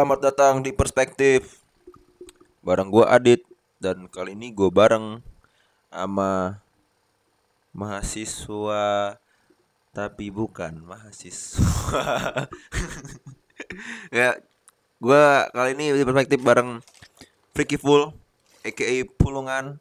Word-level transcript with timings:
selamat 0.00 0.32
datang 0.32 0.64
di 0.64 0.72
Perspektif 0.72 1.60
Bareng 2.64 2.88
gua 2.88 3.12
Adit 3.12 3.44
Dan 3.76 4.08
kali 4.08 4.32
ini 4.32 4.48
gue 4.48 4.72
bareng 4.72 5.20
sama 5.92 6.64
mahasiswa 7.76 9.20
Tapi 9.92 10.32
bukan 10.32 10.80
mahasiswa 10.88 12.00
Ya 14.16 14.40
gua 15.04 15.52
kali 15.52 15.76
ini 15.76 15.92
di 15.92 16.08
Perspektif 16.08 16.40
bareng 16.40 16.80
Freaky 17.52 17.76
Full 17.76 18.16
A.K.A. 18.64 19.04
Pulungan 19.04 19.76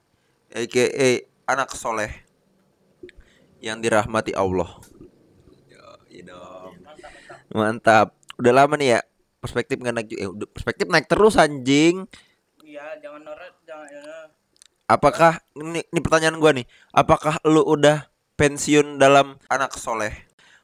A.K.A. 0.52 1.32
Anak 1.48 1.72
Soleh 1.80 2.12
Yang 3.64 3.88
dirahmati 3.88 4.36
Allah 4.36 4.84
Yo, 5.72 5.88
dong 6.28 6.76
Mantap 7.56 8.12
Udah 8.36 8.52
lama 8.52 8.76
nih 8.76 9.00
ya 9.00 9.02
perspektif 9.40 9.80
nggak 9.80 9.96
naik 9.96 10.08
ju- 10.12 10.20
eh, 10.20 10.30
perspektif 10.52 10.86
naik 10.88 11.08
terus 11.08 11.36
anjing 11.36 12.06
Iya, 12.62 13.02
jangan 13.02 13.26
noret, 13.26 13.56
jangan 13.66 13.88
ya. 13.90 14.30
apakah 14.86 15.42
ini, 15.58 15.82
ini 15.82 16.00
pertanyaan 16.00 16.38
gua 16.38 16.54
nih 16.54 16.68
apakah 16.94 17.42
lu 17.48 17.66
udah 17.66 18.06
pensiun 18.38 19.02
dalam 19.02 19.36
anak 19.50 19.74
soleh 19.76 20.14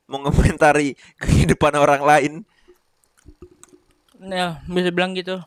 mengomentari 0.05 0.93
kehidupan 1.23 1.73
orang 1.75 2.03
lain 2.05 2.33
Nah, 4.15 4.63
bisa 4.65 4.89
bilang 4.89 5.13
gitu. 5.13 5.37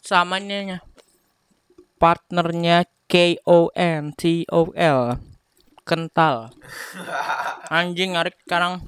Samanya 0.00 0.80
partnernya 1.98 2.86
K 3.04 3.36
O 3.44 3.68
N 3.74 4.14
T 4.16 4.46
O 4.48 4.70
L 4.72 5.18
kental. 5.82 6.54
Anjing 7.74 8.14
Arik 8.16 8.38
sekarang 8.46 8.86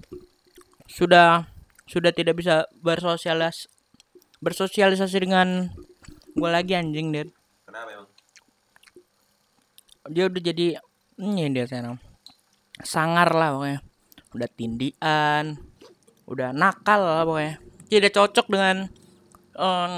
sudah 0.88 1.49
sudah 1.90 2.14
tidak 2.14 2.38
bisa 2.38 2.70
bersosialis 2.78 3.66
bersosialisasi 4.38 5.26
dengan 5.26 5.74
gue 6.38 6.50
lagi 6.50 6.78
anjing 6.78 7.10
dia 7.10 7.26
kenapa 7.66 7.88
emang? 7.90 8.08
Dia 10.10 10.24
udah 10.30 10.42
jadi 10.42 10.66
ini 11.18 11.50
dia 11.50 11.66
sekarang. 11.66 11.98
Sangar 12.80 13.28
lah 13.34 13.52
pokoknya. 13.58 13.80
Udah 14.30 14.48
tindian 14.54 15.44
udah 16.30 16.54
nakal 16.54 17.02
lah 17.02 17.22
pokoknya. 17.26 17.54
Tidak 17.90 18.12
cocok 18.14 18.46
dengan 18.46 18.76
em, 19.58 19.94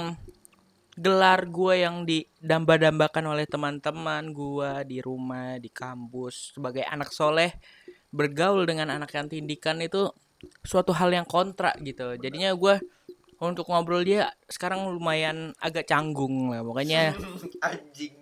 gelar 0.97 1.45
gue 1.45 1.73
yang 1.81 2.05
didamba-dambakan 2.09 3.25
oleh 3.29 3.45
teman-teman 3.45 4.33
gue 4.33 4.71
di 4.89 4.97
rumah 4.99 5.61
di 5.61 5.69
kampus. 5.69 6.57
Sebagai 6.57 6.85
anak 6.89 7.13
soleh 7.13 7.53
bergaul 8.13 8.65
dengan 8.65 8.93
anak 8.93 9.13
yang 9.13 9.29
tindikan 9.29 9.81
itu 9.81 10.09
suatu 10.63 10.95
hal 10.95 11.11
yang 11.11 11.27
kontra 11.27 11.75
gitu. 11.81 12.15
Jadinya 12.17 12.55
gue 12.55 12.79
untuk 13.43 13.67
ngobrol 13.67 14.07
dia 14.07 14.31
sekarang 14.47 14.87
lumayan 14.87 15.51
agak 15.59 15.89
canggung 15.89 16.51
lah 16.53 16.63
pokoknya. 16.63 17.17
Anjing. 17.67 18.15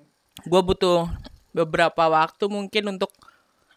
Gue 0.47 0.61
butuh 0.65 1.05
beberapa 1.53 2.09
waktu 2.09 2.49
mungkin 2.49 2.97
untuk 2.97 3.13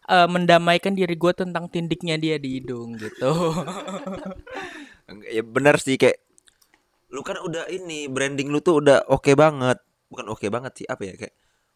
eh, 0.08 0.28
mendamaikan 0.28 0.96
diri 0.96 1.12
gue 1.18 1.32
tentang 1.36 1.68
tindiknya 1.68 2.16
dia 2.16 2.40
di 2.40 2.60
hidung 2.60 2.96
gitu. 2.96 3.32
ya 5.36 5.42
benar 5.44 5.76
sih 5.76 6.00
kayak 6.00 6.16
lu 7.12 7.20
kan 7.20 7.38
udah 7.38 7.68
ini 7.68 8.08
branding 8.08 8.48
lu 8.48 8.64
tuh 8.64 8.80
udah 8.80 9.04
oke 9.12 9.36
banget. 9.36 9.76
Bukan 10.08 10.30
oke 10.30 10.46
banget 10.48 10.72
sih 10.84 10.86
apa 10.88 11.02
ya 11.04 11.14
kayak 11.18 11.34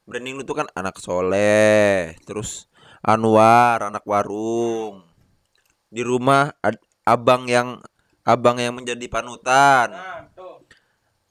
branding 0.08 0.40
lu 0.40 0.42
tuh 0.48 0.56
kan 0.64 0.68
anak 0.72 0.96
soleh 0.96 2.16
terus 2.24 2.64
Anwar 3.04 3.78
anak 3.84 4.02
warung 4.08 5.07
di 5.88 6.02
rumah 6.02 6.52
ad- 6.60 6.80
abang 7.02 7.48
yang 7.48 7.80
abang 8.22 8.60
yang 8.60 8.76
menjadi 8.76 9.08
panutan 9.08 9.88
Nah, 9.88 10.28
tuh. 10.32 10.60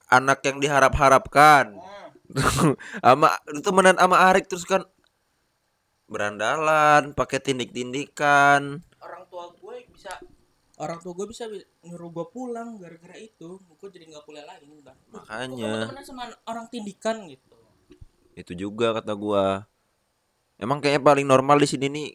anak 0.10 0.42
yang 0.42 0.58
diharap-harapkan 0.58 1.78
sama 3.06 3.30
lu 3.48 3.62
temenan 3.62 3.96
sama 3.96 4.18
Arik 4.28 4.48
terus 4.48 4.64
kan 4.64 4.84
berandalan 6.08 7.12
pakai 7.12 7.40
tindik-tindikan 7.40 8.80
Orang 8.98 9.24
tua 9.28 9.52
gue 9.54 9.78
bisa 9.88 10.12
orang 10.78 10.98
tua 10.98 11.14
gue 11.14 11.28
bisa 11.28 11.46
bi- 11.46 11.64
nyuruh 11.84 12.10
gue 12.12 12.26
pulang 12.28 12.78
gara-gara 12.78 13.18
itu. 13.18 13.58
Gue 13.60 13.90
jadi 13.90 14.06
nggak 14.08 14.24
kuliah 14.24 14.46
lagi 14.46 14.66
udah. 14.68 14.94
Gue 14.94 15.14
makanya 15.14 15.74
temenan 15.86 16.06
sama 16.06 16.24
orang 16.46 16.66
tindikan 16.68 17.28
gitu. 17.28 17.56
itu 18.34 18.54
juga 18.54 18.94
kata 18.94 19.18
gua 19.18 19.66
emang 20.56 20.78
kayaknya 20.78 21.02
paling 21.02 21.26
normal 21.26 21.58
di 21.58 21.66
sini 21.66 21.90
nih 21.90 22.08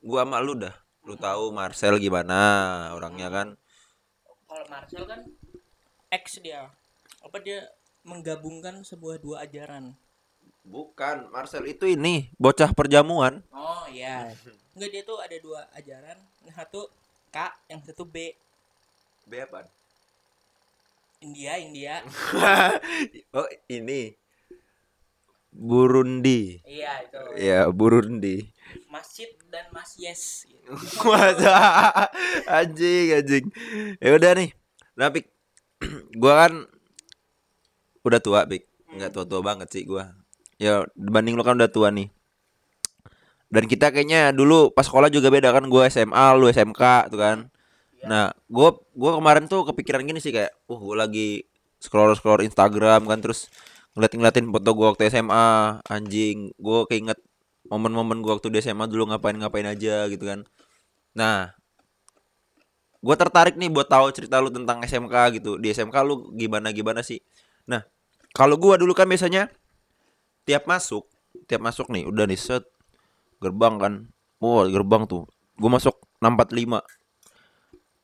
gua 0.00 0.28
sama 0.28 0.36
lu 0.38 0.52
dah 0.52 0.76
lu 1.06 1.14
tahu 1.14 1.54
Marcel 1.54 2.02
gimana 2.02 2.38
orangnya 2.98 3.30
kan 3.30 3.48
Kalau 4.46 4.66
Marcel 4.66 5.06
kan 5.06 5.22
X 6.10 6.38
dia. 6.42 6.70
Apa 7.22 7.38
dia 7.42 7.66
menggabungkan 8.06 8.82
sebuah 8.82 9.18
dua 9.22 9.46
ajaran. 9.46 9.94
bukan 10.66 11.30
Marcel 11.30 11.62
itu 11.70 11.86
ini 11.86 12.26
bocah 12.42 12.74
perjamuan 12.74 13.38
Oh 13.54 13.86
iya. 13.86 14.34
Enggak 14.74 14.90
dia 14.90 15.02
tuh 15.06 15.18
ada 15.22 15.36
dua 15.38 15.70
ajaran. 15.78 16.18
Yang 16.42 16.56
satu 16.58 16.80
K, 17.30 17.38
yang 17.70 17.80
satu 17.86 18.02
B. 18.02 18.34
B 19.26 19.32
apa 19.42 19.66
India, 21.22 21.54
India. 21.58 22.02
oh 23.38 23.46
ini 23.70 24.14
Burundi 25.56 26.60
iya 26.68 27.00
itu. 27.00 27.20
ya 27.40 27.60
Burundi 27.72 28.52
Masjid 28.92 29.28
dan 29.52 29.66
Mas 29.72 29.96
Yes. 29.96 30.44
Gitu. 30.48 31.46
Anjing 32.50 33.06
anjing. 33.14 33.44
Ya 34.02 34.10
udah 34.18 34.32
nih. 34.34 34.50
Nah, 34.98 35.08
Pik. 35.12 35.28
gua 36.20 36.32
kan 36.46 36.52
udah 38.02 38.20
tua, 38.20 38.40
Pik. 38.48 38.66
Enggak 38.90 39.12
tua-tua 39.14 39.40
banget 39.44 39.68
sih 39.70 39.86
gua. 39.86 40.16
Ya 40.56 40.88
dibanding 40.96 41.36
lu 41.36 41.44
kan 41.46 41.54
udah 41.54 41.70
tua 41.70 41.92
nih. 41.92 42.10
Dan 43.46 43.70
kita 43.70 43.94
kayaknya 43.94 44.34
dulu 44.34 44.74
pas 44.74 44.88
sekolah 44.88 45.06
juga 45.06 45.30
beda 45.30 45.54
kan 45.54 45.70
gua 45.70 45.86
SMA, 45.86 46.24
lu 46.34 46.50
SMK 46.50 47.12
tuh 47.12 47.20
kan. 47.20 47.38
Nah, 48.02 48.34
gua 48.50 48.74
gua 48.96 49.22
kemarin 49.22 49.46
tuh 49.46 49.62
kepikiran 49.70 50.02
gini 50.02 50.18
sih 50.18 50.34
kayak, 50.34 50.50
uh 50.66 50.78
gua 50.80 51.06
lagi 51.06 51.46
scroll-scroll 51.78 52.42
Instagram 52.42 53.06
kan 53.06 53.18
terus 53.22 53.46
ngeliatin-ngeliatin 53.96 54.52
foto 54.52 54.70
gua 54.76 54.86
waktu 54.92 55.08
SMA, 55.08 55.80
anjing. 55.88 56.52
Gua 56.60 56.84
keinget 56.84 57.16
momen-momen 57.72 58.20
gua 58.20 58.36
waktu 58.36 58.52
di 58.52 58.60
SMA 58.60 58.84
dulu 58.86 59.08
ngapain-ngapain 59.10 59.64
aja 59.66 60.06
gitu 60.12 60.28
kan. 60.28 60.44
Nah, 61.16 61.56
gua 63.00 63.16
tertarik 63.16 63.56
nih 63.56 63.72
buat 63.72 63.88
tahu 63.88 64.12
cerita 64.12 64.36
lu 64.38 64.52
tentang 64.52 64.84
SMK 64.84 65.40
gitu. 65.40 65.56
Di 65.56 65.72
SMK 65.72 65.96
lu 66.04 66.28
gimana-gimana 66.36 67.00
sih? 67.00 67.24
Nah, 67.64 67.82
kalau 68.36 68.60
gua 68.60 68.76
dulu 68.76 68.92
kan 68.92 69.08
biasanya 69.08 69.48
tiap 70.44 70.68
masuk, 70.68 71.08
tiap 71.48 71.64
masuk 71.64 71.88
nih 71.88 72.04
udah 72.04 72.28
nih 72.28 72.38
set 72.38 72.68
gerbang 73.40 73.80
kan. 73.80 73.94
Wah, 74.38 74.68
gerbang 74.68 75.08
tuh. 75.08 75.24
Gua 75.56 75.80
masuk 75.80 75.96
645. 76.20 76.84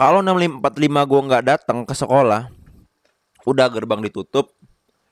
Kalau 0.01 0.25
645 0.25 1.05
gua 1.05 1.21
nggak 1.29 1.45
datang 1.45 1.85
ke 1.85 1.93
sekolah, 1.93 2.49
udah 3.45 3.67
gerbang 3.69 4.01
ditutup. 4.01 4.57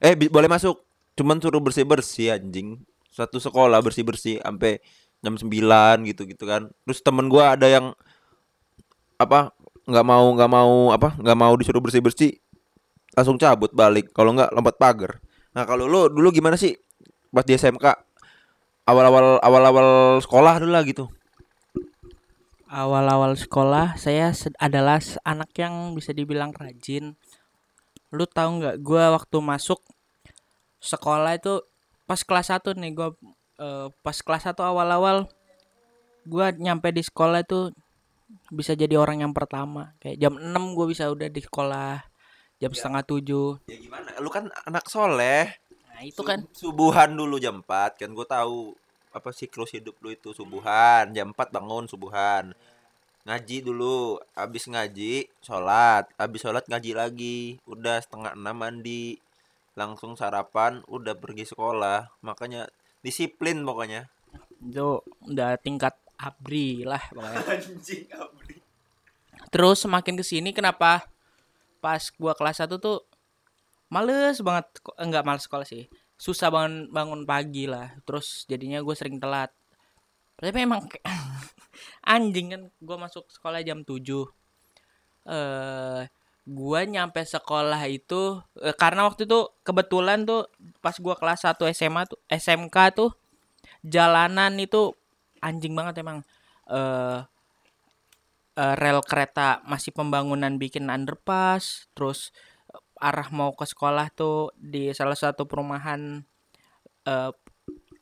Eh, 0.01 0.17
boleh 0.17 0.49
masuk. 0.49 0.81
Cuman 1.15 1.39
suruh 1.39 1.61
bersih-bersih 1.61 2.35
anjing. 2.35 2.81
Satu 3.13 3.37
sekolah 3.37 3.85
bersih-bersih 3.85 4.41
sampai 4.41 4.81
jam 5.21 5.37
9 5.37 6.09
gitu 6.09 6.25
gitu 6.25 6.45
kan. 6.49 6.73
Terus 6.89 7.05
temen 7.05 7.29
gua 7.29 7.55
ada 7.55 7.69
yang 7.69 7.93
apa 9.21 9.53
nggak 9.85 10.07
mau 10.07 10.27
nggak 10.33 10.51
mau 10.51 10.73
apa 10.97 11.09
nggak 11.21 11.39
mau 11.39 11.53
disuruh 11.61 11.85
bersih 11.85 12.01
bersih 12.01 12.33
langsung 13.13 13.37
cabut 13.37 13.69
balik 13.77 14.09
kalau 14.17 14.33
nggak 14.33 14.49
lompat 14.57 14.81
pagar 14.81 15.21
nah 15.53 15.69
kalau 15.69 15.85
lu 15.85 16.09
dulu 16.09 16.33
gimana 16.33 16.57
sih 16.57 16.73
pas 17.29 17.45
di 17.45 17.53
SMK 17.53 17.85
awal 18.89 19.05
awal 19.13 19.27
awal 19.45 19.63
awal 19.67 19.89
sekolah 20.25 20.57
dulu 20.57 20.73
lah 20.73 20.85
gitu 20.89 21.05
Awal-awal 22.71 23.35
sekolah 23.35 23.99
saya 23.99 24.31
adalah 24.63 25.03
anak 25.27 25.51
yang 25.59 25.91
bisa 25.91 26.15
dibilang 26.15 26.55
rajin. 26.55 27.19
Lu 28.11 28.27
tahu 28.27 28.63
nggak 28.63 28.77
gua 28.83 29.15
waktu 29.15 29.39
masuk 29.39 29.81
sekolah 30.81 31.37
itu 31.37 31.63
pas 32.05 32.21
kelas 32.23 32.51
1 32.51 32.75
nih 32.75 32.91
gua 32.95 33.09
eh, 33.59 33.89
pas 34.03 34.17
kelas 34.19 34.51
1 34.51 34.59
awal-awal 34.59 35.31
gua 36.27 36.53
nyampe 36.53 36.91
di 36.91 37.03
sekolah 37.07 37.47
itu 37.47 37.71
bisa 38.51 38.75
jadi 38.79 38.95
orang 38.99 39.23
yang 39.27 39.35
pertama. 39.35 39.95
Kayak 40.03 40.17
jam 40.19 40.35
6 40.39 40.77
gua 40.77 40.87
bisa 40.91 41.11
udah 41.11 41.29
di 41.31 41.41
sekolah. 41.43 42.03
Jam 42.61 42.77
setengah 42.77 43.01
tujuh. 43.09 43.57
ya 43.73 43.77
gimana 43.81 44.21
lu 44.21 44.29
kan 44.29 44.53
anak 44.69 44.85
soleh 44.85 45.49
Nah, 46.01 46.09
itu 46.09 46.25
kan 46.25 46.41
subuhan 46.57 47.13
dulu 47.13 47.37
jam 47.37 47.61
4 47.61 48.01
kan 48.01 48.09
gue 48.09 48.25
tahu 48.25 48.73
apa 49.13 49.37
siklus 49.37 49.77
hidup 49.77 50.01
lu 50.01 50.09
itu 50.09 50.33
subuhan 50.33 51.13
jam 51.13 51.29
4 51.37 51.53
bangun 51.53 51.85
subuhan 51.85 52.57
ngaji 53.25 53.57
dulu. 53.65 54.17
Habis 54.33 54.69
ngaji 54.69 55.29
sholat. 55.41 56.09
Habis 56.17 56.41
sholat 56.45 56.65
ngaji 56.67 56.93
lagi. 56.97 57.39
Udah 57.69 58.01
setengah 58.01 58.33
enam 58.37 58.57
mandi. 58.57 59.21
Langsung 59.77 60.17
sarapan 60.19 60.83
udah 60.89 61.17
pergi 61.17 61.45
sekolah. 61.49 62.11
Makanya 62.25 62.69
disiplin 63.01 63.65
pokoknya. 63.65 64.09
Itu 64.61 65.01
udah 65.25 65.57
tingkat 65.57 65.97
abri 66.21 66.85
lah 66.85 67.01
pokoknya. 67.11 67.41
anjing 67.57 68.05
abri. 68.13 68.57
Terus 69.51 69.83
semakin 69.83 70.15
ke 70.21 70.25
sini 70.25 70.53
kenapa 70.53 71.09
pas 71.81 72.13
gua 72.21 72.37
kelas 72.37 72.61
1 72.61 72.77
tuh 72.77 73.03
males 73.89 74.37
banget 74.45 74.69
enggak 75.01 75.25
males 75.25 75.49
sekolah 75.49 75.65
sih. 75.65 75.89
Susah 76.21 76.53
bangun 76.53 76.93
bangun 76.93 77.25
pagi 77.25 77.65
lah. 77.65 77.97
Terus 78.05 78.45
jadinya 78.45 78.85
gue 78.85 78.93
sering 78.93 79.17
telat. 79.17 79.49
Tapi 80.37 80.53
emang 80.61 80.85
kayak- 80.85 81.09
anjing 82.05 82.47
kan 82.53 82.63
gua 82.83 82.97
masuk 83.07 83.27
sekolah 83.33 83.61
jam 83.65 83.83
7 83.85 84.27
eh 85.29 86.03
gua 86.49 86.81
nyampe 86.89 87.23
sekolah 87.23 87.81
itu 87.87 88.41
eh, 88.65 88.75
karena 88.75 89.07
waktu 89.07 89.29
itu 89.29 89.49
kebetulan 89.63 90.25
tuh 90.27 90.49
pas 90.85 90.97
gua 90.99 91.15
kelas 91.15 91.47
1 91.47 91.57
SMA 91.77 92.03
tuh 92.11 92.19
SMK 92.29 92.77
tuh 92.97 93.11
jalanan 93.85 94.57
itu 94.61 94.93
anjing 95.41 95.73
banget 95.77 96.03
emang. 96.05 96.21
Eh 96.69 97.21
eh, 98.61 98.75
rel 98.77 99.01
kereta 99.05 99.63
masih 99.65 99.95
pembangunan 99.95 100.53
bikin 100.61 100.91
underpass 100.93 101.89
terus 101.97 102.35
arah 103.01 103.29
mau 103.33 103.57
ke 103.57 103.65
sekolah 103.65 104.13
tuh 104.13 104.53
di 104.59 104.93
salah 104.93 105.17
satu 105.17 105.49
perumahan 105.49 106.21
eh, 107.09 107.31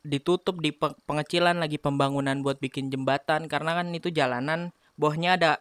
ditutup 0.09 0.57
di 0.65 0.73
pe- 0.73 0.97
pengecilan 1.05 1.61
lagi 1.61 1.77
pembangunan 1.77 2.41
buat 2.41 2.57
bikin 2.59 2.89
jembatan 2.89 3.45
karena 3.47 3.77
kan 3.77 3.93
itu 3.93 4.09
jalanan 4.09 4.73
bawahnya 4.97 5.37
ada 5.37 5.53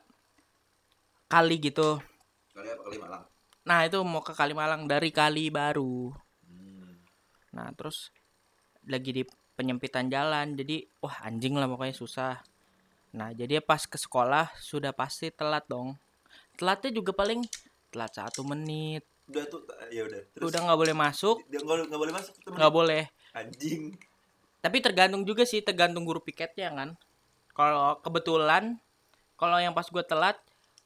kali 1.27 1.59
gitu. 1.59 1.99
Kali 2.55 2.67
apa? 2.71 2.81
Kali 2.87 2.97
Malang? 2.97 3.23
nah 3.67 3.83
itu 3.83 3.99
mau 4.07 4.23
ke 4.23 4.31
Kalimalang 4.31 4.87
dari 4.87 5.11
kali 5.11 5.51
baru. 5.51 6.15
Nah 7.51 7.67
terus 7.75 8.15
lagi 8.87 9.11
di 9.11 9.23
penyempitan 9.59 10.07
jalan 10.07 10.55
jadi 10.55 10.87
wah 11.03 11.27
anjing 11.27 11.59
lah 11.59 11.67
pokoknya 11.67 11.91
susah. 11.91 12.39
Nah 13.11 13.35
jadi 13.35 13.59
pas 13.59 13.83
ke 13.83 13.99
sekolah 13.99 14.55
sudah 14.63 14.95
pasti 14.95 15.35
telat 15.35 15.67
dong. 15.67 15.99
Telatnya 16.55 16.95
juga 16.95 17.11
paling 17.11 17.43
telat 17.91 18.15
satu 18.15 18.47
menit. 18.47 19.03
Udah 19.27 19.43
tuh 19.51 19.67
ya 19.91 20.07
udah. 20.07 20.23
Terus 20.31 20.47
udah 20.47 20.59
nggak 20.63 20.79
boleh 20.79 20.95
masuk. 20.95 21.37
Nggak 21.51 21.99
boleh 21.99 22.13
masuk 22.15 22.33
nggak 22.47 22.71
boleh. 22.71 23.03
Anjing. 23.35 23.99
Tapi 24.67 24.83
tergantung 24.83 25.23
juga 25.23 25.47
sih 25.47 25.63
tergantung 25.63 26.03
guru 26.03 26.19
piketnya 26.19 26.67
kan 26.75 26.99
kalau 27.55 28.03
kebetulan 28.03 28.75
kalau 29.39 29.55
yang 29.63 29.71
pas 29.71 29.87
gue 29.87 30.03
telat 30.03 30.35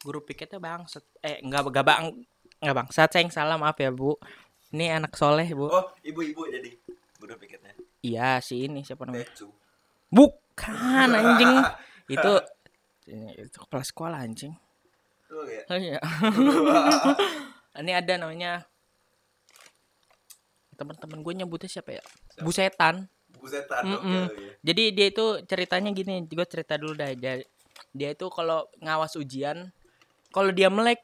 guru 0.06 0.22
piketnya 0.22 0.62
bangset 0.62 1.02
eh 1.26 1.42
nggak 1.42 1.66
nggak 1.66 1.82
bang 1.82 2.14
nggak 2.62 2.76
bang 2.78 2.88
saat 2.94 3.10
saya 3.10 3.26
yang 3.26 3.34
salah 3.34 3.58
maaf 3.58 3.74
ya 3.82 3.90
bu 3.90 4.22
ini 4.70 4.94
anak 4.94 5.18
soleh 5.18 5.50
bu 5.50 5.66
Oh, 5.66 5.90
ibu-ibu 6.06 6.46
jadi. 6.46 6.78
Udah 7.26 7.34
piketnya. 7.42 7.74
iya 8.06 8.38
si 8.38 8.70
ini 8.70 8.86
siapa 8.86 9.02
namanya 9.10 9.26
Becu. 9.34 9.50
bukan 10.14 11.10
anjing 11.10 11.54
itu 12.22 12.34
itu 13.42 13.58
kepala 13.66 13.82
sekolah 13.82 14.18
anjing. 14.22 14.54
Oh, 15.34 15.42
iya. 15.74 15.98
ini 17.82 17.92
ada 17.98 18.14
namanya 18.22 18.70
teman-teman 20.78 21.26
gue 21.26 21.34
nyebutnya 21.42 21.70
siapa 21.70 21.98
ya 21.98 22.04
busetan 22.46 23.10
Busetan. 23.42 23.84
Oke, 23.84 24.06
Mm-mm. 24.06 24.24
oke. 24.30 24.46
Jadi 24.62 24.84
dia 24.94 25.08
itu 25.10 25.26
ceritanya 25.50 25.90
gini, 25.90 26.22
gue 26.30 26.48
cerita 26.48 26.78
dulu 26.78 26.94
dah. 26.94 27.10
Dia, 27.18 27.42
dia 27.92 28.10
itu 28.14 28.30
kalau 28.30 28.70
ngawas 28.78 29.18
ujian, 29.18 29.74
kalau 30.30 30.54
dia 30.54 30.70
melek, 30.70 31.02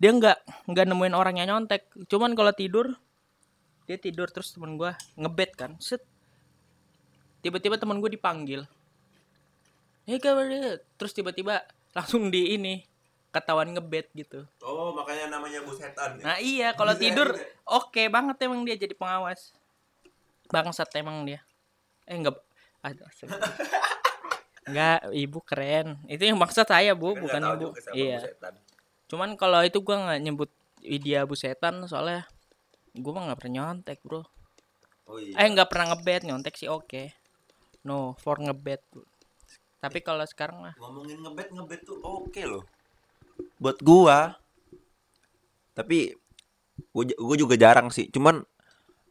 dia 0.00 0.10
nggak 0.10 0.68
nggak 0.72 0.84
nemuin 0.88 1.14
orang 1.14 1.36
yang 1.38 1.48
nyontek. 1.52 1.84
Cuman 2.08 2.32
kalau 2.32 2.56
tidur, 2.56 2.96
dia 3.84 4.00
tidur 4.00 4.32
terus 4.32 4.56
temen 4.56 4.80
gue 4.80 4.90
ngebet 5.20 5.52
kan, 5.54 5.76
set. 5.76 6.00
Tiba-tiba 7.44 7.76
temen 7.76 8.00
gue 8.00 8.16
dipanggil. 8.16 8.64
Eh 10.08 10.16
kabar. 10.16 10.80
Terus 10.96 11.12
tiba-tiba 11.12 11.60
langsung 11.92 12.32
di 12.32 12.56
ini 12.56 12.80
ketahuan 13.34 13.74
ngebet 13.74 14.08
gitu. 14.14 14.46
Oh, 14.62 14.94
makanya 14.94 15.26
namanya 15.36 15.60
busetan 15.66 16.22
ya. 16.22 16.24
Nah 16.24 16.36
iya, 16.38 16.68
kalau 16.72 16.94
Bisa 16.94 17.02
tidur 17.02 17.28
gitu. 17.34 17.44
oke 17.66 18.02
banget 18.06 18.36
emang 18.46 18.62
dia 18.62 18.78
jadi 18.78 18.94
pengawas. 18.94 19.50
Bangsat 20.48 20.88
emang 20.96 21.26
dia. 21.26 21.42
Eh 22.04 22.16
enggak 22.16 22.36
aduh. 22.84 23.08
Enggak, 24.64 24.98
ibu 25.12 25.38
keren. 25.44 26.00
Itu 26.08 26.24
yang 26.24 26.40
maksud 26.40 26.64
saya, 26.64 26.96
Bu, 26.96 27.12
Kan 27.12 27.28
bukan 27.28 27.42
ibu. 27.52 27.66
Iya. 27.92 28.24
Cuman 29.12 29.36
kalau 29.36 29.60
itu 29.60 29.84
gua 29.84 30.08
nggak 30.08 30.20
nyebut 30.24 30.50
Widya 30.80 31.28
Bu 31.28 31.36
Setan 31.36 31.84
soalnya 31.84 32.24
gua 32.96 33.12
mah 33.20 33.22
nggak 33.28 33.38
pernah 33.44 33.54
nyontek, 33.60 34.00
Bro. 34.00 34.24
Oh 35.04 35.20
iya. 35.20 35.36
Eh 35.36 35.48
nggak 35.52 35.68
pernah 35.68 35.92
ngebet, 35.92 36.24
nyontek 36.24 36.56
sih 36.56 36.72
oke. 36.72 37.12
No, 37.84 38.16
for 38.16 38.40
ngebet. 38.40 38.80
Tapi 39.84 40.00
kalau 40.00 40.24
sekarang 40.24 40.64
mah 40.64 40.74
ngomongin 40.80 41.20
ngebet 41.20 41.52
ngebet 41.52 41.80
tuh 41.84 42.00
oke 42.00 42.40
loh 42.48 42.64
buat 43.58 43.78
gua 43.82 44.38
tapi 45.74 46.14
gua, 46.94 47.04
gua 47.18 47.36
juga 47.36 47.54
jarang 47.58 47.90
sih 47.90 48.08
cuman 48.08 48.42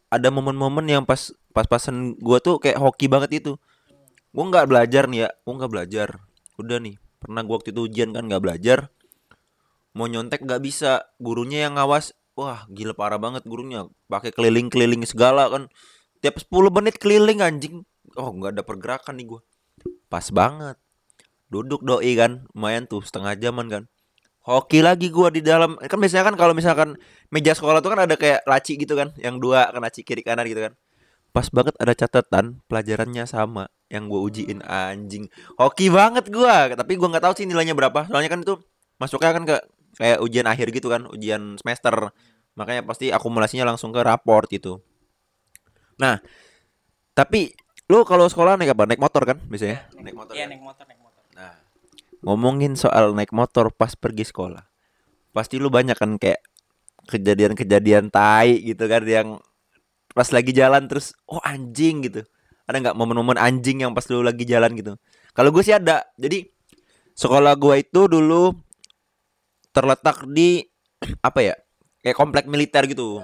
ada 0.09 0.29
momen-momen 0.29 0.85
yang 0.89 1.03
pas 1.05 1.29
pas-pasan 1.53 2.17
gua 2.17 2.41
tuh 2.41 2.57
kayak 2.57 2.81
hoki 2.81 3.05
banget 3.05 3.45
itu. 3.45 3.53
Gua 4.33 4.49
nggak 4.49 4.65
belajar 4.65 5.05
nih 5.05 5.19
ya 5.25 5.29
gua 5.45 5.53
nggak 5.61 5.71
belajar. 5.71 6.09
Udah 6.57 6.77
nih 6.81 6.97
pernah 7.21 7.45
gua 7.45 7.61
waktu 7.61 7.69
itu 7.71 7.81
ujian 7.85 8.09
kan 8.11 8.25
nggak 8.25 8.41
belajar. 8.41 8.89
Mau 9.93 10.09
nyontek 10.09 10.41
nggak 10.41 10.61
bisa 10.65 11.05
gurunya 11.21 11.69
yang 11.69 11.77
ngawas. 11.77 12.17
Wah 12.33 12.65
gila 12.65 12.97
parah 12.97 13.21
banget 13.21 13.45
gurunya. 13.45 13.85
Pakai 14.09 14.33
keliling-keliling 14.33 15.05
segala 15.05 15.47
kan. 15.53 15.69
Tiap 16.25 16.41
10 16.41 16.73
menit 16.73 16.97
keliling 16.97 17.45
anjing. 17.45 17.85
Oh 18.17 18.33
nggak 18.33 18.57
ada 18.57 18.63
pergerakan 18.65 19.21
nih 19.21 19.37
gua. 19.37 19.41
Pas 20.09 20.25
banget. 20.33 20.81
Duduk 21.53 21.85
doi 21.85 22.17
kan 22.17 22.49
lumayan 22.57 22.89
tuh 22.89 23.05
setengah 23.05 23.37
jaman 23.37 23.69
kan. 23.69 23.83
Hoki 24.43 24.81
lagi 24.81 25.13
gua 25.13 25.29
di 25.29 25.45
dalam. 25.45 25.77
Kan 25.77 26.01
biasanya 26.01 26.33
kan 26.33 26.35
kalau 26.35 26.57
misalkan 26.57 26.97
meja 27.29 27.53
sekolah 27.53 27.85
tuh 27.85 27.93
kan 27.93 28.09
ada 28.09 28.17
kayak 28.17 28.41
laci 28.49 28.81
gitu 28.81 28.97
kan 28.97 29.13
yang 29.21 29.37
dua 29.37 29.69
kan 29.69 29.81
laci 29.85 30.01
kiri 30.01 30.25
kanan 30.25 30.49
gitu 30.49 30.65
kan 30.65 30.73
pas 31.33 31.49
banget 31.49 31.73
ada 31.81 31.93
catatan 31.97 32.61
pelajarannya 32.69 33.25
sama 33.25 33.67
yang 33.89 34.05
gua 34.05 34.21
ujiin 34.23 34.61
anjing 34.61 35.27
hoki 35.57 35.89
banget 35.89 36.29
gua 36.29 36.69
tapi 36.77 36.93
gua 36.93 37.09
nggak 37.09 37.25
tahu 37.25 37.33
sih 37.41 37.49
nilainya 37.49 37.73
berapa 37.73 38.05
soalnya 38.05 38.29
kan 38.29 38.45
itu 38.45 38.61
masuknya 39.01 39.31
kan 39.33 39.43
ke 39.49 39.57
kayak 39.97 40.21
ujian 40.21 40.45
akhir 40.45 40.69
gitu 40.69 40.93
kan 40.93 41.09
ujian 41.09 41.57
semester 41.57 42.13
makanya 42.53 42.85
pasti 42.85 43.09
akumulasinya 43.09 43.65
langsung 43.65 43.89
ke 43.89 44.05
raport 44.05 44.45
gitu 44.47 44.79
nah 45.97 46.21
tapi 47.17 47.53
lu 47.89 48.01
kalau 48.07 48.25
sekolah 48.25 48.57
naik 48.57 48.73
apa 48.73 48.89
naik 48.89 49.01
motor 49.01 49.21
kan 49.25 49.37
biasanya 49.49 49.85
naik 49.99 50.15
motor 50.17 50.33
Iya, 50.33 50.45
kan? 50.47 50.49
naik 50.55 50.63
motor, 50.63 50.83
naik 50.89 51.01
motor. 51.03 51.23
Nah, 51.35 51.53
ngomongin 52.25 52.73
soal 52.73 53.13
naik 53.13 53.29
motor 53.35 53.69
pas 53.69 53.93
pergi 53.93 54.25
sekolah. 54.25 54.63
Pasti 55.35 55.61
lu 55.61 55.69
banyak 55.69 55.97
kan 55.97 56.17
kayak 56.17 56.41
kejadian-kejadian 57.11 58.07
tai 58.09 58.63
gitu 58.63 58.87
kan 58.87 59.03
yang 59.03 59.27
pas 60.13 60.29
lagi 60.29 60.53
jalan 60.53 60.85
terus 60.85 61.17
oh 61.25 61.41
anjing 61.41 62.05
gitu. 62.05 62.21
Ada 62.69 62.79
nggak 62.79 62.95
momen-momen 62.95 63.35
anjing 63.35 63.83
yang 63.83 63.91
pas 63.91 64.05
lu 64.07 64.23
lagi 64.23 64.47
jalan 64.47 64.71
gitu? 64.77 64.93
Kalau 65.33 65.49
gue 65.49 65.63
sih 65.65 65.75
ada. 65.75 66.05
Jadi 66.15 66.47
sekolah 67.13 67.53
gua 67.59 67.77
itu 67.77 68.07
dulu 68.07 68.53
terletak 69.73 70.23
di 70.29 70.63
apa 71.27 71.39
ya? 71.41 71.55
Kayak 72.05 72.17
komplek 72.17 72.45
militer 72.47 72.85
gitu. 72.87 73.19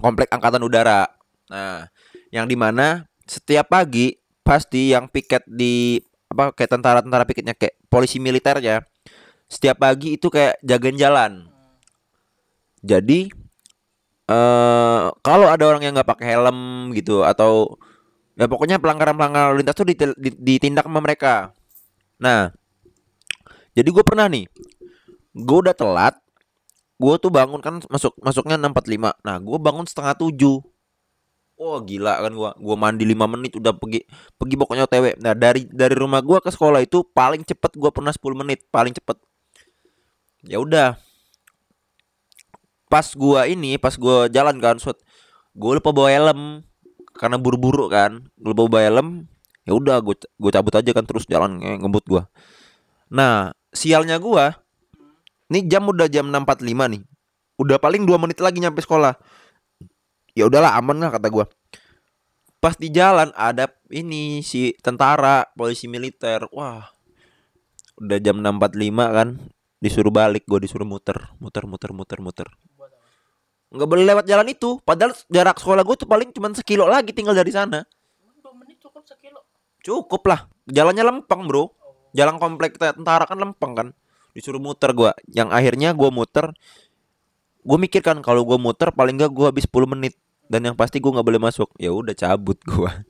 Komplek 0.00 0.32
angkatan 0.32 0.64
udara. 0.64 1.06
Nah, 1.52 1.86
yang 2.34 2.50
di 2.50 2.58
mana 2.58 3.06
setiap 3.28 3.70
pagi 3.70 4.16
pasti 4.42 4.92
yang 4.92 5.06
piket 5.08 5.46
di 5.46 6.00
apa 6.28 6.50
kayak 6.50 6.70
tentara-tentara 6.80 7.24
piketnya 7.28 7.54
kayak 7.54 7.78
polisi 7.86 8.18
militernya 8.18 8.82
setiap 9.48 9.80
pagi 9.80 10.16
itu 10.16 10.26
kayak 10.32 10.58
jagain 10.64 10.98
jalan. 10.98 11.32
Jadi 12.84 13.32
eh 14.24 15.02
kalau 15.20 15.46
ada 15.52 15.64
orang 15.68 15.82
yang 15.84 15.92
nggak 15.96 16.08
pakai 16.08 16.26
helm 16.36 16.90
gitu 16.96 17.20
atau 17.24 17.76
ya 18.34 18.48
pokoknya 18.50 18.82
pelanggaran-pelanggaran 18.82 19.54
lalu 19.54 19.56
lintas 19.62 19.76
tuh 19.78 19.86
ditindak 20.40 20.86
sama 20.86 21.00
mereka. 21.04 21.54
Nah, 22.18 22.50
jadi 23.74 23.88
gue 23.90 24.04
pernah 24.06 24.26
nih, 24.30 24.46
gue 25.34 25.58
udah 25.66 25.74
telat, 25.74 26.14
gue 26.98 27.14
tuh 27.18 27.30
bangun 27.30 27.60
kan 27.62 27.82
masuk 27.90 28.14
masuknya 28.22 28.56
6.45 28.58 29.18
Nah, 29.22 29.36
gue 29.42 29.58
bangun 29.58 29.86
setengah 29.86 30.14
tujuh. 30.18 30.62
Oh 31.54 31.78
gila 31.78 32.18
kan 32.18 32.34
gua 32.34 32.50
gua 32.58 32.74
mandi 32.74 33.06
5 33.06 33.30
menit 33.30 33.54
udah 33.54 33.70
pergi 33.78 34.02
pergi 34.34 34.54
pokoknya 34.58 34.90
OTW. 34.90 35.22
Nah, 35.22 35.38
dari 35.38 35.62
dari 35.70 35.94
rumah 35.94 36.18
gua 36.18 36.42
ke 36.42 36.50
sekolah 36.50 36.82
itu 36.82 37.06
paling 37.14 37.46
cepet 37.46 37.78
gua 37.78 37.94
pernah 37.94 38.10
10 38.10 38.34
menit, 38.34 38.66
paling 38.74 38.90
cepet. 38.90 39.14
Ya 40.42 40.58
udah. 40.58 40.98
Pas 42.94 43.10
gua 43.18 43.50
ini, 43.50 43.74
pas 43.74 43.98
gua 43.98 44.30
jalan 44.30 44.62
kan, 44.62 44.78
suat 44.78 45.02
gua 45.58 45.82
lupa 45.82 45.90
bawa 45.90 46.14
helm 46.14 46.62
karena 47.18 47.34
buru-buru 47.34 47.90
kan. 47.90 48.22
Gua 48.38 48.54
lupa 48.54 48.78
bawa 48.78 48.82
helm. 48.86 49.08
Ya 49.66 49.74
udah 49.74 49.98
gua 49.98 50.14
gua 50.38 50.50
cabut 50.54 50.78
aja 50.78 50.90
kan 50.94 51.02
terus 51.02 51.26
jalan 51.26 51.58
nge- 51.58 51.82
ngebut 51.82 52.04
gua. 52.06 52.22
Nah, 53.10 53.50
sialnya 53.74 54.22
gua 54.22 54.54
ini 55.50 55.66
jam 55.66 55.90
udah 55.90 56.06
jam 56.06 56.30
6.45 56.30 56.94
nih. 56.94 57.02
Udah 57.58 57.82
paling 57.82 58.06
2 58.06 58.14
menit 58.22 58.38
lagi 58.38 58.62
nyampe 58.62 58.78
sekolah 58.78 59.18
ya 60.34 60.50
udahlah 60.50 60.74
aman 60.74 60.98
lah 60.98 61.10
kata 61.14 61.30
gua 61.30 61.46
pas 62.58 62.74
di 62.74 62.90
jalan 62.90 63.30
ada 63.38 63.70
ini 63.94 64.42
si 64.42 64.74
tentara 64.82 65.46
polisi 65.54 65.86
militer 65.86 66.50
wah 66.50 66.90
udah 68.02 68.18
jam 68.18 68.42
6.45 68.42 68.90
kan 69.14 69.28
disuruh 69.78 70.10
balik 70.10 70.48
gue 70.48 70.64
disuruh 70.64 70.88
muter 70.88 71.30
muter 71.38 71.68
muter 71.68 71.92
muter 71.94 72.18
muter 72.18 72.48
nggak 73.74 73.88
boleh 73.90 74.04
lewat 74.06 74.24
jalan 74.24 74.46
itu. 74.48 74.78
Padahal 74.86 75.12
jarak 75.26 75.58
sekolah 75.58 75.82
gue 75.82 75.96
tuh 75.98 76.08
paling 76.08 76.30
cuma 76.30 76.48
sekilo 76.54 76.86
lagi 76.86 77.10
tinggal 77.10 77.34
dari 77.34 77.50
sana. 77.50 77.82
Dua 78.40 78.54
menit 78.54 78.78
cukup 78.78 79.02
sekilo. 79.02 79.42
cukup 79.84 80.22
lah. 80.30 80.40
Jalannya 80.70 81.04
lempeng 81.04 81.44
bro. 81.50 81.74
Jalan 82.14 82.38
komplek 82.38 82.78
tentara 82.78 83.26
kan 83.26 83.36
lempeng 83.36 83.74
kan. 83.74 83.88
Disuruh 84.32 84.62
muter 84.62 84.94
gua. 84.94 85.12
Yang 85.30 85.50
akhirnya 85.50 85.90
gua 85.92 86.14
muter. 86.14 86.54
Gue 87.64 87.78
mikir 87.80 88.00
kan 88.00 88.22
kalau 88.22 88.46
gua 88.46 88.56
muter 88.56 88.94
paling 88.94 89.18
nggak 89.18 89.32
gua 89.34 89.50
habis 89.50 89.66
10 89.66 89.90
menit. 89.90 90.14
Dan 90.46 90.70
yang 90.70 90.76
pasti 90.78 91.02
gua 91.02 91.18
nggak 91.18 91.26
boleh 91.26 91.42
masuk. 91.42 91.68
Ya 91.76 91.90
udah 91.90 92.14
cabut 92.14 92.58
gua. 92.62 93.02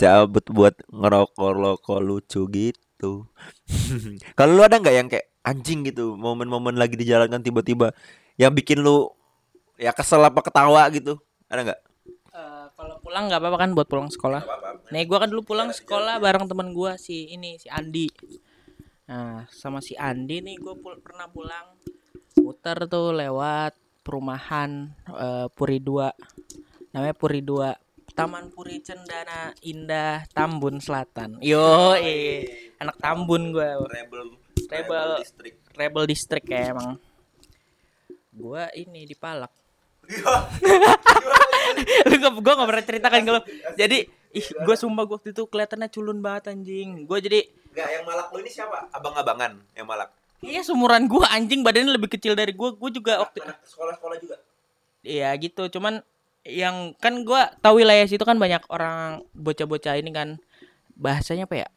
Cabut 0.00 0.42
buat 0.50 0.74
ngerokok 0.90 1.50
rokok 1.54 2.00
lucu 2.02 2.42
gitu. 2.50 3.26
Kalau 4.38 4.52
lu 4.58 4.62
ada 4.62 4.78
nggak 4.78 4.94
yang 4.94 5.08
kayak 5.10 5.26
anjing 5.42 5.82
gitu 5.82 6.14
momen-momen 6.14 6.78
lagi 6.78 6.94
di 6.94 7.06
jalan 7.06 7.26
kan 7.26 7.42
tiba-tiba 7.42 7.90
yang 8.38 8.54
bikin 8.54 8.82
lu 8.82 9.10
ya 9.82 9.90
kesel 9.90 10.22
apa 10.22 10.38
ketawa 10.38 10.86
gitu 10.94 11.18
ada 11.50 11.66
nggak 11.66 11.80
Eh, 12.32 12.66
kalau 12.80 12.96
pulang 13.04 13.28
nggak 13.28 13.44
apa-apa 13.44 13.58
kan 13.60 13.70
buat 13.76 13.84
pulang 13.84 14.08
sekolah. 14.08 14.40
Nih 14.88 15.04
gua 15.04 15.20
kan 15.20 15.28
dulu 15.28 15.52
pulang 15.52 15.68
sekolah 15.68 16.16
bareng 16.16 16.48
teman 16.48 16.72
gua 16.72 16.96
si 16.96 17.28
ini 17.28 17.60
si 17.60 17.68
Andi. 17.68 18.08
Nah 19.04 19.44
sama 19.52 19.84
si 19.84 19.92
Andi 20.00 20.40
nih 20.40 20.56
gue 20.56 20.72
pernah 21.04 21.28
pulang 21.28 21.76
muter 22.40 22.88
tuh 22.88 23.12
lewat 23.12 23.76
perumahan 24.00 24.96
eh, 25.12 25.46
Puri 25.52 25.76
2 25.76 26.96
namanya 26.96 27.12
Puri 27.12 27.44
2 27.44 28.16
Taman 28.16 28.48
Puri 28.48 28.80
Cendana 28.80 29.52
Indah 29.68 30.24
Tambun 30.32 30.80
Selatan. 30.80 31.36
Yo, 31.44 31.92
anak 32.80 32.96
Tambun 32.96 33.52
gue. 33.52 33.68
rebel 33.92 34.40
Rebel. 34.72 35.20
Rebel 35.76 36.04
District 36.08 36.48
ya 36.48 36.72
emang. 36.72 36.96
Gua 38.32 38.72
ini 38.72 39.04
dipalak. 39.04 39.52
Lu 42.08 42.14
gak, 42.18 42.32
gua 42.42 42.54
gak 42.58 42.68
pernah 42.68 42.84
ceritakan 42.84 43.20
kalau 43.24 43.40
jadi 43.78 43.98
ih 44.32 44.46
gua 44.64 44.76
sumpah 44.76 45.04
gua 45.06 45.16
waktu 45.20 45.30
itu 45.32 45.42
kelihatannya 45.46 45.88
culun 45.92 46.18
banget 46.20 46.52
anjing. 46.52 47.04
Gua 47.06 47.20
jadi 47.22 47.48
Enggak, 47.72 47.88
yang 47.88 48.04
malak 48.04 48.28
lu 48.32 48.38
ini 48.44 48.50
siapa? 48.52 48.92
Abang-abangan 48.92 49.56
yang 49.72 49.86
malak. 49.88 50.12
iya 50.42 50.60
sumuran 50.66 51.06
gua 51.08 51.30
anjing. 51.32 51.64
Badannya 51.64 51.96
lebih 51.96 52.12
kecil 52.18 52.36
dari 52.36 52.52
gua. 52.52 52.74
Gua 52.74 52.90
juga 52.92 53.22
waktu 53.22 53.40
sekolah-sekolah 53.64 54.16
juga. 54.20 54.36
iya 55.00 55.32
gitu. 55.38 55.68
Cuman 55.72 56.04
yang 56.42 56.92
kan 56.98 57.22
gua 57.22 57.54
tahu 57.62 57.80
wilayah 57.80 58.04
situ 58.04 58.22
kan 58.26 58.36
banyak 58.36 58.60
orang 58.68 59.22
bocah-bocah 59.32 59.96
ini 59.96 60.10
kan. 60.12 60.36
Bahasanya 60.98 61.48
apa 61.48 61.64
ya? 61.64 61.68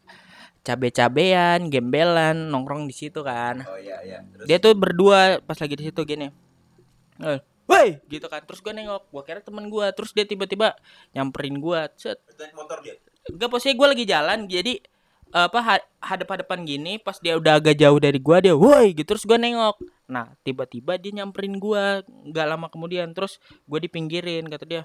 Cabe-cabean 0.65 1.69
gembelan 1.69 2.49
nongkrong 2.49 2.89
di 2.89 2.95
situ 2.97 3.21
kan. 3.21 3.61
Oh 3.69 3.77
iya 3.77 4.01
iya. 4.01 4.17
Terus? 4.33 4.45
Dia 4.49 4.57
tuh 4.57 4.73
berdua 4.73 5.39
pas 5.45 5.55
lagi 5.61 5.77
di 5.77 5.85
situ 5.87 6.01
gini. 6.03 6.33
Eh, 7.21 7.39
Woi 7.65 7.97
gitu 8.09 8.29
kan. 8.29 8.45
Terus 8.45 8.61
gue 8.61 8.73
nengok. 8.73 9.09
Gue 9.09 9.23
kira 9.25 9.41
temen 9.41 9.65
gue 9.69 9.85
terus 9.97 10.13
dia 10.13 10.25
tiba-tiba 10.25 10.77
nyamperin 11.17 11.57
gue 11.57 11.79
set. 11.97 12.21
Naik 12.37 12.53
motor 12.53 12.77
dia. 12.85 12.95
Enggak 13.25 13.49
posisinya 13.49 13.75
gue 13.77 13.87
lagi 13.89 14.05
jalan. 14.05 14.39
Jadi 14.45 14.73
apa 15.35 15.59
ha- 15.59 15.87
hadap-hadapan 15.99 16.63
gini 16.63 16.93
pas 16.95 17.19
dia 17.19 17.35
udah 17.35 17.59
agak 17.59 17.75
jauh 17.75 17.99
dari 17.99 18.23
gua 18.23 18.39
dia 18.39 18.55
woi! 18.55 18.95
Gitu. 18.95 19.03
Terus 19.09 19.25
gue 19.25 19.35
nengok. 19.35 19.81
Nah 20.07 20.31
tiba-tiba 20.45 20.95
dia 21.01 21.11
nyamperin 21.11 21.57
gua. 21.57 22.05
Nggak 22.05 22.45
lama 22.45 22.67
kemudian. 22.69 23.11
Terus 23.17 23.41
gue 23.65 23.79
dipinggirin. 23.81 24.45
Kata 24.47 24.63
dia 24.63 24.83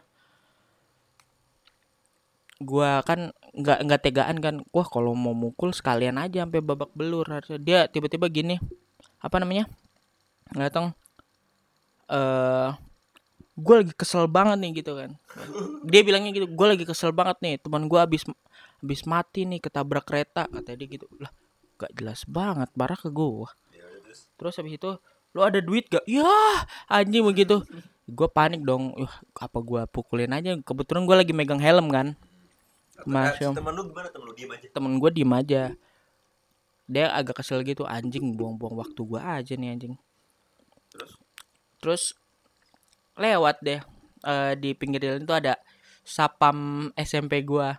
gua 2.60 3.04
kan 3.04 3.32
nggak 3.52 3.78
nggak 3.84 4.00
tegaan 4.00 4.36
kan. 4.40 4.54
Wah 4.72 4.88
kalau 4.88 5.12
mau 5.12 5.36
mukul 5.36 5.76
sekalian 5.76 6.16
aja 6.16 6.48
sampai 6.48 6.64
babak 6.64 6.90
belur. 6.96 7.28
Dia 7.60 7.86
tiba-tiba 7.92 8.26
gini. 8.32 8.56
Apa 9.20 9.36
namanya? 9.36 9.68
Datang 10.56 10.96
eh 12.10 12.70
gue 13.60 13.74
lagi 13.84 13.92
kesel 13.94 14.26
banget 14.26 14.58
nih 14.58 14.70
gitu 14.82 14.92
kan. 14.98 15.14
Dia 15.86 16.00
bilangnya 16.02 16.34
gitu 16.34 16.50
gue 16.50 16.66
lagi 16.66 16.84
kesel 16.84 17.14
banget 17.14 17.38
nih 17.44 17.54
teman 17.62 17.86
gue 17.86 18.00
habis 18.00 18.26
habis 18.80 19.00
mati 19.06 19.46
nih 19.46 19.60
ketabrak 19.62 20.04
kereta 20.08 20.50
kata 20.50 20.74
dia 20.74 20.88
gitu. 20.88 21.06
Lah 21.22 21.30
gak 21.80 21.92
jelas 21.96 22.26
banget 22.28 22.68
marah 22.76 22.98
ke 22.98 23.08
gue 23.08 23.48
terus? 24.40 24.56
Habis 24.56 24.80
itu 24.80 24.90
lu 25.36 25.40
ada 25.44 25.60
duit 25.60 25.86
gak 25.86 26.02
ya 26.08 26.26
anjing 26.88 27.22
begitu. 27.22 27.62
Gue 28.10 28.26
panik 28.26 28.66
dong 28.66 28.90
Wah, 28.98 29.14
apa 29.38 29.58
gue 29.62 29.80
pukulin 29.86 30.32
aja? 30.34 30.56
Kebetulan 30.64 31.06
gue 31.06 31.16
lagi 31.20 31.32
megang 31.36 31.60
helm 31.60 31.92
kan. 31.92 32.16
Masya 33.04 33.52
Temen 33.52 33.72
lu 33.76 33.86
gimana? 33.92 34.08
Temen 34.10 34.26
lu 34.26 34.32
diem 34.34 34.50
aja. 34.50 34.66
temen 34.72 34.92
gue 34.96 35.10
diem 35.12 35.32
aja. 35.36 35.62
Dia 36.90 37.06
agak 37.14 37.44
kesel 37.44 37.62
gitu 37.62 37.86
anjing 37.86 38.34
buang-buang 38.34 38.80
waktu 38.80 39.00
gue 39.04 39.20
aja 39.20 39.52
nih 39.54 39.68
anjing. 39.76 39.94
Terus? 40.90 41.19
Terus 41.80 42.14
lewat 43.16 43.56
deh 43.60 43.80
eh, 44.22 44.52
di 44.56 44.70
pinggir 44.72 45.00
jalan 45.00 45.24
itu 45.24 45.34
ada 45.34 45.54
sapam 46.00 46.88
SMP 46.94 47.40
gua. 47.42 47.76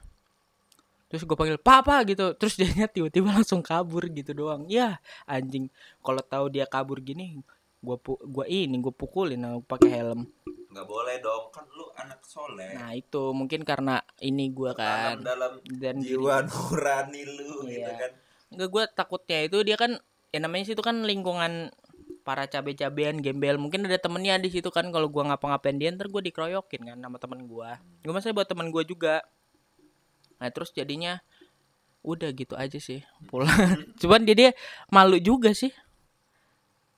Terus 1.07 1.27
gue 1.27 1.35
panggil 1.35 1.59
papa 1.59 1.99
gitu. 2.07 2.31
Terus 2.39 2.55
dia 2.55 2.87
tiba-tiba 2.87 3.27
langsung 3.35 3.59
kabur 3.59 4.07
gitu 4.07 4.31
doang. 4.31 4.63
Ya 4.71 5.03
anjing. 5.27 5.67
Kalau 5.99 6.23
tahu 6.23 6.45
dia 6.47 6.63
kabur 6.63 7.03
gini 7.03 7.41
gua 7.81 7.97
pu 7.97 8.15
gua 8.23 8.45
ini 8.45 8.77
gue 8.77 8.93
pukulin 8.93 9.41
aku 9.41 9.61
pakai 9.67 9.91
helm. 9.91 10.29
Nggak 10.71 10.87
boleh 10.87 11.19
dong, 11.19 11.51
kan 11.51 11.67
lu 11.67 11.83
anak 11.99 12.23
soleh. 12.23 12.71
nah 12.79 12.95
itu. 12.95 13.35
Mungkin 13.35 13.67
karena 13.67 13.99
ini 14.23 14.47
gua 14.55 14.71
kan. 14.71 15.19
dalam 15.19 15.59
dan 15.67 15.99
jiwa 15.99 16.47
nurani 16.47 17.21
lu 17.27 17.67
gitu 17.67 17.83
Iya. 17.83 18.07
kan. 18.07 18.11
Enggak 18.51 18.69
gue 18.71 18.83
takutnya 18.95 19.39
itu 19.43 19.57
dia 19.67 19.75
kan 19.75 19.99
ya 20.31 20.39
namanya 20.39 20.63
situ 20.63 20.79
kan 20.79 21.03
lingkungan 21.03 21.75
para 22.21 22.45
cabe-cabean 22.45 23.19
gembel. 23.19 23.57
Mungkin 23.57 23.85
ada 23.89 23.97
temennya 23.97 24.37
di 24.37 24.49
situ 24.53 24.69
kan 24.69 24.87
kalau 24.93 25.09
gua 25.09 25.33
ngapa-ngapain 25.33 25.77
dia 25.77 25.89
ntar 25.93 26.07
gue 26.07 26.21
dikeroyokin 26.31 26.81
kan 26.93 26.97
sama 26.97 27.17
temen 27.17 27.45
gua. 27.49 27.81
Gue 28.05 28.13
maksudnya 28.13 28.37
buat 28.37 28.49
temen 28.49 28.69
gua 28.69 28.83
juga. 28.85 29.25
Nah 30.37 30.49
terus 30.53 30.73
jadinya 30.73 31.19
udah 32.01 32.33
gitu 32.33 32.57
aja 32.57 32.77
sih 32.81 33.05
pulang. 33.29 33.49
Cuman 34.01 34.25
dia 34.25 34.35
dia 34.37 34.51
malu 34.89 35.17
juga 35.17 35.53
sih. 35.53 35.73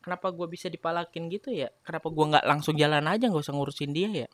Kenapa 0.04 0.32
gua 0.36 0.52
bisa 0.52 0.68
dipalakin 0.68 1.32
gitu 1.32 1.50
ya? 1.50 1.72
Kenapa 1.88 2.12
gua 2.12 2.38
nggak 2.38 2.46
langsung 2.46 2.76
jalan 2.76 3.08
aja 3.08 3.32
nggak 3.32 3.44
usah 3.44 3.56
ngurusin 3.56 3.96
dia 3.96 4.28
ya? 4.28 4.30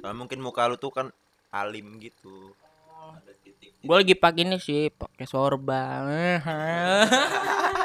Nah, 0.00 0.16
mungkin 0.16 0.40
muka 0.40 0.64
lu 0.64 0.80
tuh 0.80 0.90
kan 0.90 1.06
alim 1.52 2.00
gitu. 2.00 2.56
Gue 3.78 3.94
lagi 3.94 4.14
pakai 4.18 4.42
ini 4.42 4.58
sih 4.58 4.90
pakai 4.90 5.24
sorban 5.24 6.02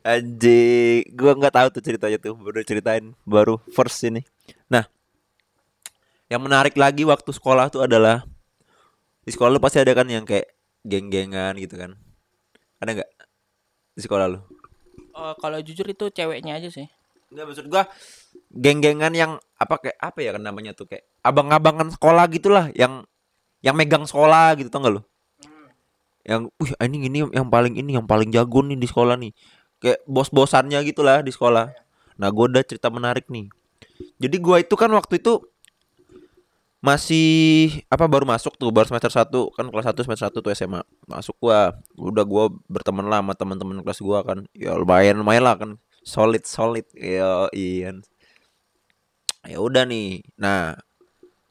Anjing, 0.00 1.04
gua 1.12 1.36
nggak 1.36 1.54
tahu 1.54 1.68
tuh 1.76 1.82
ceritanya 1.84 2.16
tuh, 2.16 2.32
baru 2.32 2.64
ceritain 2.64 3.12
baru 3.28 3.60
first 3.76 4.00
ini. 4.08 4.24
Nah, 4.66 4.88
yang 6.32 6.40
menarik 6.40 6.72
lagi 6.80 7.04
waktu 7.04 7.28
sekolah 7.28 7.68
tuh 7.68 7.84
adalah 7.84 8.24
di 9.24 9.30
sekolah 9.30 9.52
lu 9.52 9.60
pasti 9.60 9.82
ada 9.82 9.92
kan 9.92 10.08
yang 10.08 10.24
kayak 10.24 10.48
geng-gengan 10.88 11.52
gitu 11.60 11.76
kan. 11.76 12.00
Ada 12.80 12.96
nggak 12.96 13.10
di 13.92 14.00
sekolah 14.00 14.26
lu? 14.32 14.40
Oh, 15.12 15.36
kalau 15.36 15.60
jujur 15.60 15.84
itu 15.84 16.08
ceweknya 16.08 16.56
aja 16.56 16.70
sih 16.72 16.88
Enggak 17.30 17.44
maksud 17.52 17.66
gua 17.70 17.86
geng-gengan 18.50 19.14
yang 19.14 19.32
apa 19.54 19.78
kayak 19.78 19.98
apa 20.02 20.18
ya 20.18 20.30
kan 20.34 20.42
namanya 20.42 20.74
tuh 20.74 20.90
kayak 20.90 21.06
abang-abangan 21.22 21.92
sekolah 21.94 22.26
gitulah 22.26 22.72
yang 22.74 23.06
yang 23.62 23.78
megang 23.78 24.02
sekolah 24.02 24.58
gitu 24.58 24.66
tau 24.72 24.82
gak 24.82 24.94
lu? 24.98 25.02
Yang 26.26 26.50
wih 26.58 26.72
ini 26.82 26.96
ini 27.06 27.18
yang 27.30 27.46
paling 27.46 27.78
ini 27.78 27.94
yang 27.94 28.06
paling 28.08 28.34
jago 28.34 28.64
nih 28.66 28.74
di 28.74 28.88
sekolah 28.88 29.14
nih. 29.20 29.30
Kayak 29.80 30.04
bos-bosannya 30.04 30.76
gitulah 30.84 31.24
di 31.24 31.32
sekolah. 31.32 31.72
Nah, 32.20 32.28
gua 32.28 32.52
ada 32.52 32.60
cerita 32.60 32.92
menarik 32.92 33.26
nih. 33.32 33.48
Jadi 34.20 34.36
gua 34.36 34.60
itu 34.60 34.76
kan 34.76 34.92
waktu 34.92 35.16
itu 35.16 35.40
masih 36.80 37.84
apa 37.92 38.08
baru 38.08 38.24
masuk 38.24 38.56
tuh 38.56 38.72
baru 38.72 38.88
semester 38.88 39.12
1 39.12 39.28
kan 39.52 39.68
kelas 39.68 39.92
1 39.92 40.00
semester 40.00 40.32
1 40.32 40.40
tuh 40.40 40.52
SMA 40.56 40.80
masuk 41.04 41.36
gua 41.36 41.76
udah 41.92 42.24
gua 42.24 42.48
berteman 42.72 43.04
lah 43.04 43.20
sama 43.20 43.36
teman-teman 43.36 43.84
kelas 43.84 44.00
gua 44.00 44.24
kan. 44.24 44.44
Ya 44.56 44.76
lumayan 44.76 45.20
lumayan 45.20 45.44
lah 45.44 45.56
kan. 45.60 45.76
Solid 46.04 46.44
solid. 46.48 46.88
Ya 46.96 47.48
iya 47.52 47.96
ya 49.44 49.58
udah 49.60 49.84
nih. 49.88 50.24
Nah 50.40 50.76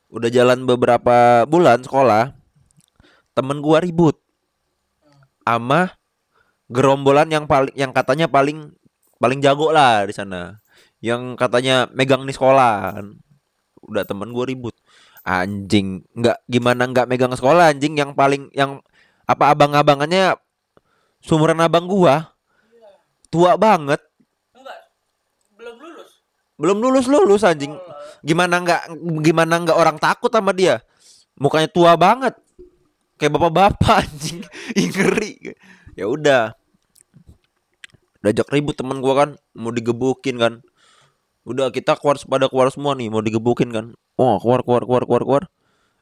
udah 0.09 0.29
jalan 0.33 0.65
beberapa 0.65 1.45
bulan 1.45 1.85
sekolah 1.85 2.33
temen 3.37 3.61
gua 3.61 3.81
ribut 3.81 4.17
ama 5.45 5.93
gerombolan 6.69 7.27
yang 7.33 7.49
paling 7.49 7.73
yang 7.73 7.89
katanya 7.89 8.29
paling 8.29 8.69
paling 9.17 9.41
jago 9.41 9.73
lah 9.73 10.05
di 10.05 10.13
sana. 10.13 10.61
Yang 11.01 11.35
katanya 11.35 11.89
megang 11.91 12.23
di 12.23 12.31
sekolah. 12.31 13.01
Udah 13.83 14.03
temen 14.05 14.29
gua 14.31 14.45
ribut. 14.45 14.77
Anjing 15.25 16.05
nggak 16.15 16.45
gimana 16.47 16.87
nggak 16.87 17.09
megang 17.09 17.33
sekolah 17.33 17.73
anjing? 17.73 17.97
Yang 17.97 18.13
paling 18.13 18.47
yang 18.53 18.79
apa 19.25 19.51
abang-abangannya 19.51 20.37
sumuran 21.19 21.59
abang 21.59 21.89
gua? 21.89 22.31
Tua 23.29 23.57
banget. 23.57 24.01
Enggak. 24.53 24.79
Belum 25.57 25.75
lulus. 25.77 26.09
Belum 26.55 26.77
lulus 26.77 27.05
lulus 27.09 27.41
anjing. 27.45 27.73
Gimana 28.21 28.61
nggak 28.61 28.81
gimana 29.21 29.53
nggak 29.61 29.77
orang 29.77 29.97
takut 29.97 30.29
sama 30.29 30.53
dia? 30.53 30.81
Mukanya 31.37 31.69
tua 31.69 31.93
banget. 31.97 32.37
Kayak 33.19 33.35
bapak-bapak 33.37 33.95
anjing. 34.05 34.41
Ngeri. 34.73 35.55
Ya 35.93 36.07
udah 36.07 36.58
diajak 38.25 38.47
ribut 38.51 38.75
teman 38.75 38.99
gua 38.99 39.25
kan 39.25 39.29
mau 39.55 39.71
digebukin 39.71 40.35
kan. 40.39 40.53
Udah 41.47 41.71
kita 41.71 41.95
keluar 41.97 42.19
pada 42.19 42.45
keluar 42.51 42.67
semua 42.69 42.93
nih 42.93 43.09
mau 43.09 43.23
digebukin 43.23 43.69
kan. 43.71 43.85
Oh 44.19 44.37
keluar 44.37 44.61
keluar 44.61 44.83
keluar 44.83 45.03
keluar 45.07 45.23
keluar. 45.23 45.43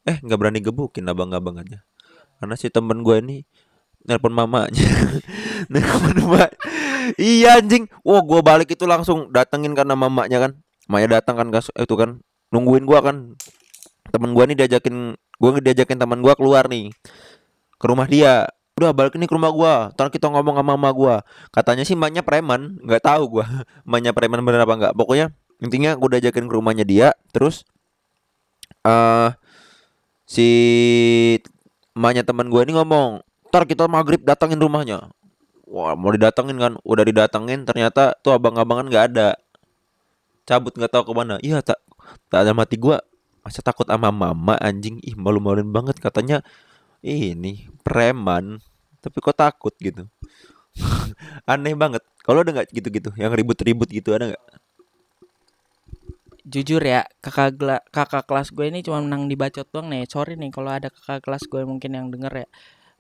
Eh 0.08 0.18
nggak 0.24 0.38
berani 0.40 0.60
gebukin 0.64 1.06
abang-abang 1.12 1.60
aja 1.60 1.84
karena 2.38 2.56
si 2.56 2.70
temen 2.70 3.02
gue 3.02 3.18
ini 3.18 3.38
nelpon 4.08 4.32
mamanya. 4.32 4.72
Nelpon 5.74 6.16
emak 6.16 6.54
iya 7.20 7.60
anjing. 7.60 7.88
Wah 8.04 8.24
gua 8.24 8.40
balik 8.40 8.72
itu 8.72 8.84
langsung 8.88 9.32
datengin 9.34 9.76
karena 9.76 9.96
mamanya 9.96 10.48
kan. 10.48 10.52
Maya 10.88 11.08
datang 11.08 11.36
kan 11.36 11.48
kas- 11.52 11.74
itu 11.76 11.96
kan. 11.96 12.24
Nungguin 12.52 12.88
gua 12.88 13.04
kan. 13.04 13.36
Temen 14.12 14.32
gua 14.32 14.48
nih 14.48 14.56
diajakin 14.64 15.16
gua 15.40 15.60
diajakin 15.60 15.98
teman 16.00 16.20
gua 16.24 16.36
keluar 16.40 16.72
nih. 16.72 16.92
Ke 17.76 17.86
rumah 17.88 18.08
dia 18.08 18.48
udah 18.77 18.93
balik 18.93 19.17
ini 19.17 19.25
ke 19.25 19.34
rumah 19.34 19.50
gua. 19.50 19.89
Ntar 19.98 20.13
kita 20.13 20.29
ngomong 20.29 20.62
sama 20.62 20.77
mama 20.77 20.89
gua. 20.93 21.15
Katanya 21.50 21.81
sih 21.81 21.98
emaknya 21.98 22.22
preman 22.22 22.77
nggak 22.86 23.01
tahu 23.01 23.41
gua. 23.41 23.46
Emaknya 23.88 24.13
preman 24.13 24.46
bener 24.46 24.63
apa 24.63 24.74
enggak 24.77 24.93
pokoknya 24.93 25.34
intinya 25.57 25.98
gua 25.98 26.10
diajakin 26.13 26.46
ke 26.46 26.53
rumahnya 26.53 26.86
dia 26.86 27.17
terus 27.34 27.65
eh 28.86 29.34
si 30.29 30.48
emaknya 31.98 32.22
teman 32.22 32.51
gue 32.53 32.62
ini 32.62 32.77
ngomong 32.77 33.25
ntar 33.50 33.65
kita 33.65 33.89
maghrib 33.89 34.22
datangin 34.22 34.62
rumahnya. 34.62 35.10
Wah 35.67 35.98
mau 35.98 36.13
didatengin 36.13 36.55
kan? 36.62 36.74
Udah 36.86 37.03
didatengin 37.03 37.65
ternyata 37.65 38.13
tuh 38.22 38.38
abang-abangan 38.38 38.86
nggak 38.88 39.05
ada. 39.15 39.29
Cabut 40.46 40.72
nggak 40.77 40.93
tahu 40.93 41.12
ke 41.12 41.13
mana. 41.17 41.36
Iya 41.41 41.65
tak 41.65 41.81
tak 42.29 42.46
ada 42.46 42.53
mati 42.53 42.77
gua. 42.77 43.01
Masa 43.41 43.63
takut 43.63 43.88
sama 43.88 44.12
mama 44.13 44.60
anjing? 44.60 45.00
Ih 45.01 45.15
malu-maluin 45.15 45.72
banget 45.72 45.98
katanya 45.98 46.43
ini 47.01 47.70
preman. 47.86 48.62
Tapi 49.01 49.18
kok 49.22 49.38
takut 49.38 49.74
gitu? 49.77 50.10
Aneh 51.51 51.74
banget. 51.77 52.04
Kalau 52.25 52.44
ada 52.44 52.51
nggak 52.51 52.70
gitu-gitu? 52.74 53.10
Yang 53.16 53.32
ribut-ribut 53.39 53.89
gitu 53.89 54.13
ada 54.13 54.34
nggak? 54.34 54.46
Jujur 56.48 56.80
ya 56.80 57.04
kakak 57.20 57.60
kakak 57.92 58.24
kelas 58.24 58.56
gue 58.56 58.72
ini 58.72 58.80
cuma 58.80 59.04
menang 59.04 59.27
dibacot 59.27 59.68
doang 59.68 59.92
nih. 59.92 60.08
Sorry 60.08 60.39
nih 60.39 60.51
kalau 60.51 60.72
ada 60.72 60.88
kakak 60.88 61.24
kelas 61.24 61.44
gue 61.48 61.62
mungkin 61.68 61.92
yang 61.92 62.08
denger 62.08 62.46
ya. 62.46 62.48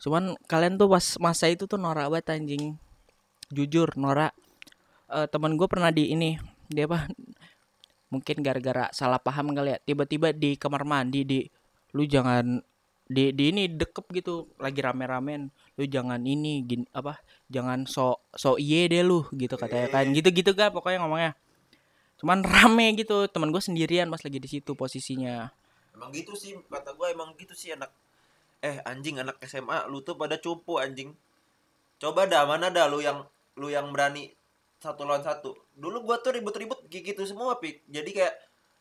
Cuman 0.03 0.35
kalian 0.45 0.75
tuh 0.75 0.91
pas 0.91 1.05
masa 1.17 1.47
itu 1.47 1.63
tuh 1.63 1.79
norak 1.79 2.11
banget 2.11 2.35
anjing. 2.35 2.75
Jujur 3.51 3.95
norak. 3.95 4.35
Eh 5.11 5.27
teman 5.31 5.55
gue 5.55 5.67
pernah 5.67 5.91
di 5.91 6.11
ini 6.11 6.35
dia 6.67 6.87
apa? 6.87 7.07
Mungkin 8.11 8.39
gara-gara 8.39 8.91
salah 8.91 9.19
paham 9.19 9.51
kali 9.55 9.75
ya. 9.75 9.79
Tiba-tiba 9.83 10.31
di 10.35 10.55
kamar 10.59 10.83
mandi 10.83 11.23
di 11.23 11.39
lu 11.95 12.03
jangan 12.03 12.59
di 13.07 13.31
di 13.31 13.55
ini 13.55 13.71
dekep 13.71 14.11
gitu 14.11 14.51
lagi 14.59 14.83
rame-ramen 14.83 15.47
lu 15.79 15.83
jangan 15.87 16.19
ini 16.19 16.67
gini 16.67 16.83
apa 16.91 17.23
jangan 17.47 17.87
so 17.87 18.19
so 18.35 18.59
iye 18.59 18.91
deh 18.91 19.03
lu 19.03 19.23
gitu 19.31 19.55
katanya 19.55 19.87
kan. 19.87 20.05
gitu-gitu 20.11 20.51
kan 20.51 20.75
pokoknya 20.75 20.99
ngomongnya. 21.03 21.31
Cuman 22.17 22.43
rame 22.43 22.97
gitu 22.97 23.29
teman 23.31 23.53
gue 23.53 23.61
sendirian 23.63 24.09
pas 24.11 24.19
lagi 24.19 24.41
di 24.41 24.49
situ 24.49 24.75
posisinya. 24.75 25.53
Emang 25.97 26.13
gitu 26.13 26.37
sih 26.37 26.53
kata 26.69 26.93
gua 26.93 27.09
emang 27.09 27.33
gitu 27.41 27.57
sih 27.57 27.73
anak 27.73 27.89
eh 28.61 28.77
anjing 28.85 29.17
anak 29.17 29.41
SMA 29.49 29.89
lu 29.89 30.05
tuh 30.05 30.13
pada 30.13 30.37
cupu 30.37 30.77
anjing. 30.77 31.09
Coba 31.97 32.29
dah 32.29 32.45
mana 32.45 32.69
dah 32.69 32.85
lu 32.85 33.01
yang 33.01 33.25
lu 33.57 33.73
yang 33.73 33.89
berani 33.89 34.29
satu 34.77 35.09
lawan 35.09 35.25
satu. 35.25 35.57
Dulu 35.73 36.05
gua 36.05 36.21
tuh 36.21 36.37
ribut-ribut 36.37 36.85
gitu 36.85 37.25
semua 37.25 37.57
pik. 37.57 37.81
Jadi 37.89 38.13
kayak 38.13 38.33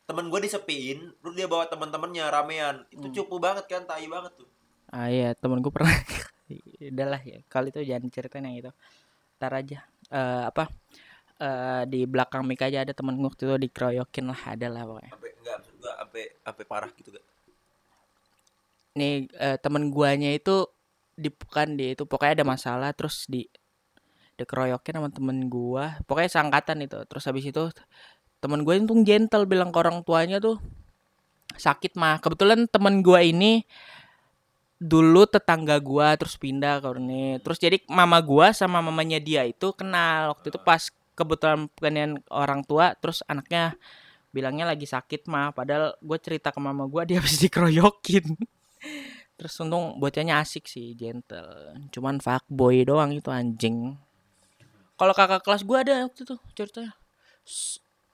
temen 0.06 0.30
gua 0.30 0.40
disepiin 0.40 1.12
terus 1.18 1.34
dia 1.34 1.50
bawa 1.50 1.66
teman-temannya 1.66 2.24
ramean. 2.30 2.76
Itu 2.88 3.22
cupu 3.22 3.42
banget 3.42 3.66
kan 3.66 3.84
tai 3.84 4.06
banget 4.06 4.32
tuh. 4.38 4.48
Ah 4.90 5.10
iya 5.10 5.34
temen 5.34 5.58
gue 5.58 5.72
pernah 5.74 5.90
udahlah 6.94 7.20
ya. 7.26 7.42
Kali 7.50 7.74
itu 7.74 7.82
jangan 7.82 8.06
ceritain 8.08 8.46
yang 8.46 8.56
itu. 8.62 8.70
Ntar 9.42 9.52
aja. 9.52 9.78
Eh 10.14 10.42
apa? 10.46 10.70
Eh 11.42 11.82
di 11.90 12.06
belakang 12.06 12.46
mic 12.46 12.62
aja 12.62 12.86
ada 12.86 12.94
temen 12.94 13.18
gue 13.18 13.26
waktu 13.26 13.42
itu 13.50 13.56
dikeroyokin 13.66 14.24
lah 14.30 14.40
ada 14.46 14.66
lah 14.70 14.82
pokoknya. 14.86 15.10
Sampai 15.10 15.30
enggak 15.42 15.58
sampai 15.98 16.24
sampai 16.42 16.64
parah 16.64 16.90
gitu 16.94 17.10
gak 17.14 17.24
nih 18.96 19.28
eh, 19.28 19.56
temen 19.60 19.92
guanya 19.92 20.32
itu 20.32 20.64
di 21.12 21.28
kan 21.52 21.76
di 21.76 21.92
itu 21.92 22.08
pokoknya 22.08 22.40
ada 22.42 22.46
masalah 22.48 22.90
terus 22.96 23.28
di 23.28 23.44
dikeroyokin 24.36 25.00
sama 25.00 25.08
temen 25.08 25.48
gua. 25.48 25.96
Pokoknya 26.04 26.28
seangkatan 26.28 26.84
itu. 26.84 26.98
Terus 27.08 27.24
habis 27.24 27.44
itu 27.48 27.64
temen 28.40 28.62
gue 28.62 28.74
itu 28.76 28.94
gentle 29.02 29.48
bilang 29.48 29.72
ke 29.72 29.78
orang 29.80 30.04
tuanya 30.04 30.38
tuh 30.38 30.60
sakit 31.58 31.96
mah 31.96 32.20
kebetulan 32.20 32.68
temen 32.68 33.00
gua 33.00 33.24
ini 33.24 33.64
dulu 34.76 35.24
tetangga 35.24 35.80
gua 35.80 36.14
terus 36.20 36.36
pindah 36.36 36.84
ke 36.84 36.88
ini 37.00 37.40
terus 37.40 37.56
jadi 37.56 37.80
mama 37.88 38.20
gua 38.20 38.52
sama 38.52 38.84
mamanya 38.84 39.16
dia 39.18 39.42
itu 39.48 39.72
kenal. 39.72 40.36
Waktu 40.36 40.52
itu 40.52 40.60
pas 40.60 40.92
kebetulan 41.16 41.66
pengen 41.80 42.20
orang 42.28 42.60
tua 42.62 42.92
terus 43.00 43.24
anaknya 43.24 43.74
bilangnya 44.30 44.68
lagi 44.68 44.84
sakit 44.84 45.24
mah 45.32 45.56
padahal 45.56 45.96
gue 45.96 46.18
cerita 46.20 46.52
ke 46.52 46.60
mama 46.60 46.84
gua 46.84 47.02
dia 47.08 47.18
habis 47.18 47.40
dikeroyokin. 47.40 48.36
Terus 49.36 49.52
untung 49.60 50.00
bocahnya 50.00 50.40
asik 50.40 50.68
sih 50.68 50.96
gentle. 50.96 51.76
Cuman 51.92 52.20
fuckboy 52.20 52.84
doang 52.84 53.12
itu 53.16 53.28
anjing. 53.32 53.96
Kalau 54.96 55.12
kakak 55.16 55.44
kelas 55.44 55.64
gua 55.64 55.84
ada 55.84 56.08
waktu 56.08 56.24
itu 56.24 56.36
ceritanya 56.52 56.92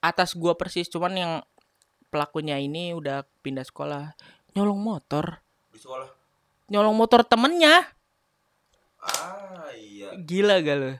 atas 0.03 0.35
gua 0.35 0.59
persis 0.59 0.91
cuman 0.91 1.13
yang 1.15 1.33
pelakunya 2.11 2.59
ini 2.59 2.91
udah 2.91 3.23
pindah 3.39 3.63
sekolah. 3.63 4.11
Nyolong 4.53 4.77
motor. 4.77 5.39
Di 5.71 5.79
sekolah? 5.79 6.11
Nyolong 6.67 6.93
motor 6.93 7.23
temennya. 7.23 7.87
Ah 8.99 9.71
iya. 9.79 10.11
Gila 10.19 10.59
gak 10.59 10.75
lu? 10.75 10.91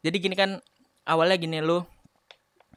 Jadi 0.00 0.16
gini 0.16 0.34
kan 0.34 0.58
awalnya 1.04 1.36
gini 1.36 1.60
lu 1.60 1.84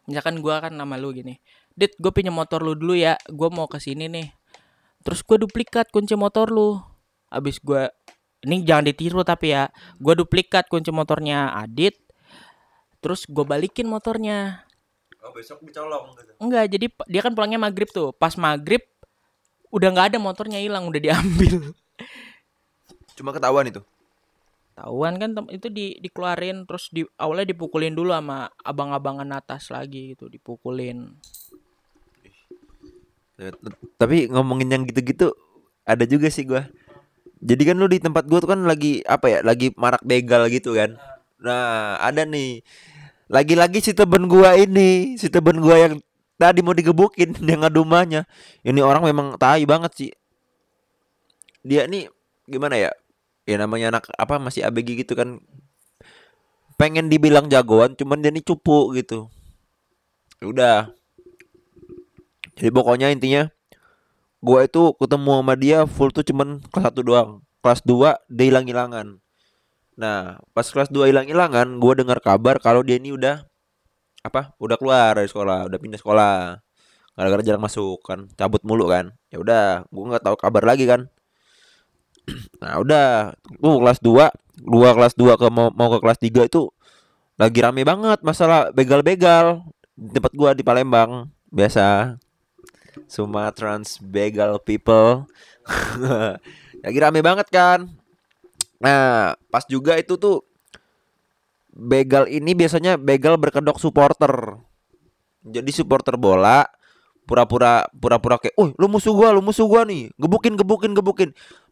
misalkan 0.05 0.43
gua 0.43 0.59
kan 0.59 0.73
nama 0.73 0.97
lu 0.97 1.13
gini 1.13 1.37
dit 1.77 1.93
gue 1.95 2.11
pinjam 2.11 2.33
motor 2.33 2.65
lu 2.65 2.73
dulu 2.73 2.97
ya 2.97 3.15
gua 3.31 3.47
mau 3.47 3.71
ke 3.71 3.79
sini 3.79 4.11
nih. 4.11 4.27
Terus 4.99 5.23
gue 5.23 5.39
duplikat 5.39 5.87
kunci 5.95 6.19
motor 6.19 6.51
lu. 6.51 6.75
Abis 7.31 7.63
gua 7.63 7.87
ini 8.43 8.67
jangan 8.67 8.91
ditiru 8.91 9.23
tapi 9.23 9.55
ya 9.55 9.71
gua 9.95 10.19
duplikat 10.19 10.67
kunci 10.67 10.91
motornya 10.91 11.55
Adit 11.55 11.95
terus 12.99 13.23
gue 13.23 13.47
balikin 13.47 13.87
motornya 13.87 14.67
oh 15.23 15.31
besok 15.35 15.59
dicolong 15.63 16.15
gitu 16.15 16.31
enggak 16.39 16.65
jadi 16.71 16.85
dia 17.07 17.21
kan 17.23 17.33
pulangnya 17.35 17.59
maghrib 17.59 17.89
tuh 17.91 18.15
pas 18.15 18.33
maghrib 18.39 18.81
udah 19.69 19.89
nggak 19.93 20.07
ada 20.15 20.19
motornya 20.19 20.59
hilang 20.59 20.87
udah 20.89 21.01
diambil 21.01 21.75
cuma 23.17 23.35
ketahuan 23.35 23.67
itu 23.69 23.81
tahuan 24.79 25.19
kan 25.19 25.35
itu 25.51 25.67
di 25.67 25.99
dikeluarin 25.99 26.63
terus 26.63 26.87
di 26.89 27.03
awalnya 27.19 27.51
dipukulin 27.51 27.91
dulu 27.91 28.15
sama 28.15 28.47
abang-abangan 28.63 29.27
atas 29.35 29.67
lagi 29.69 30.15
gitu 30.15 30.31
dipukulin 30.31 31.19
Eh, 33.39 33.55
Tapi 33.95 34.27
ngomongin 34.27 34.67
yang 34.67 34.83
gitu-gitu 34.83 35.31
ada 35.87 36.03
juga 36.03 36.27
sih 36.27 36.43
gua. 36.43 36.67
Jadi 37.39 37.63
kan 37.63 37.79
lu 37.79 37.87
di 37.87 38.03
tempat 38.03 38.27
gua 38.27 38.43
tuh 38.43 38.51
kan 38.51 38.61
lagi 38.67 38.99
apa 39.07 39.31
ya? 39.31 39.39
Lagi 39.47 39.71
marak 39.79 40.03
begal 40.03 40.51
gitu 40.51 40.75
kan. 40.75 40.99
Nah, 41.39 41.95
ada 42.03 42.27
nih. 42.27 42.59
Lagi-lagi 43.29 43.79
si 43.79 43.93
temen 43.93 44.25
gua 44.25 44.57
ini, 44.57 45.13
si 45.15 45.29
temen 45.29 45.61
gua 45.61 45.77
yang 45.77 45.93
tadi 46.41 46.65
mau 46.65 46.73
digebukin 46.73 47.37
yang 47.49 47.61
ngadu 47.61 47.85
rumahnya. 47.85 48.25
Ini 48.65 48.81
orang 48.81 49.05
memang 49.05 49.37
tai 49.37 49.63
banget 49.69 49.91
sih. 49.93 50.11
Dia 51.61 51.85
nih 51.85 52.09
gimana 52.49 52.75
ya? 52.75 52.91
Ya 53.45 53.61
namanya 53.61 53.93
anak 53.93 54.09
apa 54.17 54.41
masih 54.41 54.65
ABG 54.65 55.05
gitu 55.05 55.13
kan. 55.13 55.37
Pengen 56.79 57.11
dibilang 57.11 57.51
jagoan, 57.51 57.93
cuman 57.93 58.23
dia 58.23 58.33
nih 58.33 58.41
cupu 58.41 58.95
gitu. 58.97 59.29
Ya 60.39 60.45
Udah, 60.47 60.77
jadi 62.59 62.75
pokoknya 62.75 63.07
intinya 63.15 63.47
gua 64.43 64.67
itu 64.67 64.91
ketemu 64.99 65.31
sama 65.39 65.53
dia 65.55 65.87
full 65.87 66.11
tuh 66.11 66.27
cuman 66.27 66.59
kelas 66.67 66.91
1 66.91 67.07
doang. 67.07 67.29
Kelas 67.63 67.79
2 67.87 68.19
dia 68.27 68.45
hilang-hilangan. 68.51 69.23
Nah, 69.99 70.39
pas 70.55 70.63
kelas 70.63 70.87
2 70.87 71.11
hilang-hilangan 71.11 71.75
gua 71.75 71.93
dengar 71.99 72.23
kabar 72.23 72.55
kalau 72.63 72.79
dia 72.87 72.95
ini 72.95 73.11
udah 73.11 73.43
apa? 74.23 74.55
Udah 74.55 74.79
keluar 74.79 75.19
dari 75.19 75.27
sekolah, 75.27 75.67
udah 75.67 75.75
pindah 75.75 75.99
sekolah. 75.99 76.63
Gara-gara 77.19 77.43
jarang 77.43 77.59
masuk 77.59 77.99
kan, 78.07 78.31
cabut 78.39 78.63
mulu 78.63 78.87
kan. 78.87 79.11
Ya 79.27 79.43
udah, 79.43 79.83
gua 79.91 80.15
nggak 80.15 80.23
tahu 80.23 80.35
kabar 80.39 80.63
lagi 80.63 80.87
kan. 80.87 81.11
Nah, 82.63 82.79
udah. 82.79 83.35
Tuh 83.59 83.77
kelas 83.83 83.99
2, 83.99 84.31
gua 84.63 84.89
kelas 84.95 85.13
2 85.19 85.35
ke 85.35 85.47
mau, 85.51 85.67
mau 85.75 85.91
ke 85.91 85.99
kelas 85.99 86.19
3 86.21 86.47
itu 86.47 86.71
lagi 87.39 87.59
rame 87.63 87.87
banget 87.87 88.19
masalah 88.19 88.67
begal-begal 88.75 89.63
tempat 89.95 90.31
gua 90.31 90.55
di 90.55 90.63
Palembang. 90.63 91.27
Biasa. 91.51 92.15
Sumatrans 93.09 93.99
begal 93.99 94.59
people. 94.63 95.27
Lagi 96.83 96.99
rame 96.99 97.19
banget 97.19 97.47
kan. 97.51 97.98
Nah, 98.79 99.35
pas 99.51 99.63
juga 99.67 99.99
itu 99.99 100.15
tuh 100.15 100.47
begal 101.75 102.25
ini 102.31 102.55
biasanya 102.55 102.95
begal 102.95 103.35
berkedok 103.35 103.77
supporter. 103.79 104.59
Jadi 105.43 105.71
supporter 105.71 106.15
bola 106.19 106.67
pura-pura 107.27 107.85
pura-pura 107.93 108.35
kayak, 108.41 108.55
"Oh, 108.57 108.73
lu 108.75 108.87
musuh 108.89 109.13
gua, 109.13 109.35
lu 109.35 109.43
musuh 109.43 109.67
gua 109.67 109.83
nih. 109.85 110.09
Gebukin, 110.17 110.55
gebukin, 110.57 110.91
gebukin." 110.95 111.29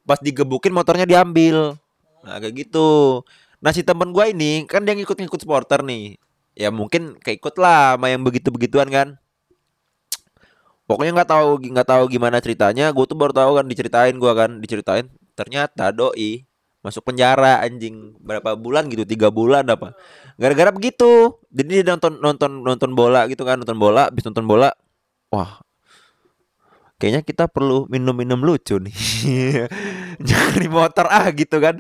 Pas 0.08 0.20
digebukin 0.22 0.72
motornya 0.72 1.08
diambil. 1.08 1.76
Nah, 2.24 2.38
kayak 2.44 2.68
gitu. 2.68 3.24
Nah 3.58 3.72
si 3.74 3.82
temen 3.82 4.14
gua 4.14 4.30
ini 4.30 4.68
kan 4.70 4.86
dia 4.86 4.94
ngikut-ngikut 4.94 5.42
supporter 5.42 5.82
nih. 5.82 6.20
Ya 6.54 6.70
mungkin 6.70 7.18
keikut 7.22 7.58
lah 7.58 7.98
sama 7.98 8.12
yang 8.14 8.22
begitu-begituan 8.22 8.90
kan. 8.92 9.18
Pokoknya 10.88 11.12
nggak 11.20 11.30
tahu 11.30 11.50
nggak 11.74 11.88
tahu 11.88 12.04
gimana 12.08 12.38
ceritanya. 12.40 12.96
Gue 12.96 13.04
tuh 13.10 13.20
baru 13.20 13.36
tahu 13.36 13.52
kan 13.60 13.66
diceritain 13.68 14.16
gua 14.16 14.34
kan 14.38 14.64
diceritain. 14.64 15.12
Ternyata 15.36 15.92
doi 15.92 16.48
masuk 16.86 17.04
penjara 17.04 17.62
anjing. 17.64 18.16
Berapa 18.22 18.54
bulan 18.58 18.88
gitu? 18.88 19.04
Tiga 19.04 19.34
bulan 19.34 19.66
apa? 19.68 19.98
Gara-gara 20.38 20.70
begitu. 20.74 21.38
Jadi 21.50 21.82
dia 21.82 21.94
nonton 21.94 22.22
nonton 22.22 22.52
nonton 22.62 22.92
bola 22.94 23.26
gitu 23.30 23.44
kan 23.44 23.58
nonton 23.58 23.78
bola. 23.78 24.10
Habis 24.10 24.24
nonton 24.28 24.46
bola 24.46 24.70
wah. 25.34 25.62
Kayaknya 26.98 27.22
kita 27.22 27.46
perlu 27.46 27.86
minum-minum 27.94 28.42
lucu 28.42 28.82
nih. 28.82 28.96
Nyari 30.28 30.66
motor 30.66 31.06
ah 31.14 31.30
gitu 31.30 31.62
kan. 31.62 31.78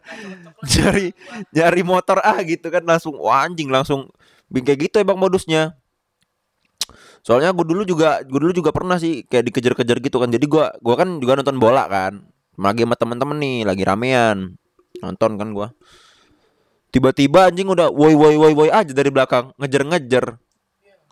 Nyari 0.61 1.09
nyari 1.53 1.81
motor 1.81 2.21
ah 2.21 2.37
gitu 2.45 2.69
kan. 2.69 2.85
Langsung 2.85 3.17
wah 3.17 3.49
anjing 3.49 3.73
langsung 3.73 4.13
kayak 4.53 4.89
gitu 4.89 5.01
emang 5.01 5.17
modusnya. 5.17 5.73
Soalnya 7.25 7.49
gue 7.51 7.65
dulu 7.65 7.81
juga 7.83 8.21
gue 8.23 8.39
dulu 8.39 8.53
juga 8.53 8.69
pernah 8.69 9.01
sih 9.01 9.25
kayak 9.25 9.49
dikejar-kejar 9.49 9.97
gitu 10.05 10.21
kan. 10.21 10.29
Jadi 10.29 10.45
gue 10.45 10.65
gua 10.85 10.95
kan 10.95 11.17
juga 11.17 11.41
nonton 11.41 11.57
bola 11.57 11.89
kan. 11.89 12.21
Lagi 12.61 12.85
sama 12.85 12.95
temen-temen 12.95 13.37
nih 13.41 13.57
lagi 13.65 13.83
ramean 13.85 14.57
nonton 15.03 15.37
kan 15.37 15.49
gua. 15.53 15.67
Tiba-tiba 16.89 17.51
anjing 17.51 17.67
udah 17.67 17.91
woi 17.91 18.15
woi 18.15 18.35
woi 18.39 18.53
woi 18.55 18.69
aja 18.71 18.91
dari 18.95 19.11
belakang. 19.11 19.51
Ngejar-ngejar 19.59 20.39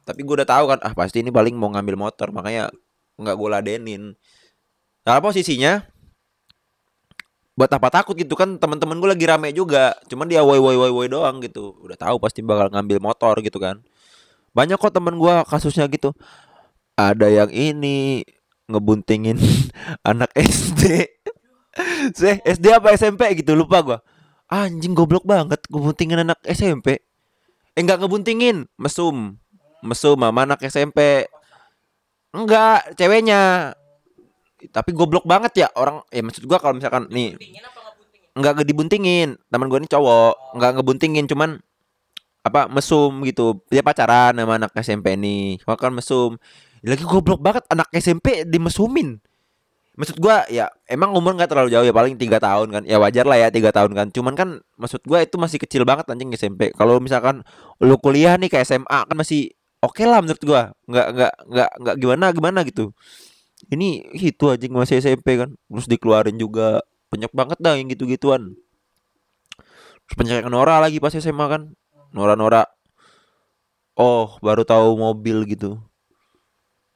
tapi 0.06 0.22
gua 0.22 0.46
udah 0.46 0.50
tahu 0.50 0.66
kan 0.70 0.80
ah 0.86 0.94
pasti 0.94 1.26
ini 1.26 1.34
paling 1.34 1.58
mau 1.58 1.74
ngambil 1.74 1.98
motor. 1.98 2.30
Makanya 2.30 2.70
nggak 3.18 3.36
gua 3.36 3.60
ladenin. 3.60 4.14
Nah 5.06 5.22
posisinya 5.22 5.86
buat 7.56 7.72
apa 7.72 7.88
takut 7.88 8.20
gitu 8.20 8.36
kan 8.36 8.60
teman-teman 8.60 9.00
gue 9.00 9.10
lagi 9.16 9.26
rame 9.26 9.50
juga. 9.56 9.96
Cuman 10.12 10.28
dia 10.28 10.44
woi 10.44 10.60
woi 10.60 10.76
woi 10.76 10.92
woi 10.92 11.08
doang 11.08 11.40
gitu. 11.42 11.74
Udah 11.82 11.96
tahu 11.96 12.20
pasti 12.20 12.44
bakal 12.44 12.68
ngambil 12.70 13.00
motor 13.00 13.40
gitu 13.42 13.58
kan. 13.58 13.80
Banyak 14.52 14.80
kok 14.80 14.94
temen 14.94 15.16
gua 15.18 15.44
kasusnya 15.48 15.88
gitu. 15.88 16.12
Ada 16.96 17.28
yang 17.28 17.52
ini 17.52 18.24
ngebuntingin 18.70 19.38
anak 20.10 20.32
SD 20.36 21.06
SD 22.56 22.66
apa 22.72 22.96
SMP 22.96 23.44
gitu 23.44 23.54
lupa 23.56 23.84
gua. 23.84 24.00
Anjing 24.48 24.96
goblok 24.96 25.26
banget 25.26 25.60
ngebuntingin 25.68 26.24
anak 26.24 26.40
SMP. 26.48 27.02
Eh 27.76 27.82
enggak 27.82 28.00
ngebuntingin, 28.00 28.70
mesum. 28.80 29.36
Mesum 29.84 30.18
sama 30.18 30.48
anak 30.48 30.64
SMP. 30.64 31.28
Enggak, 32.32 32.96
ceweknya. 32.96 33.74
Tapi 34.72 34.96
goblok 34.96 35.28
banget 35.28 35.66
ya 35.66 35.68
orang 35.76 36.02
ya 36.10 36.26
maksud 36.26 36.48
gua 36.48 36.58
kalau 36.58 36.80
misalkan 36.80 37.06
nih 37.12 37.36
enggak 38.34 38.64
dibuntingin. 38.64 39.36
Teman 39.52 39.68
gua 39.68 39.80
ini 39.84 39.90
cowok, 39.92 40.56
enggak 40.56 40.72
ngebuntingin 40.80 41.26
cuman 41.28 41.60
apa 42.46 42.70
mesum 42.72 43.26
gitu. 43.28 43.60
Dia 43.68 43.84
pacaran 43.84 44.38
sama 44.38 44.62
anak 44.62 44.72
SMP 44.80 45.18
nih. 45.20 45.60
Cuma 45.60 45.76
kan 45.76 45.92
mesum. 45.92 46.40
Lagi 46.86 47.02
goblok 47.02 47.42
banget 47.42 47.66
anak 47.74 47.90
SMP 47.98 48.46
dimesumin 48.46 49.18
maksud 49.96 50.20
gua 50.20 50.44
ya 50.52 50.68
emang 50.92 51.16
umur 51.16 51.36
nggak 51.40 51.50
terlalu 51.52 51.72
jauh 51.72 51.86
ya 51.88 51.96
paling 51.96 52.16
tiga 52.20 52.38
tahun 52.40 52.68
kan. 52.72 52.84
Ya 52.84 53.00
wajar 53.00 53.26
lah 53.28 53.38
ya 53.40 53.48
tiga 53.50 53.72
tahun 53.72 53.92
kan. 53.96 54.08
Cuman 54.12 54.34
kan 54.36 54.50
maksud 54.76 55.02
gua 55.08 55.24
itu 55.24 55.36
masih 55.40 55.58
kecil 55.60 55.88
banget 55.88 56.08
anjing 56.12 56.32
SMP 56.36 56.76
kalau 56.76 57.00
misalkan 57.00 57.42
lu 57.80 57.96
kuliah 58.00 58.36
nih 58.36 58.52
ke 58.52 58.60
SMA 58.64 59.08
kan 59.08 59.16
masih 59.16 59.56
oke 59.80 59.96
okay 59.96 60.06
lah 60.08 60.20
menurut 60.20 60.44
gua. 60.44 60.62
Nggak 60.88 61.08
nggak 61.16 61.34
nggak 61.48 61.70
nggak 61.82 61.96
gimana 62.00 62.26
gimana 62.36 62.60
gitu. 62.68 62.92
Ini 63.72 64.14
itu 64.20 64.46
anjing 64.52 64.72
masih 64.76 65.00
SMP 65.00 65.40
kan. 65.40 65.56
Terus 65.72 65.88
dikeluarin 65.88 66.36
juga 66.36 66.84
banyak 67.10 67.32
banget 67.32 67.58
dah 67.64 67.74
yang 67.80 67.88
gitu-gituan. 67.88 68.56
Terus 70.06 70.16
pencegahan 70.20 70.52
Nora 70.52 70.84
lagi 70.84 71.00
pas 71.00 71.16
SMA 71.16 71.46
kan. 71.48 71.72
Nora 72.12 72.36
Nora. 72.38 72.64
Oh 73.96 74.36
baru 74.44 74.68
tahu 74.68 75.00
mobil 75.00 75.48
gitu. 75.48 75.80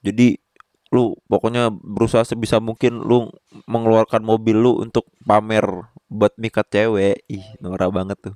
Jadi 0.04 0.40
lu 0.90 1.14
pokoknya 1.30 1.70
berusaha 1.70 2.26
sebisa 2.26 2.58
mungkin 2.58 3.06
lu 3.06 3.30
mengeluarkan 3.70 4.26
mobil 4.26 4.58
lu 4.58 4.82
untuk 4.82 5.06
pamer 5.22 5.66
buat 6.10 6.34
mikat 6.36 6.66
cewek. 6.74 7.22
Ih 7.30 7.46
norak 7.62 7.94
banget 7.94 8.18
tuh. 8.18 8.36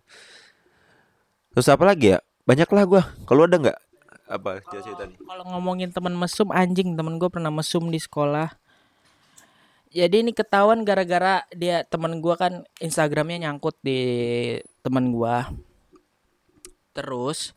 Terus 1.54 1.68
apa 1.70 1.84
lagi 1.86 2.14
ya? 2.14 2.20
Banyak 2.46 2.70
lah 2.70 2.84
gua. 2.86 3.04
Kalau 3.26 3.50
ada 3.50 3.58
nggak? 3.58 3.80
Apa 4.24 4.64
kalau 4.66 5.46
ngomongin 5.54 5.92
teman 5.92 6.16
mesum 6.16 6.50
anjing 6.50 6.96
temen 6.96 7.20
gue 7.20 7.30
pernah 7.30 7.52
mesum 7.54 7.92
di 7.92 8.00
sekolah. 8.00 8.56
Jadi 9.94 10.26
ini 10.26 10.32
ketahuan 10.34 10.82
gara-gara 10.82 11.46
dia 11.54 11.86
temen 11.86 12.18
gua 12.18 12.34
kan 12.34 12.66
instagramnya 12.82 13.46
nyangkut 13.46 13.78
di 13.86 14.00
temen 14.82 15.14
gua. 15.14 15.54
Terus 16.98 17.54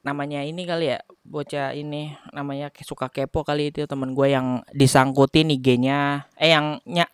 namanya 0.00 0.40
ini 0.40 0.64
kali 0.64 0.96
ya 0.96 0.98
bocah 1.28 1.76
ini 1.76 2.16
namanya 2.32 2.72
suka 2.80 3.12
kepo 3.12 3.44
kali 3.44 3.68
itu 3.68 3.84
temen 3.84 4.16
gue 4.16 4.32
yang 4.32 4.64
disangkutin 4.72 5.52
IG-nya 5.52 6.24
eh 6.40 6.56
yang 6.56 6.80
ny 6.88 7.04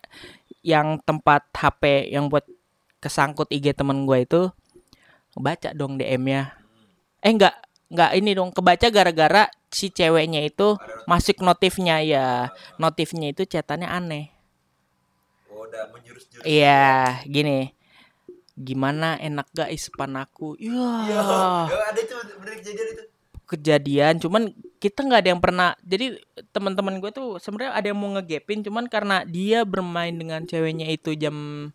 yang 0.63 0.99
tempat 1.03 1.47
HP 1.51 2.11
yang 2.15 2.31
buat 2.31 2.47
kesangkut 3.03 3.51
IG 3.51 3.75
temen 3.75 4.07
gue 4.07 4.23
itu 4.23 4.41
baca 5.37 5.69
dong 5.75 5.99
DM-nya 5.99 6.55
eh 7.19 7.31
enggak 7.31 7.55
enggak 7.91 8.11
ini 8.15 8.31
dong 8.33 8.49
kebaca 8.55 8.87
gara-gara 8.87 9.51
si 9.71 9.91
ceweknya 9.91 10.47
itu 10.47 10.79
masuk 11.05 11.43
notifnya 11.43 11.99
ya. 12.03 12.51
Notifnya 12.79 13.31
itu 13.31 13.43
catatannya 13.43 13.87
aneh. 13.87 14.25
Oh, 15.51 15.65
iya 16.45 17.17
gini 17.25 17.76
gimana 18.57 19.21
enak 19.21 19.47
gak 19.53 19.69
ispan 19.69 20.17
aku? 20.17 20.57
Ya. 20.57 21.69
Ada 21.69 21.99
itu 22.01 22.15
bener 22.41 22.53
kejadian 22.57 22.87
itu. 22.97 23.03
Kejadian 23.47 24.13
cuman 24.19 24.43
kita 24.77 25.07
nggak 25.07 25.21
ada 25.23 25.29
yang 25.31 25.39
pernah 25.39 25.69
jadi 25.79 26.19
teman-teman 26.51 26.99
gue 26.99 27.15
tuh 27.15 27.39
sebenarnya 27.39 27.79
ada 27.79 27.87
yang 27.87 27.97
mau 27.97 28.11
ngegepin 28.19 28.59
cuman 28.59 28.91
karena 28.91 29.23
dia 29.23 29.63
bermain 29.63 30.11
dengan 30.11 30.43
ceweknya 30.43 30.83
itu 30.91 31.15
jam 31.15 31.71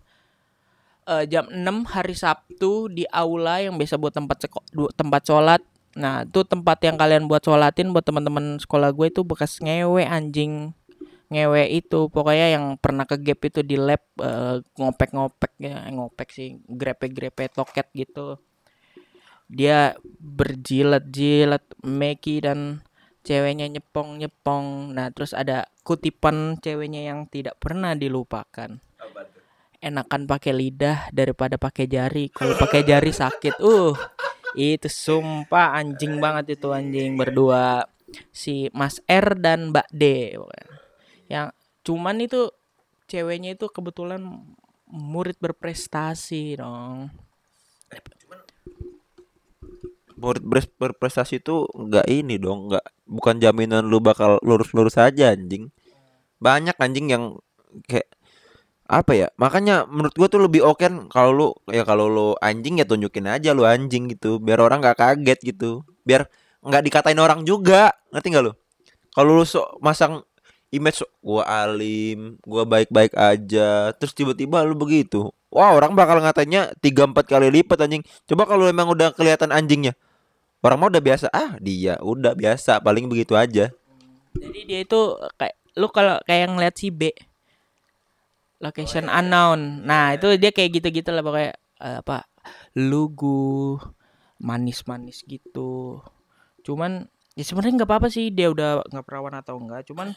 uh, 1.09 1.25
jam 1.25 1.49
6 1.49 1.65
hari 1.89 2.15
Sabtu 2.15 2.93
di 2.93 3.09
aula 3.09 3.63
yang 3.65 3.81
biasa 3.81 3.97
buat 3.99 4.15
tempat 4.15 4.47
tempat 4.95 5.23
sholat. 5.25 5.63
Nah 5.93 6.25
itu 6.25 6.41
tempat 6.45 6.77
yang 6.85 6.97
kalian 6.97 7.25
buat 7.29 7.45
sholatin 7.45 7.93
buat 7.93 8.05
teman-teman 8.05 8.61
sekolah 8.61 8.93
gue 8.93 9.13
itu 9.13 9.21
bekas 9.25 9.61
ngewe 9.61 10.05
anjing 10.05 10.73
ngewe 11.33 11.65
itu. 11.73 12.13
Pokoknya 12.13 12.53
yang 12.53 12.77
pernah 12.77 13.09
ke 13.09 13.17
gap 13.17 13.41
itu 13.49 13.65
di 13.65 13.81
lab 13.81 14.05
uh, 14.21 14.61
ngopek-ngopek 14.77 15.53
ya 15.59 15.89
ngopek 15.89 16.29
sih 16.29 16.49
grepe-grepe 16.69 17.49
toket 17.49 17.89
gitu. 17.97 18.37
Dia 19.49 19.97
berjilat-jilat 20.21 21.85
Meki 21.85 22.37
dan 22.45 22.85
ceweknya 23.25 23.69
nyepong-nyepong. 23.73 24.93
Nah 24.93 25.09
terus 25.11 25.33
ada 25.33 25.69
kutipan 25.83 26.61
ceweknya 26.61 27.09
yang 27.09 27.27
tidak 27.27 27.57
pernah 27.59 27.97
dilupakan. 27.97 28.79
Enakan 29.83 30.31
pakai 30.31 30.53
lidah 30.55 31.11
daripada 31.11 31.59
pakai 31.59 31.91
jari. 31.91 32.31
Kalau 32.31 32.55
pakai 32.55 32.87
jari 32.87 33.11
sakit 33.11 33.59
uh 33.59 33.97
itu 34.53 34.89
sumpah 34.89 35.81
anjing 35.81 36.21
banget 36.21 36.61
itu 36.61 36.69
anjing 36.73 37.17
berdua. 37.17 37.89
Si 38.29 38.69
Mas 38.77 39.01
R 39.09 39.41
dan 39.41 39.73
Mbak 39.73 39.89
D 39.89 40.37
yang 41.33 41.49
cuman 41.81 42.21
itu 42.21 42.53
ceweknya 43.09 43.57
itu 43.57 43.65
kebetulan 43.73 44.21
murid 44.93 45.41
berprestasi 45.41 46.61
dong. 46.61 47.09
Murid 50.21 50.45
berprestasi 50.77 51.41
itu 51.41 51.65
nggak 51.73 52.05
ini 52.13 52.37
dong 52.37 52.69
nggak 52.69 52.85
bukan 53.09 53.41
jaminan 53.41 53.89
lu 53.89 54.05
bakal 54.05 54.37
lurus-lurus 54.45 55.01
aja 55.01 55.33
anjing. 55.33 55.73
Banyak 56.37 56.77
anjing 56.77 57.09
yang 57.09 57.25
kayak 57.89 58.13
apa 58.93 59.17
ya 59.17 59.29
makanya 59.41 59.89
menurut 59.89 60.13
gua 60.13 60.29
tuh 60.29 60.45
lebih 60.45 60.61
oke 60.69 60.85
kan 60.85 61.09
kalau 61.09 61.33
lu 61.33 61.49
ya 61.73 61.81
kalau 61.89 62.13
lu 62.13 62.29
anjing 62.45 62.77
ya 62.77 62.85
tunjukin 62.85 63.25
aja 63.25 63.57
lu 63.57 63.65
anjing 63.65 64.05
gitu 64.13 64.37
biar 64.37 64.61
orang 64.61 64.85
nggak 64.85 65.01
kaget 65.01 65.39
gitu. 65.41 65.81
Biar 66.05 66.29
nggak 66.61 66.83
dikatain 66.85 67.17
orang 67.17 67.49
juga 67.49 67.97
ngerti 68.13 68.29
nggak 68.37 68.45
lu? 68.45 68.53
Kalau 69.17 69.31
lu 69.41 69.45
so 69.49 69.65
masang 69.81 70.21
image 70.73 71.05
gua 71.21 71.45
alim, 71.45 72.41
gua 72.43 72.65
baik-baik 72.65 73.13
aja, 73.15 73.93
terus 73.95 74.17
tiba-tiba 74.17 74.65
lu 74.65 74.75
begitu. 74.75 75.31
Wah, 75.53 75.77
orang 75.77 75.93
bakal 75.93 76.19
ngatanya 76.25 76.73
tiga 76.81 77.05
empat 77.05 77.29
kali 77.29 77.53
lipat 77.53 77.85
anjing. 77.85 78.03
Coba 78.25 78.49
kalau 78.49 78.65
emang 78.65 78.89
udah 78.89 79.13
kelihatan 79.13 79.53
anjingnya. 79.53 79.93
Orang 80.65 80.81
mau 80.81 80.89
udah 80.89 81.03
biasa, 81.05 81.29
ah 81.29 81.61
dia 81.61 82.01
udah 82.01 82.33
biasa, 82.33 82.81
paling 82.81 83.05
begitu 83.11 83.37
aja. 83.37 83.69
Jadi 84.33 84.61
dia 84.65 84.81
itu 84.81 85.01
kayak 85.37 85.61
lu 85.77 85.93
kalau 85.93 86.17
kayak 86.25 86.49
ngeliat 86.49 86.75
si 86.79 86.89
B 86.89 87.13
location 88.63 89.11
oh, 89.11 89.13
iya. 89.13 89.19
unknown. 89.21 89.61
Nah, 89.85 90.17
itu 90.17 90.39
dia 90.39 90.55
kayak 90.55 90.81
gitu-gitu 90.81 91.11
lah 91.11 91.21
pokoknya 91.21 91.53
uh, 91.83 91.97
apa 92.01 92.25
lugu 92.79 93.77
manis-manis 94.39 95.27
gitu. 95.27 96.01
Cuman 96.63 97.11
ya 97.35 97.43
sebenarnya 97.43 97.83
nggak 97.83 97.91
apa-apa 97.91 98.09
sih 98.09 98.31
dia 98.31 98.49
udah 98.49 98.87
nggak 98.87 99.05
perawan 99.05 99.35
atau 99.35 99.59
enggak, 99.59 99.85
cuman 99.91 100.15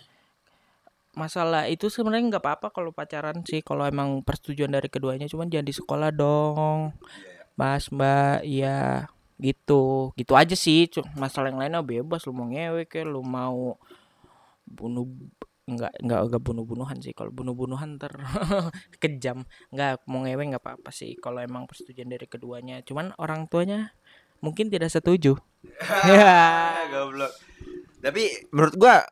masalah 1.15 1.71
itu 1.71 1.87
sebenarnya 1.87 2.37
nggak 2.37 2.43
apa-apa 2.43 2.67
kalau 2.75 2.91
pacaran 2.91 3.41
sih 3.47 3.63
kalau 3.63 3.87
emang 3.87 4.21
persetujuan 4.21 4.69
dari 4.69 4.91
keduanya 4.91 5.25
cuman 5.31 5.47
jangan 5.47 5.67
di 5.67 5.75
sekolah 5.75 6.09
dong. 6.11 6.91
Mas 7.55 7.87
mbak 7.87 8.43
iya 8.43 9.07
gitu. 9.39 10.11
Gitu 10.19 10.33
aja 10.35 10.55
sih 10.55 10.91
masalah 11.15 11.51
yang 11.51 11.59
lainnya 11.63 11.81
bebas 11.81 12.27
lu 12.27 12.35
mau 12.35 12.47
ngewe 12.51 12.83
ke 12.85 13.07
lu 13.07 13.23
mau 13.23 13.79
bunuh 14.67 15.07
nggak 15.65 16.03
nggak 16.03 16.21
nggak 16.29 16.43
bunuh-bunuhan 16.43 16.99
sih. 16.99 17.15
Kalau 17.15 17.31
bunuh-bunuhan 17.31 17.95
ter 17.95 18.11
kejam. 19.01 19.47
Nggak 19.71 20.03
mau 20.11 20.27
ngewe 20.27 20.43
nggak 20.51 20.63
apa-apa 20.63 20.91
sih 20.91 21.15
kalau 21.15 21.39
emang 21.39 21.63
persetujuan 21.65 22.11
dari 22.11 22.27
keduanya. 22.27 22.83
Cuman 22.83 23.15
orang 23.15 23.47
tuanya 23.47 23.95
mungkin 24.43 24.67
tidak 24.67 24.91
setuju. 24.91 25.39
Ya 26.05 26.75
goblok. 26.91 27.31
Tapi 28.03 28.51
menurut 28.51 28.75
gua 28.75 29.07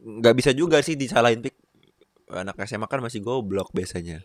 nggak 0.00 0.34
bisa 0.36 0.50
juga 0.56 0.80
sih 0.80 0.96
disalahin 0.96 1.44
pik. 1.44 1.54
Anak 2.30 2.62
SMA 2.64 2.86
kan 2.86 3.02
masih 3.02 3.20
goblok 3.20 3.74
biasanya. 3.74 4.22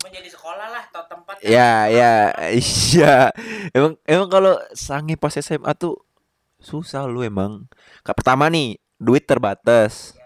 cuma 0.00 0.08
jadi 0.08 0.32
sekolah 0.32 0.66
lah 0.72 0.82
atau 0.88 1.04
tempat 1.04 1.34
Ya, 1.44 1.84
ya, 1.92 2.32
iya. 2.56 3.28
Emang 3.76 4.00
emang 4.08 4.28
kalau 4.32 4.56
sange 4.72 5.12
pas 5.20 5.36
SMA 5.36 5.76
tuh 5.76 6.00
susah 6.60 7.04
lu 7.04 7.20
emang. 7.20 7.68
Kak 8.00 8.16
pertama 8.16 8.48
nih, 8.48 8.80
duit 8.96 9.24
terbatas. 9.28 10.16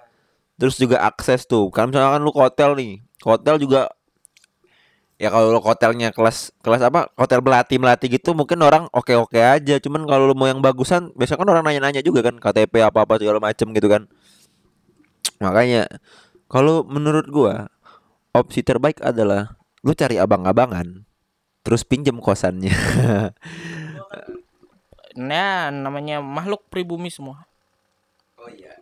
Terus 0.58 0.78
juga 0.78 1.02
akses 1.02 1.46
tuh. 1.46 1.70
Kan 1.74 1.90
misalkan 1.90 2.22
lu 2.22 2.30
ke 2.30 2.40
hotel 2.42 2.78
nih. 2.78 3.02
Ke 3.18 3.26
hotel 3.30 3.58
juga 3.58 3.90
ya 5.14 5.30
kalau 5.30 5.54
lu 5.54 5.60
hotelnya 5.62 6.10
kelas 6.10 6.54
kelas 6.62 6.82
apa? 6.86 7.10
Hotel 7.18 7.38
melati 7.42 7.78
melati 7.78 8.06
gitu 8.10 8.34
mungkin 8.34 8.62
orang 8.62 8.90
oke 8.90 9.14
oke 9.14 9.38
aja. 9.38 9.78
Cuman 9.82 10.06
kalau 10.06 10.30
lu 10.30 10.34
mau 10.38 10.50
yang 10.50 10.62
bagusan, 10.62 11.14
biasanya 11.18 11.42
kan 11.42 11.48
orang 11.50 11.64
nanya 11.66 11.80
nanya 11.82 12.02
juga 12.02 12.22
kan 12.26 12.38
KTP 12.38 12.82
apa 12.82 13.06
apa 13.06 13.14
segala 13.18 13.38
macem 13.42 13.70
gitu 13.74 13.86
kan. 13.90 14.06
Makanya 15.44 15.86
kalau 16.48 16.80
menurut 16.88 17.28
gua 17.28 17.68
opsi 18.32 18.64
terbaik 18.64 19.04
adalah 19.04 19.60
lu 19.84 19.92
cari 19.92 20.16
abang-abangan 20.16 21.04
terus 21.60 21.84
pinjem 21.84 22.16
kosannya. 22.16 22.72
nah 25.14 25.70
namanya 25.70 26.18
makhluk 26.18 26.66
pribumi 26.74 27.06
semua 27.06 27.46
Oh 28.44 28.52
iya. 28.52 28.72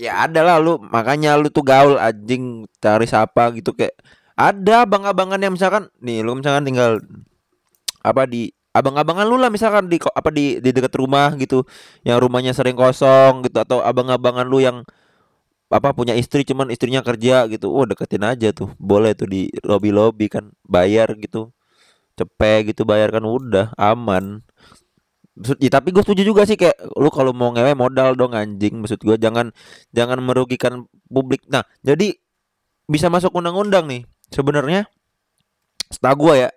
Ya 0.00 0.12
ada 0.24 0.40
lah 0.40 0.56
lu 0.60 0.80
makanya 0.80 1.36
lu 1.36 1.52
tuh 1.52 1.64
gaul 1.64 2.00
anjing 2.00 2.64
cari 2.80 3.04
siapa 3.04 3.52
gitu 3.56 3.76
kayak 3.76 3.96
ada 4.36 4.88
abang-abangan 4.88 5.40
yang 5.40 5.52
misalkan 5.52 5.92
nih 6.00 6.24
lu 6.24 6.36
misalkan 6.36 6.64
tinggal 6.64 7.00
apa 8.00 8.24
di 8.24 8.48
abang-abangan 8.72 9.28
lu 9.28 9.36
lah 9.36 9.52
misalkan 9.52 9.92
di 9.92 10.00
apa 10.00 10.32
di 10.32 10.56
di 10.64 10.72
dekat 10.72 10.96
rumah 10.96 11.36
gitu 11.36 11.68
yang 12.00 12.16
rumahnya 12.16 12.56
sering 12.56 12.80
kosong 12.80 13.44
gitu 13.44 13.60
atau 13.60 13.84
abang-abangan 13.84 14.48
lu 14.48 14.64
yang 14.64 14.88
apa 15.70 15.94
punya 15.94 16.18
istri 16.18 16.42
cuman 16.42 16.68
istrinya 16.74 17.00
kerja 17.00 17.46
gitu. 17.46 17.70
Oh 17.70 17.86
deketin 17.86 18.26
aja 18.26 18.50
tuh. 18.50 18.74
Boleh 18.76 19.14
tuh 19.14 19.30
di 19.30 19.46
lobby 19.62 19.94
lobby 19.94 20.26
kan 20.26 20.50
bayar 20.66 21.14
gitu. 21.16 21.54
Cepet 22.18 22.74
gitu 22.74 22.82
bayar 22.82 23.14
kan 23.14 23.22
udah 23.22 23.72
aman. 23.78 24.42
Ya, 25.62 25.72
tapi 25.72 25.94
gue 25.94 26.02
setuju 26.04 26.26
juga 26.26 26.44
sih 26.44 26.58
kayak 26.58 26.92
lu 26.98 27.08
kalau 27.08 27.32
mau 27.32 27.54
ngewe 27.54 27.72
modal 27.78 28.18
dong 28.18 28.34
anjing. 28.34 28.82
Maksud 28.82 29.00
gue 29.00 29.16
jangan 29.16 29.54
jangan 29.94 30.18
merugikan 30.20 30.84
publik. 31.06 31.46
Nah 31.48 31.64
jadi 31.80 32.18
bisa 32.90 33.06
masuk 33.08 33.32
undang-undang 33.32 33.86
nih. 33.86 34.02
Sebenarnya 34.34 34.90
setahu 35.88 36.28
gue 36.28 36.34
ya 36.44 36.50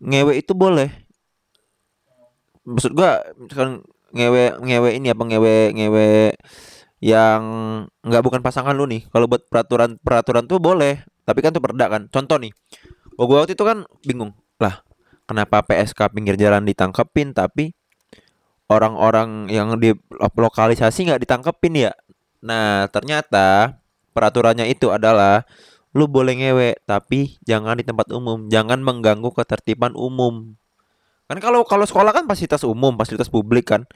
ngewe 0.00 0.38
itu 0.40 0.56
boleh. 0.56 0.88
Maksud 2.64 2.92
gua 2.94 3.24
misalkan 3.36 3.82
ngewe 4.12 4.58
ngewe 4.62 4.88
ini 4.96 5.08
apa 5.12 5.22
ngewe 5.24 5.54
ngewe 5.76 6.08
yang 7.00 7.42
nggak 8.04 8.22
bukan 8.22 8.40
pasangan 8.44 8.76
lu 8.76 8.84
nih. 8.84 9.08
Kalau 9.08 9.26
buat 9.26 9.48
peraturan 9.48 9.96
peraturan 10.00 10.44
tuh 10.44 10.60
boleh 10.60 11.00
tapi 11.24 11.40
kan 11.40 11.50
tuh 11.50 11.64
perda 11.64 11.88
kan. 11.88 12.06
Contoh 12.12 12.36
nih 12.36 12.52
gua 13.16 13.24
gua 13.26 13.36
waktu 13.44 13.56
itu 13.56 13.64
kan 13.64 13.88
bingung. 14.04 14.36
Lah 14.60 14.84
kenapa 15.24 15.64
PSK 15.64 16.12
pinggir 16.12 16.36
jalan 16.36 16.68
ditangkepin 16.68 17.32
tapi 17.32 17.72
orang-orang 18.70 19.48
yang 19.50 19.74
di 19.80 19.96
lo- 19.96 20.36
lokalisasi 20.36 21.08
nggak 21.08 21.24
ditangkepin 21.24 21.88
ya? 21.88 21.92
Nah 22.44 22.86
ternyata 22.92 23.80
peraturannya 24.12 24.68
itu 24.68 24.92
adalah 24.92 25.48
lu 25.90 26.06
boleh 26.06 26.38
ngewe 26.38 26.70
tapi 26.84 27.40
jangan 27.48 27.80
di 27.80 27.84
tempat 27.88 28.12
umum. 28.12 28.46
Jangan 28.52 28.84
mengganggu 28.84 29.32
ketertiban 29.32 29.96
umum. 29.96 30.52
Kan 31.32 31.40
kalau 31.40 31.64
kalau 31.64 31.88
sekolah 31.88 32.12
kan 32.12 32.28
fasilitas 32.28 32.60
umum 32.68 32.92
fasilitas 33.00 33.32
publik 33.32 33.72
kan 33.72 33.88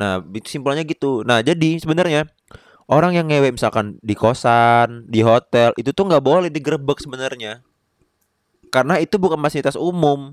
nah 0.00 0.20
simpelnya 0.44 0.82
gitu. 0.84 1.24
Nah 1.24 1.40
jadi 1.44 1.78
sebenarnya 1.80 2.28
orang 2.90 3.16
yang 3.16 3.26
ngewe 3.28 3.54
misalkan 3.54 3.96
di 4.00 4.12
kosan 4.12 5.06
di 5.08 5.24
hotel 5.24 5.72
itu 5.80 5.92
tuh 5.92 6.04
nggak 6.08 6.24
boleh 6.24 6.48
digerebek 6.52 6.98
sebenarnya. 7.00 7.64
Karena 8.72 8.96
itu 9.00 9.20
bukan 9.20 9.36
fasilitas 9.40 9.76
umum. 9.76 10.32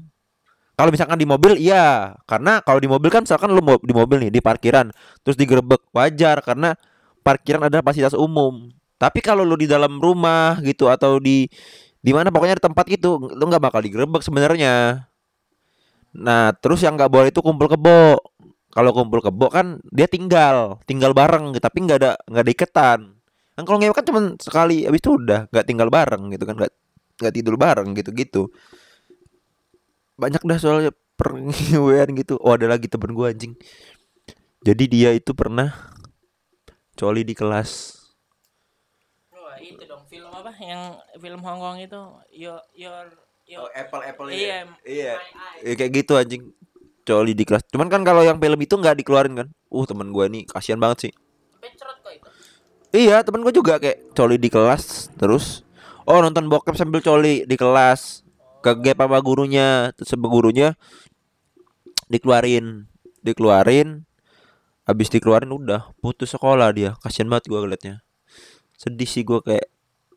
Kalau 0.79 0.95
misalkan 0.95 1.19
di 1.19 1.27
mobil 1.27 1.59
iya. 1.59 2.15
Karena 2.23 2.63
kalau 2.63 2.79
di 2.79 2.87
mobil 2.87 3.11
kan 3.11 3.27
misalkan 3.27 3.51
lu 3.51 3.59
di 3.83 3.91
mobil 3.91 4.17
nih 4.27 4.31
di 4.31 4.39
parkiran 4.39 4.91
terus 5.23 5.35
digerebek 5.35 5.91
wajar. 5.91 6.39
Karena 6.39 6.71
parkiran 7.19 7.67
adalah 7.67 7.83
fasilitas 7.83 8.15
umum. 8.15 8.71
Tapi 8.99 9.19
kalau 9.19 9.43
lu 9.43 9.59
di 9.59 9.67
dalam 9.67 9.99
rumah 9.99 10.59
gitu 10.63 10.87
atau 10.87 11.19
di 11.19 11.47
di 11.99 12.11
mana 12.15 12.31
pokoknya 12.31 12.59
di 12.59 12.63
tempat 12.63 12.85
gitu 12.87 13.19
lu 13.19 13.43
nggak 13.47 13.63
bakal 13.63 13.83
digerebek 13.83 14.23
sebenarnya. 14.23 15.03
Nah, 16.15 16.55
terus 16.57 16.81
yang 16.81 16.97
nggak 16.97 17.11
boleh 17.11 17.29
itu 17.29 17.39
kumpul 17.43 17.69
kebo. 17.69 18.17
Kalau 18.69 18.93
kumpul 18.93 19.19
kebo 19.25 19.49
kan 19.49 19.81
dia 19.89 20.05
tinggal, 20.05 20.77
tinggal 20.85 21.17
bareng, 21.17 21.57
gitu, 21.57 21.63
tapi 21.65 21.89
nggak 21.89 21.97
ada 22.05 22.11
nggak 22.29 22.43
ada 22.45 22.51
iketan. 22.53 22.99
Kan 23.57 23.63
kalau 23.65 23.77
ngewe 23.81 23.93
kan 23.97 24.05
cuma 24.05 24.21
sekali, 24.37 24.85
habis 24.85 25.01
itu 25.01 25.17
udah 25.17 25.49
nggak 25.49 25.65
tinggal 25.65 25.89
bareng 25.89 26.29
gitu 26.29 26.45
kan, 26.45 26.55
nggak 26.55 26.71
nggak 27.19 27.33
tidur 27.33 27.55
bareng 27.57 27.89
gitu-gitu. 27.97 28.53
Banyak 30.21 30.45
dah 30.45 30.57
soalnya 30.61 30.91
perngewean 31.17 32.09
gitu. 32.21 32.37
Oh 32.39 32.53
ada 32.53 32.69
lagi 32.69 32.85
temen 32.85 33.11
gua 33.17 33.33
anjing. 33.33 33.57
Jadi 34.61 34.83
dia 34.85 35.09
itu 35.15 35.33
pernah 35.33 35.71
coli 36.93 37.25
di 37.25 37.33
kelas. 37.33 37.95
Wah, 39.33 39.57
itu 39.57 39.81
dong 39.87 40.03
film 40.11 40.29
apa 40.29 40.51
yang 40.61 40.99
film 41.17 41.41
Hong 41.41 41.59
Kong 41.63 41.77
itu 41.79 41.99
your 42.35 42.59
your 42.75 43.07
your 43.49 43.65
Oh, 43.65 43.71
Apple 43.73 44.03
Apple 44.05 44.29
Iya, 44.29 44.69
Iya. 44.85 45.13
My 45.33 45.57
Ya, 45.65 45.73
kayak 45.73 45.91
gitu 46.05 46.13
anjing. 46.13 46.43
Coli 47.09 47.33
di 47.33 47.41
kelas. 47.41 47.65
Cuman 47.73 47.89
kan 47.89 48.05
kalau 48.05 48.21
yang 48.21 48.37
film 48.37 48.59
itu 48.61 48.77
nggak 48.77 49.01
dikeluarin 49.01 49.33
kan. 49.33 49.47
Uh, 49.73 49.85
temen 49.89 50.13
gua 50.13 50.29
nih 50.29 50.45
kasihan 50.45 50.77
banget 50.77 51.09
sih. 51.09 51.13
Iya 52.89 53.21
temen 53.21 53.45
gue 53.45 53.53
juga 53.53 53.77
kayak 53.77 54.17
coli 54.17 54.41
di 54.41 54.49
kelas 54.49 55.13
terus 55.13 55.61
oh 56.09 56.17
nonton 56.25 56.49
bokep 56.49 56.73
sambil 56.73 57.05
coli 57.05 57.45
di 57.45 57.53
kelas 57.53 58.25
ke 58.65 58.73
gap 58.81 59.05
sama 59.05 59.21
gurunya 59.21 59.93
terus 59.93 60.09
sama 60.09 60.25
gurunya 60.25 60.73
dikeluarin 62.09 62.89
dikeluarin 63.21 64.09
habis 64.89 65.13
dikeluarin 65.13 65.53
udah 65.53 65.93
putus 66.01 66.33
sekolah 66.33 66.73
dia 66.73 66.97
kasian 67.05 67.29
banget 67.29 67.53
gue 67.53 67.59
ngeliatnya 67.61 67.95
sedih 68.73 69.05
sih 69.05 69.21
gue 69.21 69.37
kayak 69.45 69.69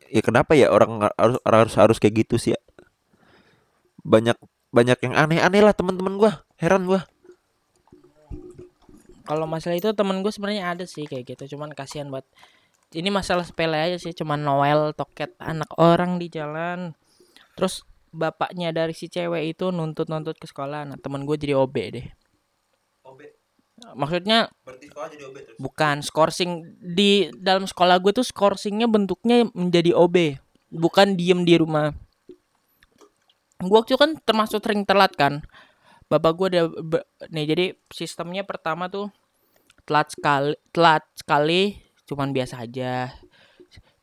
ya 0.09 0.21
kenapa 0.25 0.57
ya 0.57 0.73
orang 0.73 1.13
harus 1.13 1.37
harus 1.45 1.73
harus 1.77 1.97
kayak 2.01 2.25
gitu 2.25 2.41
sih 2.41 2.57
ya 2.57 2.61
banyak 4.01 4.35
banyak 4.73 4.97
yang 5.05 5.13
aneh-aneh 5.13 5.61
lah 5.61 5.71
teman-teman 5.77 6.17
gue 6.17 6.31
heran 6.57 6.89
gue 6.89 7.01
Kalau 9.23 9.47
masalah 9.47 9.79
itu 9.79 9.87
temen 9.95 10.19
gue 10.19 10.33
sebenarnya 10.35 10.75
ada 10.75 10.83
sih 10.83 11.07
kayak 11.07 11.23
gitu, 11.23 11.55
cuman 11.55 11.71
kasihan 11.71 12.11
buat 12.11 12.27
ini 12.91 13.07
masalah 13.07 13.47
sepele 13.47 13.79
aja 13.79 13.95
sih, 13.95 14.11
cuman 14.11 14.43
Noel 14.43 14.91
toket 14.91 15.31
anak 15.39 15.71
orang 15.79 16.19
di 16.19 16.27
jalan. 16.27 16.91
Terus 17.55 17.87
bapaknya 18.11 18.75
dari 18.75 18.91
si 18.91 19.07
cewek 19.07 19.55
itu 19.55 19.71
nuntut-nuntut 19.71 20.35
ke 20.35 20.45
sekolah. 20.45 20.91
Nah, 20.91 20.97
temen 20.99 21.23
gue 21.23 21.39
jadi 21.39 21.55
OB 21.55 21.75
deh. 21.95 22.07
Maksudnya 23.95 24.47
berarti 24.63 24.85
sekolah 24.87 25.07
jadi 25.11 25.23
obet 25.27 25.43
terus 25.43 25.59
bukan 25.59 25.95
skorsing 25.99 26.51
di 26.79 27.27
dalam 27.35 27.67
sekolah 27.67 27.99
gue 27.99 28.15
tuh 28.15 28.23
skorsingnya 28.23 28.87
bentuknya 28.87 29.49
menjadi 29.51 29.91
OB, 29.97 30.39
bukan 30.71 31.19
diem 31.19 31.43
di 31.43 31.55
rumah. 31.59 31.91
Gue 33.61 33.77
waktu 33.77 33.95
itu 33.95 34.01
kan 34.01 34.17
termasuk 34.23 34.63
sering 34.63 34.87
telat 34.87 35.13
kan. 35.13 35.43
Bapak 36.07 36.31
gue 36.37 36.47
ada 36.53 36.63
nih 37.33 37.45
jadi 37.49 37.65
sistemnya 37.89 38.45
pertama 38.45 38.87
tuh 38.87 39.09
telat 39.83 40.13
sekali, 40.13 40.53
telat 40.71 41.03
sekali, 41.17 41.61
cuman 42.05 42.31
biasa 42.31 42.63
aja. 42.63 43.11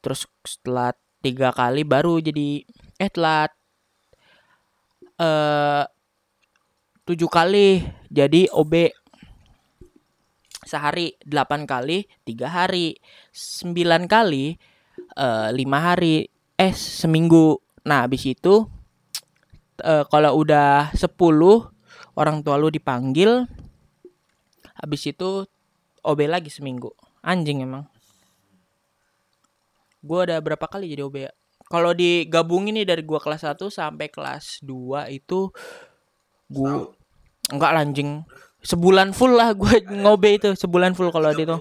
Terus 0.01 0.27
setelah 0.43 0.93
tiga 1.21 1.53
kali 1.53 1.85
baru 1.85 2.19
jadi 2.19 2.65
eh 2.97 3.11
telat 3.13 3.53
eh 5.21 5.85
tujuh 7.05 7.29
kali 7.29 7.85
jadi 8.09 8.49
OB 8.57 8.89
sehari 10.65 11.17
delapan 11.21 11.69
kali 11.69 12.09
tiga 12.25 12.49
hari 12.49 12.97
sembilan 13.35 14.09
kali 14.09 14.57
eh 15.17 15.49
lima 15.53 15.79
hari 15.93 16.25
eh 16.57 16.73
seminggu 16.73 17.59
nah 17.85 18.05
habis 18.05 18.25
itu 18.29 18.80
eh, 19.81 20.05
kalau 20.09 20.41
udah 20.41 20.93
10 20.95 21.11
orang 22.17 22.45
tua 22.45 22.61
lu 22.61 22.69
dipanggil 22.69 23.49
habis 24.77 25.03
itu 25.09 25.45
OB 26.05 26.21
lagi 26.29 26.49
seminggu 26.49 26.93
anjing 27.21 27.65
emang 27.65 27.85
Gua 30.01 30.25
ada 30.25 30.41
berapa 30.41 30.65
kali 30.65 30.89
jadi 30.89 31.05
OB 31.05 31.17
ya? 31.29 31.33
Kalau 31.71 31.93
digabungin 31.95 32.83
nih 32.83 32.87
dari 32.89 33.03
gua 33.05 33.21
kelas 33.21 33.45
1 33.47 33.69
sampai 33.69 34.09
kelas 34.09 34.65
2 34.65 35.13
itu 35.13 35.53
gua 36.49 36.89
enggak 37.53 37.73
lanjing. 37.77 38.25
Sebulan 38.65 39.13
full 39.13 39.37
lah 39.37 39.53
gua 39.53 39.77
ngobe 39.85 40.41
itu, 40.41 40.57
sebulan 40.57 40.97
full 40.97 41.13
kalau 41.13 41.31
di 41.37 41.45
itu. 41.45 41.57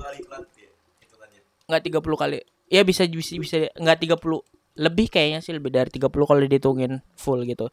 Enggak 1.68 1.82
30 1.84 2.16
kali. 2.18 2.40
Ya 2.72 2.82
bisa 2.88 3.04
bisa 3.06 3.36
bisa 3.36 3.58
enggak 3.76 4.08
30 4.08 4.40
lebih 4.80 5.12
kayaknya 5.12 5.44
sih 5.44 5.52
lebih 5.52 5.76
dari 5.76 5.92
30 5.92 6.08
kalau 6.08 6.40
dihitungin 6.40 7.04
full 7.20 7.44
gitu. 7.44 7.68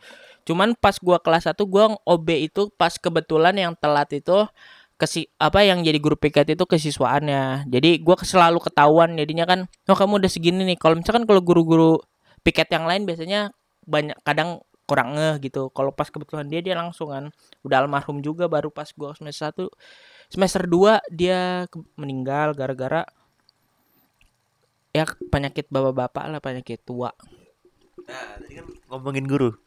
Cuman 0.46 0.78
pas 0.78 0.94
gua 1.02 1.18
kelas 1.18 1.50
1 1.50 1.58
gua 1.66 1.98
OB 2.06 2.28
itu 2.48 2.70
pas 2.78 2.94
kebetulan 2.94 3.52
yang 3.58 3.72
telat 3.74 4.08
itu 4.14 4.46
kesi 4.96 5.28
apa 5.36 5.60
yang 5.60 5.84
jadi 5.84 5.98
guru 6.00 6.16
PKT 6.16 6.56
itu 6.56 6.64
kesiswaannya. 6.64 7.68
Jadi 7.68 8.00
gua 8.00 8.16
selalu 8.22 8.62
ketahuan 8.62 9.18
jadinya 9.18 9.44
kan, 9.44 9.66
oh 9.90 9.98
kamu 9.98 10.22
udah 10.22 10.30
segini 10.30 10.62
nih. 10.62 10.78
Kalau 10.78 10.94
misalkan 10.96 11.26
kalau 11.26 11.42
guru-guru 11.42 11.98
piket 12.46 12.70
yang 12.70 12.86
lain 12.86 13.04
biasanya 13.04 13.50
banyak 13.84 14.16
kadang 14.22 14.62
kurang 14.86 15.18
ngeh 15.18 15.42
gitu. 15.42 15.68
Kalau 15.74 15.90
pas 15.90 16.06
kebetulan 16.08 16.46
dia 16.46 16.62
dia 16.62 16.78
langsung 16.78 17.10
kan 17.10 17.34
udah 17.66 17.84
almarhum 17.84 18.22
juga 18.22 18.46
baru 18.46 18.70
pas 18.70 18.88
gua 18.94 19.12
semester 19.18 19.50
1 19.50 19.66
semester 20.30 20.62
2 20.64 21.02
dia 21.10 21.66
meninggal 21.98 22.54
gara-gara 22.54 23.02
ya 24.94 25.04
penyakit 25.28 25.68
bapak-bapak 25.68 26.24
lah 26.30 26.40
penyakit 26.40 26.80
tua. 26.86 27.12
Nah, 28.06 28.38
tadi 28.38 28.62
kan 28.62 28.66
ngomongin 28.88 29.26
guru. 29.28 29.65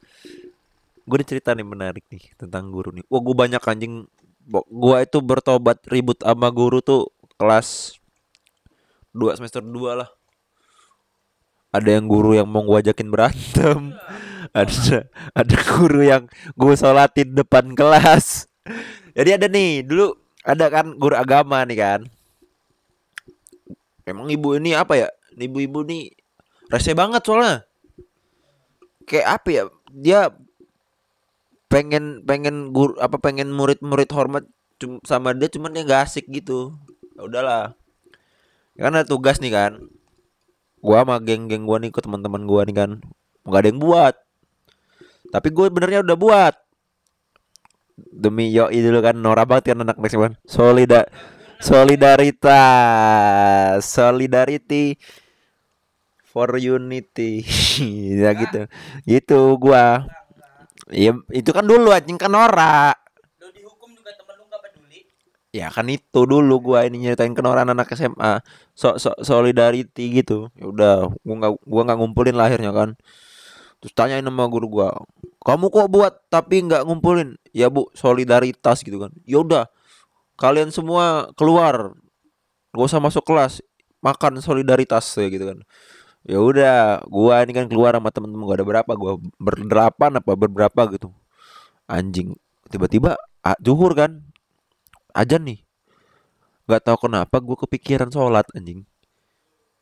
Gue 1.09 1.17
ada 1.17 1.25
cerita 1.25 1.57
nih 1.57 1.65
menarik 1.65 2.05
nih 2.13 2.37
tentang 2.37 2.69
guru 2.69 2.93
nih. 2.93 3.01
Wah, 3.09 3.17
gue 3.17 3.33
banyak 3.33 3.57
anjing. 3.65 4.05
Gua 4.49 5.05
itu 5.05 5.21
bertobat 5.21 5.81
ribut 5.89 6.21
sama 6.21 6.49
guru 6.49 6.81
tuh 6.81 7.09
kelas 7.37 7.97
2 9.13 9.37
semester 9.37 9.61
2 9.61 10.05
lah. 10.05 10.09
Ada 11.73 11.97
yang 11.97 12.05
guru 12.09 12.33
yang 12.37 12.49
mau 12.49 12.65
gua 12.65 12.81
ajakin 12.81 13.09
berantem. 13.09 13.93
Ada 14.57 15.05
ada 15.37 15.57
guru 15.77 16.01
yang 16.01 16.25
gue 16.57 16.73
sholatin 16.73 17.37
depan 17.37 17.69
kelas. 17.77 18.49
Jadi 19.13 19.29
ada 19.37 19.45
nih, 19.45 19.85
dulu 19.85 20.17
ada 20.41 20.65
kan 20.73 20.97
guru 20.97 21.13
agama 21.13 21.61
nih 21.69 21.77
kan. 21.77 22.01
Emang 24.09 24.25
ibu 24.33 24.57
ini 24.57 24.73
apa 24.73 24.97
ya? 24.97 25.05
Ibu-ibu 25.37 25.85
nih 25.85 26.17
rese 26.73 26.97
banget 26.97 27.21
soalnya 27.21 27.69
kayak 29.09 29.27
apa 29.41 29.49
ya 29.49 29.63
dia 29.89 30.19
pengen 31.69 32.25
pengen 32.25 32.73
guru 32.73 32.97
apa 32.97 33.21
pengen 33.21 33.53
murid-murid 33.53 34.09
hormat 34.11 34.43
sama 35.05 35.37
dia 35.37 35.47
cuman 35.53 35.71
dia 35.71 35.85
nggak 35.85 36.03
asik 36.09 36.25
gitu. 36.27 36.73
Ya 37.13 37.21
udahlah. 37.23 37.77
Ya 38.73 38.89
kan 38.89 38.97
ada 38.97 39.05
tugas 39.05 39.37
nih 39.37 39.53
kan. 39.53 39.73
Gua 40.81 41.05
sama 41.05 41.21
geng-geng 41.21 41.63
gua 41.69 41.77
nih 41.77 41.93
ke 41.93 42.01
teman-teman 42.01 42.43
gua 42.49 42.65
nih 42.65 42.75
kan. 42.75 42.91
Nggak 43.45 43.61
ada 43.61 43.69
yang 43.69 43.79
buat. 43.79 44.15
Tapi 45.29 45.53
gue 45.53 45.69
benernya 45.69 46.01
udah 46.01 46.17
buat. 46.17 46.55
Demi 47.99 48.49
yo 48.49 48.71
dulu 48.71 49.03
kan 49.03 49.13
Nora 49.19 49.43
banget 49.45 49.75
kan 49.75 49.83
anak 49.83 49.99
one 49.99 50.39
solida 50.47 51.03
solidaritas 51.59 52.55
solidarity 53.83 54.97
for 56.25 56.55
unity. 56.57 57.43
Ya 58.23 58.33
gitu. 58.35 58.67
Gitu 59.05 59.39
gua 59.61 60.07
Iya 60.89 61.21
itu 61.29 61.49
kan 61.53 61.65
dulu 61.69 61.93
anjing 61.93 62.17
kan 62.17 62.33
Nora. 62.33 62.89
Lu 63.37 63.47
dihukum 63.53 63.93
juga 63.93 64.09
temen 64.17 64.33
lu 64.41 64.45
gak 64.49 64.61
peduli. 64.65 64.99
ya 65.49 65.69
kan 65.73 65.85
itu 65.89 66.21
dulu 66.25 66.61
gua 66.61 66.85
ini 66.85 67.09
nyeritain 67.09 67.33
ke 67.33 67.41
anak 67.41 67.89
SMA 67.93 68.41
so, 68.73 68.97
so 68.97 69.13
solidarity 69.21 70.21
gitu. 70.21 70.49
Ya 70.57 70.65
udah 70.65 70.93
gua 71.21 71.35
nggak 71.45 71.53
gua 71.61 71.81
nggak 71.85 71.97
ngumpulin 72.01 72.35
lah 72.37 72.49
akhirnya 72.49 72.73
kan. 72.73 72.97
Terus 73.79 73.93
tanyain 73.93 74.25
sama 74.25 74.49
guru 74.49 74.67
gua 74.81 74.97
kamu 75.45 75.71
kok 75.71 75.87
buat 75.93 76.13
tapi 76.33 76.65
nggak 76.65 76.83
ngumpulin? 76.89 77.37
Ya 77.53 77.69
bu 77.69 77.93
solidaritas 77.93 78.81
gitu 78.81 78.97
kan. 78.97 79.13
Ya 79.29 79.39
udah 79.45 79.69
kalian 80.41 80.73
semua 80.73 81.29
keluar. 81.37 81.93
Gak 82.69 82.85
usah 82.85 83.01
masuk 83.01 83.25
kelas. 83.25 83.61
Makan 84.01 84.41
solidaritas 84.41 85.05
ya 85.17 85.27
gitu 85.29 85.45
kan 85.53 85.59
ya 86.27 86.39
udah 86.39 87.03
gua 87.07 87.43
ini 87.45 87.55
kan 87.55 87.65
keluar 87.71 87.95
sama 87.95 88.11
temen-temen 88.11 88.43
gua. 88.43 88.55
Ada 88.59 88.65
berapa? 88.67 88.91
Gua 88.95 89.13
berdelapan 89.39 90.11
apa 90.19 90.31
berberapa 90.35 90.81
gitu. 90.95 91.13
Anjing 91.87 92.35
tiba-tiba 92.69 93.17
ah, 93.41 93.57
zuhur 93.63 93.95
kan? 93.95 94.23
Ajan 95.15 95.41
nih. 95.47 95.59
Nggak 96.69 96.81
tahu 96.85 97.09
kenapa 97.09 97.35
gua 97.41 97.57
kepikiran 97.65 98.09
sholat 98.11 98.45
anjing. 98.53 98.83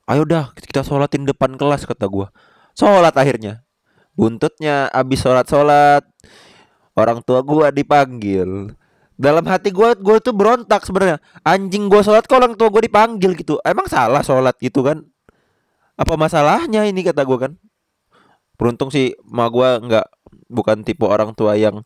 Ayo 0.08 0.24
dah 0.24 0.56
kita 0.56 0.88
sholatin 0.88 1.28
depan 1.28 1.60
kelas 1.60 1.84
kata 1.84 2.08
gua. 2.08 2.32
Sholat 2.78 3.12
akhirnya. 3.12 3.66
Buntutnya 4.16 4.88
abis 4.96 5.20
sholat 5.26 5.46
sholat. 5.50 6.04
Orang 6.96 7.22
tua 7.22 7.44
gua 7.44 7.70
dipanggil. 7.70 8.72
Dalam 9.18 9.44
hati 9.50 9.74
gua 9.74 9.98
gua 10.00 10.22
tuh 10.24 10.32
berontak 10.32 10.88
sebenarnya. 10.88 11.20
Anjing 11.44 11.92
gua 11.92 12.06
sholat 12.06 12.24
kok 12.24 12.40
orang 12.40 12.56
tua 12.56 12.72
gua 12.72 12.80
dipanggil 12.80 13.36
gitu? 13.36 13.60
Emang 13.68 13.90
salah 13.92 14.24
sholat 14.24 14.56
gitu 14.64 14.86
kan 14.86 15.04
apa 15.98 16.14
masalahnya 16.14 16.86
ini 16.86 17.02
kata 17.02 17.26
gua 17.26 17.50
kan? 17.50 17.54
Beruntung 18.58 18.94
sih 18.94 19.18
ma 19.26 19.50
gua 19.50 19.82
nggak 19.82 20.06
bukan 20.48 20.86
tipe 20.86 21.04
orang 21.04 21.34
tua 21.34 21.58
yang 21.58 21.82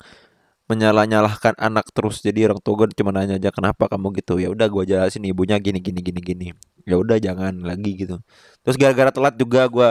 menyalah-nyalahkan 0.71 1.55
anak 1.59 1.91
terus. 1.91 2.23
Jadi 2.23 2.47
orang 2.47 2.59
tua 2.63 2.79
gue 2.79 2.95
cuma 2.95 3.11
nanya 3.11 3.35
aja 3.35 3.51
kenapa 3.51 3.91
kamu 3.91 4.15
gitu? 4.23 4.39
Ya 4.39 4.47
udah 4.47 4.67
gua 4.71 4.87
jelasin 4.87 5.27
ibunya 5.27 5.59
gini 5.59 5.83
gini 5.83 5.99
gini 5.99 6.21
gini. 6.23 6.47
Ya 6.87 6.95
udah 6.95 7.19
jangan 7.19 7.59
lagi 7.63 7.99
gitu. 7.99 8.23
Terus 8.63 8.75
gara-gara 8.79 9.11
telat 9.11 9.35
juga 9.35 9.67
gua 9.67 9.89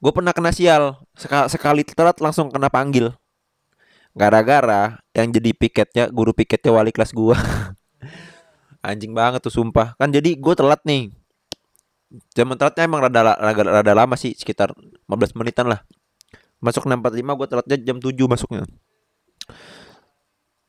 gue 0.00 0.12
pernah 0.14 0.32
kena 0.32 0.54
sial. 0.54 0.96
Sekali, 1.18 1.84
telat 1.84 2.18
langsung 2.22 2.48
kena 2.48 2.70
panggil. 2.72 3.12
Gara-gara 4.16 4.98
yang 5.14 5.28
jadi 5.30 5.50
piketnya 5.54 6.04
guru 6.10 6.34
piketnya 6.34 6.70
wali 6.70 6.90
kelas 6.90 7.12
gua. 7.14 7.36
Anjing 8.86 9.12
banget 9.12 9.44
tuh 9.44 9.52
sumpah. 9.52 9.92
Kan 10.00 10.08
jadi 10.14 10.34
gue 10.38 10.54
telat 10.56 10.80
nih 10.88 11.12
Zaman 12.34 12.58
telatnya 12.58 12.90
emang 12.90 13.06
rada, 13.06 13.38
rada, 13.38 13.62
rada 13.62 13.92
lama 13.94 14.18
sih 14.18 14.34
sekitar 14.34 14.74
15 15.06 15.38
menitan 15.38 15.70
lah. 15.70 15.86
Masuk 16.58 16.84
6.45 16.84 17.38
gue 17.38 17.46
telatnya 17.46 17.76
jam 17.78 17.96
7 18.02 18.10
masuknya. 18.26 18.62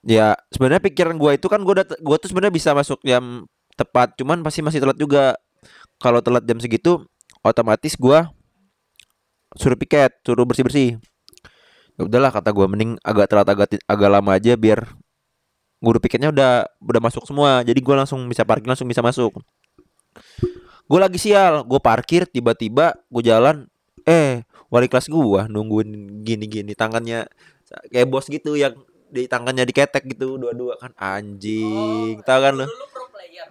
Ya 0.05 0.37
sebenarnya 0.53 0.81
pikiran 0.81 1.17
gue 1.17 1.37
itu 1.37 1.47
kan 1.49 1.61
gue 1.65 1.73
gue 1.81 2.17
tuh 2.21 2.29
sebenarnya 2.29 2.53
bisa 2.53 2.77
masuk 2.77 3.01
jam 3.01 3.45
tepat 3.73 4.13
cuman 4.21 4.45
pasti 4.45 4.61
masih 4.61 4.81
telat 4.81 4.97
juga. 5.01 5.33
Kalau 5.97 6.21
telat 6.21 6.45
jam 6.45 6.57
segitu 6.61 7.05
otomatis 7.41 7.97
gue 7.97 8.19
suruh 9.57 9.77
piket 9.77 10.15
suruh 10.23 10.47
bersih 10.47 10.63
bersih 10.63 10.89
ya 11.99 12.07
udahlah 12.07 12.31
kata 12.31 12.55
gue 12.55 12.65
mending 12.71 12.91
agak 13.03 13.27
telat 13.27 13.47
agak 13.51 13.67
agak 13.83 14.09
lama 14.09 14.31
aja 14.31 14.55
biar 14.55 14.87
guru 15.81 15.97
piketnya 15.97 16.29
udah 16.29 16.69
udah 16.85 17.01
masuk 17.01 17.25
semua. 17.25 17.65
Jadi 17.65 17.81
gue 17.81 17.95
langsung 17.97 18.21
bisa 18.29 18.45
parkir 18.45 18.69
langsung 18.69 18.85
bisa 18.85 19.01
masuk 19.01 19.41
gue 20.91 20.99
lagi 20.99 21.15
sial 21.15 21.63
gue 21.63 21.79
parkir 21.79 22.27
tiba-tiba 22.27 22.99
gue 23.07 23.23
jalan 23.23 23.63
eh 24.03 24.43
wali 24.67 24.91
kelas 24.91 25.07
gue 25.07 25.41
nungguin 25.47 26.19
gini-gini 26.27 26.75
tangannya 26.75 27.31
kayak 27.87 28.07
bos 28.11 28.27
gitu 28.27 28.59
yang 28.59 28.75
di 29.11 29.27
tangannya 29.27 29.67
diketek 29.67 30.07
gitu 30.15 30.39
dua-dua 30.39 30.79
kan. 30.79 30.91
Anjing 30.95 32.23
tahu 32.23 32.39
kan 32.39 32.53
pro 32.63 33.05
player? 33.11 33.47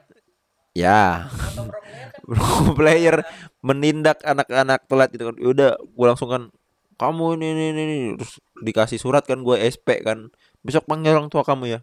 Ya. 0.72 1.28
Pro 1.28 1.68
player 1.68 2.08
kan? 2.16 2.18
Pro 2.30 2.72
player 2.74 3.16
menindak 3.60 4.18
anak-anak 4.24 4.80
telat 4.88 5.08
gitu 5.12 5.24
kan. 5.30 5.36
Ya 5.36 5.48
udah 5.52 5.70
gue 5.76 6.06
langsung 6.08 6.32
kan 6.32 6.42
kamu 6.96 7.40
ini 7.40 7.46
ini 7.52 7.64
ini 7.72 7.82
ini." 7.84 7.98
terus 8.16 8.40
dikasih 8.64 8.96
surat 8.96 9.22
kan 9.28 9.44
gue 9.44 9.56
SP 9.60 10.00
kan. 10.00 10.32
Besok 10.64 10.88
panggil 10.88 11.12
orang 11.12 11.28
tua 11.28 11.44
kamu 11.44 11.76
ya. 11.76 11.80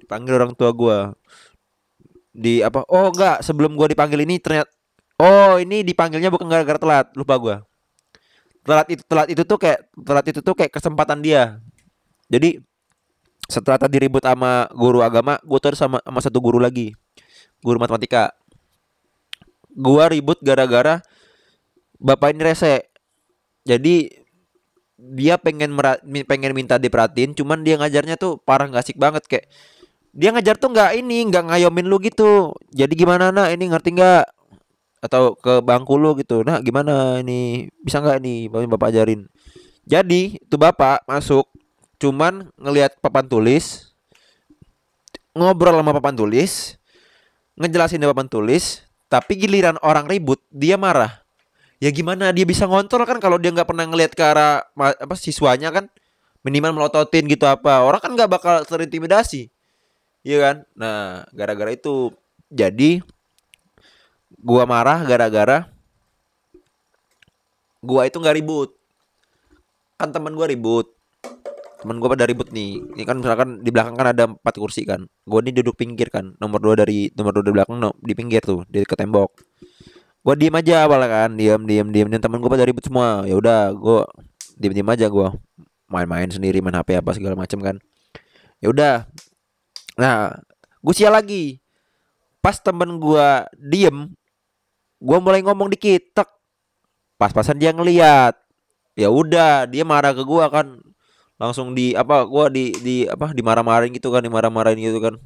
Dipanggil 0.00 0.40
orang 0.40 0.56
tua 0.56 0.72
gue 0.72 0.98
di 2.32 2.64
apa? 2.64 2.84
Oh 2.88 3.12
enggak 3.12 3.44
sebelum 3.44 3.76
gue 3.76 3.92
dipanggil 3.92 4.24
ini 4.24 4.40
ternyata 4.40 4.72
oh 5.20 5.60
ini 5.60 5.82
dipanggilnya 5.86 6.28
bukan 6.32 6.46
gara-gara 6.48 6.78
telat. 6.80 7.06
Lupa 7.16 7.34
gue 7.38 7.56
telat 8.66 8.86
itu 8.90 9.02
telat 9.06 9.28
itu 9.30 9.42
tuh 9.46 9.58
kayak 9.62 9.80
telat 9.94 10.26
itu 10.26 10.40
tuh 10.42 10.54
kayak 10.58 10.74
kesempatan 10.74 11.22
dia. 11.22 11.62
Jadi 12.26 12.58
setelah 13.46 13.78
tadi 13.78 14.02
ribut 14.02 14.26
sama 14.26 14.66
guru 14.74 15.06
agama 15.06 15.38
gue 15.46 15.58
terus 15.62 15.78
sama 15.78 16.02
sama 16.02 16.18
satu 16.18 16.42
guru 16.42 16.58
lagi. 16.58 16.92
Guru 17.62 17.78
matematika. 17.78 18.34
Gua 19.76 20.08
ribut 20.08 20.40
gara-gara 20.42 21.04
bapak 22.02 22.34
ini 22.34 22.42
rese. 22.42 22.90
Jadi 23.62 24.08
dia 24.96 25.36
pengen 25.36 25.76
mera- 25.76 26.00
mi- 26.02 26.24
pengen 26.24 26.56
minta 26.56 26.80
diperhatiin 26.80 27.36
cuman 27.36 27.60
dia 27.60 27.76
ngajarnya 27.76 28.16
tuh 28.16 28.40
parah 28.40 28.64
nggak 28.66 28.80
asik 28.80 28.96
banget 28.96 29.28
kayak 29.28 29.46
dia 30.16 30.32
ngajar 30.32 30.56
tuh 30.56 30.72
nggak 30.72 30.96
ini 30.96 31.28
nggak 31.28 31.44
ngayomin 31.52 31.86
lu 31.86 32.00
gitu. 32.00 32.56
Jadi 32.72 32.92
gimana 32.96 33.28
nak? 33.30 33.52
Ini 33.52 33.64
ngerti 33.68 33.94
nggak 33.94 34.24
atau 35.06 35.38
ke 35.38 35.62
bangku 35.62 35.94
lu 35.96 36.18
gitu 36.18 36.42
nah 36.42 36.58
gimana 36.58 37.22
ini 37.22 37.70
bisa 37.80 38.02
nggak 38.02 38.18
nih 38.20 38.38
bapak 38.50 38.68
bapak 38.74 38.88
ajarin 38.92 39.30
jadi 39.86 40.36
tuh 40.50 40.58
bapak 40.58 41.06
masuk 41.06 41.46
cuman 42.02 42.50
ngelihat 42.58 42.98
papan 42.98 43.24
tulis 43.24 43.94
ngobrol 45.32 45.78
sama 45.78 45.96
papan 45.96 46.14
tulis 46.18 46.76
ngejelasin 47.56 48.00
di 48.00 48.08
papan 48.08 48.28
tulis 48.28 48.84
Tapi 49.06 49.38
giliran 49.38 49.78
orang 49.86 50.10
ribut, 50.10 50.42
dia 50.50 50.74
marah. 50.74 51.22
Ya 51.78 51.94
gimana 51.94 52.34
dia 52.34 52.42
bisa 52.42 52.66
ngontrol 52.66 53.06
kan 53.06 53.22
kalau 53.22 53.38
dia 53.38 53.54
nggak 53.54 53.68
pernah 53.68 53.86
ngelihat 53.86 54.18
ke 54.18 54.24
arah 54.24 54.66
apa 54.74 55.14
siswanya 55.14 55.70
kan 55.70 55.86
minimal 56.42 56.74
melototin 56.74 57.30
gitu 57.30 57.46
apa. 57.46 57.86
Orang 57.86 58.02
kan 58.02 58.10
nggak 58.18 58.26
bakal 58.26 58.54
terintimidasi. 58.66 59.46
Iya 60.26 60.38
kan? 60.42 60.56
Nah, 60.74 61.22
gara-gara 61.30 61.70
itu 61.70 62.10
jadi 62.50 62.98
gua 64.34 64.66
marah 64.66 65.02
gara-gara 65.06 65.70
gua 67.82 68.08
itu 68.08 68.18
nggak 68.18 68.36
ribut. 68.36 68.70
Kan 69.96 70.10
teman 70.10 70.34
gua 70.34 70.50
ribut. 70.50 70.90
Temen 71.82 72.02
gua 72.02 72.12
pada 72.16 72.26
ribut 72.26 72.50
nih. 72.50 72.82
Ini 72.98 73.02
kan 73.06 73.22
misalkan 73.22 73.62
di 73.62 73.70
belakang 73.70 73.94
kan 73.94 74.06
ada 74.10 74.24
empat 74.26 74.54
kursi 74.58 74.82
kan. 74.82 75.06
Gua 75.22 75.38
ini 75.44 75.54
duduk 75.54 75.78
pinggir 75.78 76.10
kan. 76.10 76.34
Nomor 76.42 76.58
dua 76.58 76.74
dari 76.74 77.12
nomor 77.14 77.36
dua 77.36 77.44
di 77.46 77.54
belakang 77.54 77.78
no, 77.78 77.94
di 78.02 78.12
pinggir 78.18 78.42
tuh 78.42 78.66
di 78.66 78.82
ke 78.82 78.98
tembok. 78.98 79.30
Gua 80.26 80.34
diem 80.34 80.54
aja 80.58 80.90
awalnya 80.90 81.08
kan, 81.08 81.30
diem 81.38 81.62
diem 81.62 81.86
diem 81.94 82.08
dan 82.10 82.18
temen 82.18 82.42
gua 82.42 82.50
pada 82.50 82.66
ribut 82.66 82.82
semua. 82.82 83.22
Ya 83.22 83.38
udah, 83.38 83.70
gua 83.78 84.10
diem 84.58 84.74
diem 84.74 84.88
aja 84.90 85.06
gua 85.06 85.38
main-main 85.86 86.26
sendiri 86.26 86.58
main 86.58 86.74
HP 86.74 86.98
apa 86.98 87.10
segala 87.14 87.38
macam 87.38 87.62
kan. 87.62 87.76
Ya 88.58 88.68
udah. 88.72 88.94
Nah, 89.96 90.36
gue 90.82 90.94
sial 90.94 91.14
lagi. 91.14 91.62
Pas 92.46 92.62
temen 92.62 93.02
gua 93.02 93.50
diem, 93.58 94.06
gua 95.02 95.18
mulai 95.18 95.42
ngomong 95.42 95.66
dikit, 95.66 96.14
tek. 96.14 96.30
Pas-pasan 97.18 97.58
dia 97.58 97.74
ngeliat. 97.74 98.38
Ya 98.94 99.10
udah, 99.10 99.66
dia 99.66 99.82
marah 99.82 100.14
ke 100.14 100.22
gua 100.22 100.46
kan. 100.46 100.78
Langsung 101.42 101.74
di 101.74 101.98
apa 101.98 102.22
gua 102.22 102.46
di 102.46 102.70
di 102.86 103.02
apa 103.10 103.34
dimarah-marahin 103.34 103.90
gitu 103.98 104.14
kan, 104.14 104.22
dimarah-marahin 104.22 104.78
gitu 104.78 105.02
kan. 105.02 105.18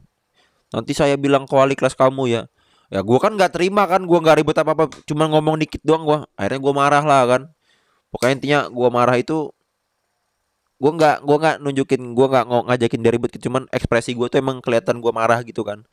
Nanti 0.72 0.96
saya 0.96 1.20
bilang 1.20 1.44
ke 1.44 1.52
wali 1.52 1.76
kelas 1.76 1.92
kamu 1.92 2.24
ya. 2.32 2.42
Ya 2.88 3.04
gua 3.04 3.20
kan 3.20 3.36
nggak 3.36 3.52
terima 3.52 3.84
kan, 3.84 4.00
gua 4.08 4.24
nggak 4.24 4.40
ribut 4.40 4.56
apa-apa, 4.56 4.88
cuma 5.04 5.28
ngomong 5.28 5.60
dikit 5.60 5.84
doang 5.84 6.08
gua. 6.08 6.18
Akhirnya 6.40 6.56
gua 6.64 6.72
marah 6.72 7.04
lah 7.04 7.22
kan. 7.28 7.42
Pokoknya 8.08 8.32
intinya 8.40 8.58
gua 8.72 8.88
marah 8.88 9.20
itu 9.20 9.52
gua 10.80 10.92
nggak 10.96 11.16
gua 11.28 11.36
nggak 11.36 11.56
nunjukin 11.60 12.16
gua 12.16 12.26
nggak 12.32 12.44
ngajakin 12.48 13.00
dia 13.04 13.12
ribut 13.12 13.30
cuman 13.36 13.68
ekspresi 13.68 14.16
gua 14.16 14.32
tuh 14.32 14.40
emang 14.40 14.64
kelihatan 14.64 15.04
gua 15.04 15.12
marah 15.12 15.44
gitu 15.44 15.60
kan 15.60 15.84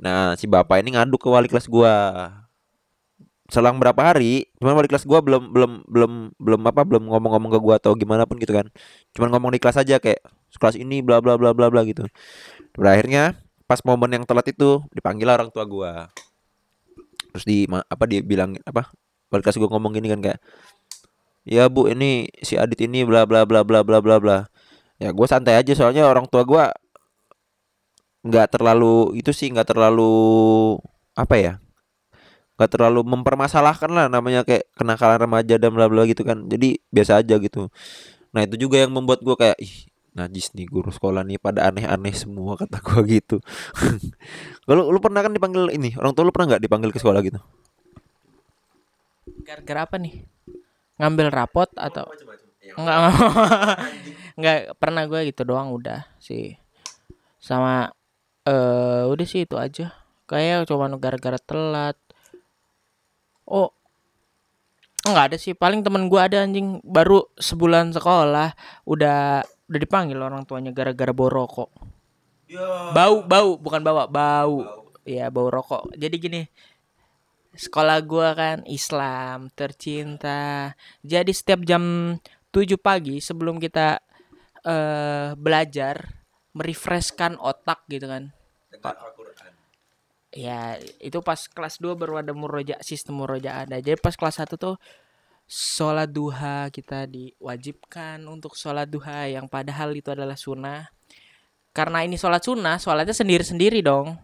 nah 0.00 0.32
si 0.34 0.48
bapak 0.48 0.80
ini 0.80 0.96
ngadu 0.96 1.20
ke 1.20 1.28
wali 1.28 1.46
kelas 1.46 1.68
gua. 1.68 1.92
Selang 3.50 3.76
berapa 3.82 3.98
hari 4.00 4.48
cuman 4.56 4.78
wali 4.78 4.88
kelas 4.88 5.04
gua 5.04 5.20
belum 5.20 5.52
belum 5.52 5.70
belum 5.84 6.12
belum 6.40 6.60
apa 6.64 6.82
belum 6.88 7.04
ngomong-ngomong 7.12 7.50
ke 7.52 7.60
gua 7.60 7.74
atau 7.76 7.92
gimana 7.92 8.24
pun 8.24 8.40
gitu 8.40 8.56
kan. 8.56 8.66
Cuman 9.12 9.28
ngomong 9.36 9.52
di 9.52 9.60
kelas 9.60 9.76
aja 9.76 10.00
kayak 10.00 10.24
kelas 10.56 10.80
ini 10.80 11.04
bla 11.04 11.20
bla 11.20 11.36
bla 11.36 11.52
bla 11.52 11.68
bla 11.68 11.84
gitu. 11.84 12.08
Berakhirnya 12.72 13.36
pas 13.68 13.84
momen 13.84 14.10
yang 14.16 14.24
telat 14.24 14.48
itu 14.50 14.80
dipanggil 14.96 15.28
orang 15.28 15.52
tua 15.52 15.68
gua. 15.68 16.08
Terus 17.36 17.44
di 17.44 17.68
apa 17.68 18.04
dia 18.08 18.24
bilang 18.24 18.56
apa 18.64 18.88
wali 19.28 19.42
kelas 19.44 19.60
gua 19.60 19.68
ngomong 19.68 20.00
gini 20.00 20.08
kan 20.08 20.20
kayak 20.24 20.40
ya 21.44 21.68
bu 21.68 21.90
ini 21.92 22.30
si 22.40 22.56
Adit 22.56 22.80
ini 22.86 23.04
bla 23.04 23.28
bla 23.28 23.44
bla 23.44 23.66
bla 23.66 23.84
bla 23.84 23.98
bla 24.00 24.16
bla. 24.16 24.38
Ya 25.00 25.16
gue 25.16 25.26
santai 25.26 25.56
aja 25.56 25.72
soalnya 25.72 26.04
orang 26.04 26.28
tua 26.28 26.44
gue 26.44 26.60
nggak 28.20 28.46
terlalu 28.58 29.16
itu 29.16 29.32
sih 29.32 29.48
nggak 29.48 29.72
terlalu 29.72 30.12
apa 31.16 31.34
ya 31.36 31.52
nggak 32.60 32.70
terlalu 32.76 33.00
mempermasalahkan 33.08 33.88
lah 33.88 34.06
namanya 34.12 34.44
kayak 34.44 34.68
kenakalan 34.76 35.16
remaja 35.16 35.56
dan 35.56 35.72
bla 35.72 35.88
bla 35.88 36.04
gitu 36.04 36.20
kan 36.24 36.44
jadi 36.44 36.76
biasa 36.92 37.24
aja 37.24 37.40
gitu 37.40 37.72
nah 38.30 38.44
itu 38.44 38.60
juga 38.60 38.84
yang 38.84 38.92
membuat 38.92 39.24
gue 39.24 39.32
kayak 39.32 39.56
ih 39.58 39.88
najis 40.12 40.52
nih 40.52 40.68
guru 40.68 40.92
sekolah 40.92 41.24
nih 41.24 41.40
pada 41.40 41.72
aneh-aneh 41.72 42.12
semua 42.12 42.56
kata 42.60 42.84
gue 42.84 43.00
gitu 43.20 43.40
kalau 44.68 44.92
lu 44.92 45.00
pernah 45.00 45.24
kan 45.24 45.32
dipanggil 45.32 45.72
ini 45.72 45.96
orang 45.96 46.12
tua 46.12 46.28
lu 46.28 46.32
pernah 46.34 46.54
nggak 46.54 46.62
dipanggil 46.68 46.90
ke 46.92 47.00
sekolah 47.00 47.22
gitu 47.24 47.40
Gara-gara 49.44 49.82
apa 49.88 49.96
nih? 49.98 50.22
Ngambil 51.00 51.26
rapot 51.32 51.70
atau 51.74 52.06
Iya. 52.60 52.76
enggak 52.76 52.96
enggak 54.36 54.58
pernah 54.80 55.02
gue 55.08 55.20
gitu 55.32 55.42
doang 55.48 55.72
udah 55.72 56.04
sih. 56.20 56.60
Sama 57.40 57.88
eh 58.46 59.02
udah 59.08 59.26
sih 59.28 59.44
itu 59.48 59.56
aja. 59.58 59.92
Kayak 60.30 60.68
cuma 60.70 60.86
gara-gara 60.96 61.38
telat. 61.40 61.98
Oh. 63.48 63.74
Enggak 65.00 65.32
ada 65.32 65.36
sih, 65.40 65.56
paling 65.56 65.80
temen 65.80 66.12
gua 66.12 66.28
ada 66.28 66.44
anjing 66.44 66.76
baru 66.84 67.24
sebulan 67.40 67.96
sekolah 67.96 68.52
udah 68.84 69.40
udah 69.40 69.80
dipanggil 69.80 70.20
orang 70.20 70.44
tuanya 70.44 70.76
gara-gara 70.76 71.08
bau 71.16 71.32
rokok. 71.32 71.72
Bau, 72.92 73.24
bau, 73.24 73.56
bukan 73.56 73.80
bawa, 73.80 74.04
bau. 74.10 74.60
Iya, 75.08 75.32
bau 75.32 75.48
rokok. 75.48 75.96
Jadi 75.96 76.16
gini, 76.20 76.42
sekolah 77.56 77.96
gua 78.04 78.36
kan 78.36 78.58
Islam 78.68 79.48
tercinta. 79.56 80.76
Jadi 81.00 81.32
setiap 81.32 81.64
jam 81.64 82.14
7 82.52 82.76
pagi 82.76 83.24
sebelum 83.24 83.56
kita 83.56 84.04
eh 84.60 85.32
belajar 85.32 86.19
merefreshkan 86.56 87.38
otak 87.38 87.86
gitu 87.86 88.06
kan. 88.10 88.34
Ya, 90.30 90.78
itu 91.02 91.18
pas 91.26 91.42
kelas 91.50 91.82
2 91.82 91.98
baru 91.98 92.22
ada 92.22 92.30
muroja 92.30 92.78
sistem 92.82 93.18
muroja 93.18 93.66
ada. 93.66 93.82
Jadi 93.82 93.98
pas 93.98 94.14
kelas 94.14 94.38
1 94.38 94.54
tuh 94.54 94.78
sholat 95.50 96.06
duha 96.06 96.70
kita 96.70 97.10
diwajibkan 97.10 98.22
untuk 98.30 98.54
sholat 98.54 98.86
duha 98.86 99.26
yang 99.26 99.50
padahal 99.50 99.90
itu 99.98 100.14
adalah 100.14 100.38
sunnah. 100.38 100.86
Karena 101.74 102.06
ini 102.06 102.14
sholat 102.14 102.42
sunnah, 102.46 102.78
sholatnya 102.78 103.14
sendiri-sendiri 103.14 103.82
dong. 103.82 104.14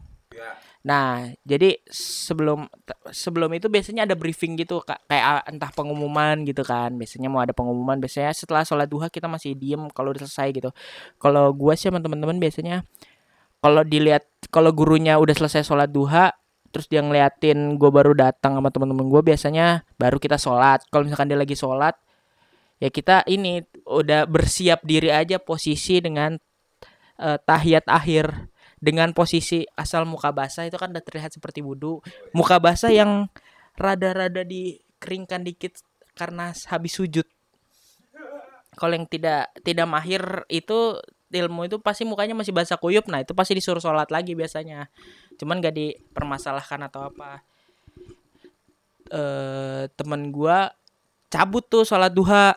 Nah, 0.87 1.34
jadi 1.43 1.82
sebelum 1.91 2.70
sebelum 3.11 3.51
itu 3.59 3.66
biasanya 3.66 4.07
ada 4.07 4.14
briefing 4.14 4.55
gitu 4.55 4.87
kayak 4.87 5.03
ah, 5.11 5.43
entah 5.51 5.74
pengumuman 5.74 6.47
gitu 6.47 6.62
kan. 6.62 6.95
Biasanya 6.95 7.26
mau 7.26 7.43
ada 7.43 7.51
pengumuman, 7.51 7.99
biasanya 7.99 8.30
setelah 8.30 8.62
sholat 8.62 8.87
duha 8.87 9.11
kita 9.11 9.26
masih 9.26 9.59
diem 9.59 9.91
kalau 9.91 10.14
udah 10.14 10.22
selesai 10.22 10.49
gitu. 10.55 10.70
Kalau 11.18 11.51
gua 11.51 11.74
sih 11.74 11.91
sama 11.91 11.99
teman-teman 11.99 12.39
biasanya 12.39 12.87
kalau 13.59 13.82
dilihat 13.82 14.30
kalau 14.55 14.70
gurunya 14.70 15.18
udah 15.18 15.34
selesai 15.34 15.66
sholat 15.66 15.91
duha 15.91 16.30
terus 16.70 16.87
dia 16.87 17.01
ngeliatin 17.01 17.80
gue 17.80 17.91
baru 17.91 18.12
datang 18.12 18.55
sama 18.61 18.68
teman-teman 18.68 19.09
gue 19.09 19.22
biasanya 19.32 19.82
baru 19.97 20.20
kita 20.20 20.37
sholat 20.37 20.84
kalau 20.93 21.09
misalkan 21.09 21.32
dia 21.32 21.41
lagi 21.41 21.57
sholat 21.57 21.97
ya 22.78 22.93
kita 22.93 23.24
ini 23.26 23.64
udah 23.89 24.28
bersiap 24.28 24.84
diri 24.84 25.09
aja 25.09 25.41
posisi 25.41 26.05
dengan 26.05 26.37
eh, 27.16 27.39
tahiyat 27.41 27.89
akhir 27.89 28.53
dengan 28.87 29.11
posisi 29.11 29.66
asal 29.74 30.07
muka 30.07 30.30
basah 30.30 30.62
itu 30.62 30.78
kan 30.78 30.95
udah 30.95 31.03
terlihat 31.03 31.34
seperti 31.34 31.59
wudhu 31.59 31.99
muka 32.30 32.62
basah 32.62 32.95
yang 32.95 33.26
rada-rada 33.74 34.47
dikeringkan 34.47 35.43
dikit 35.43 35.82
karena 36.14 36.55
habis 36.70 36.95
sujud. 36.95 37.26
Kalau 38.78 38.95
yang 38.95 39.11
tidak 39.11 39.51
tidak 39.66 39.91
mahir 39.91 40.47
itu 40.47 41.03
ilmu 41.34 41.66
itu 41.66 41.82
pasti 41.82 42.07
mukanya 42.07 42.39
masih 42.39 42.55
basah 42.55 42.78
kuyup. 42.78 43.11
Nah 43.11 43.26
itu 43.26 43.34
pasti 43.34 43.59
disuruh 43.59 43.82
sholat 43.82 44.09
lagi 44.14 44.39
biasanya. 44.39 44.87
Cuman 45.34 45.59
gak 45.59 45.74
dipermasalahkan 45.74 46.87
atau 46.87 47.11
apa. 47.11 47.43
Eh 49.11 49.91
teman 49.99 50.30
gua 50.30 50.72
cabut 51.28 51.66
tuh 51.66 51.82
sholat 51.82 52.14
duha. 52.14 52.55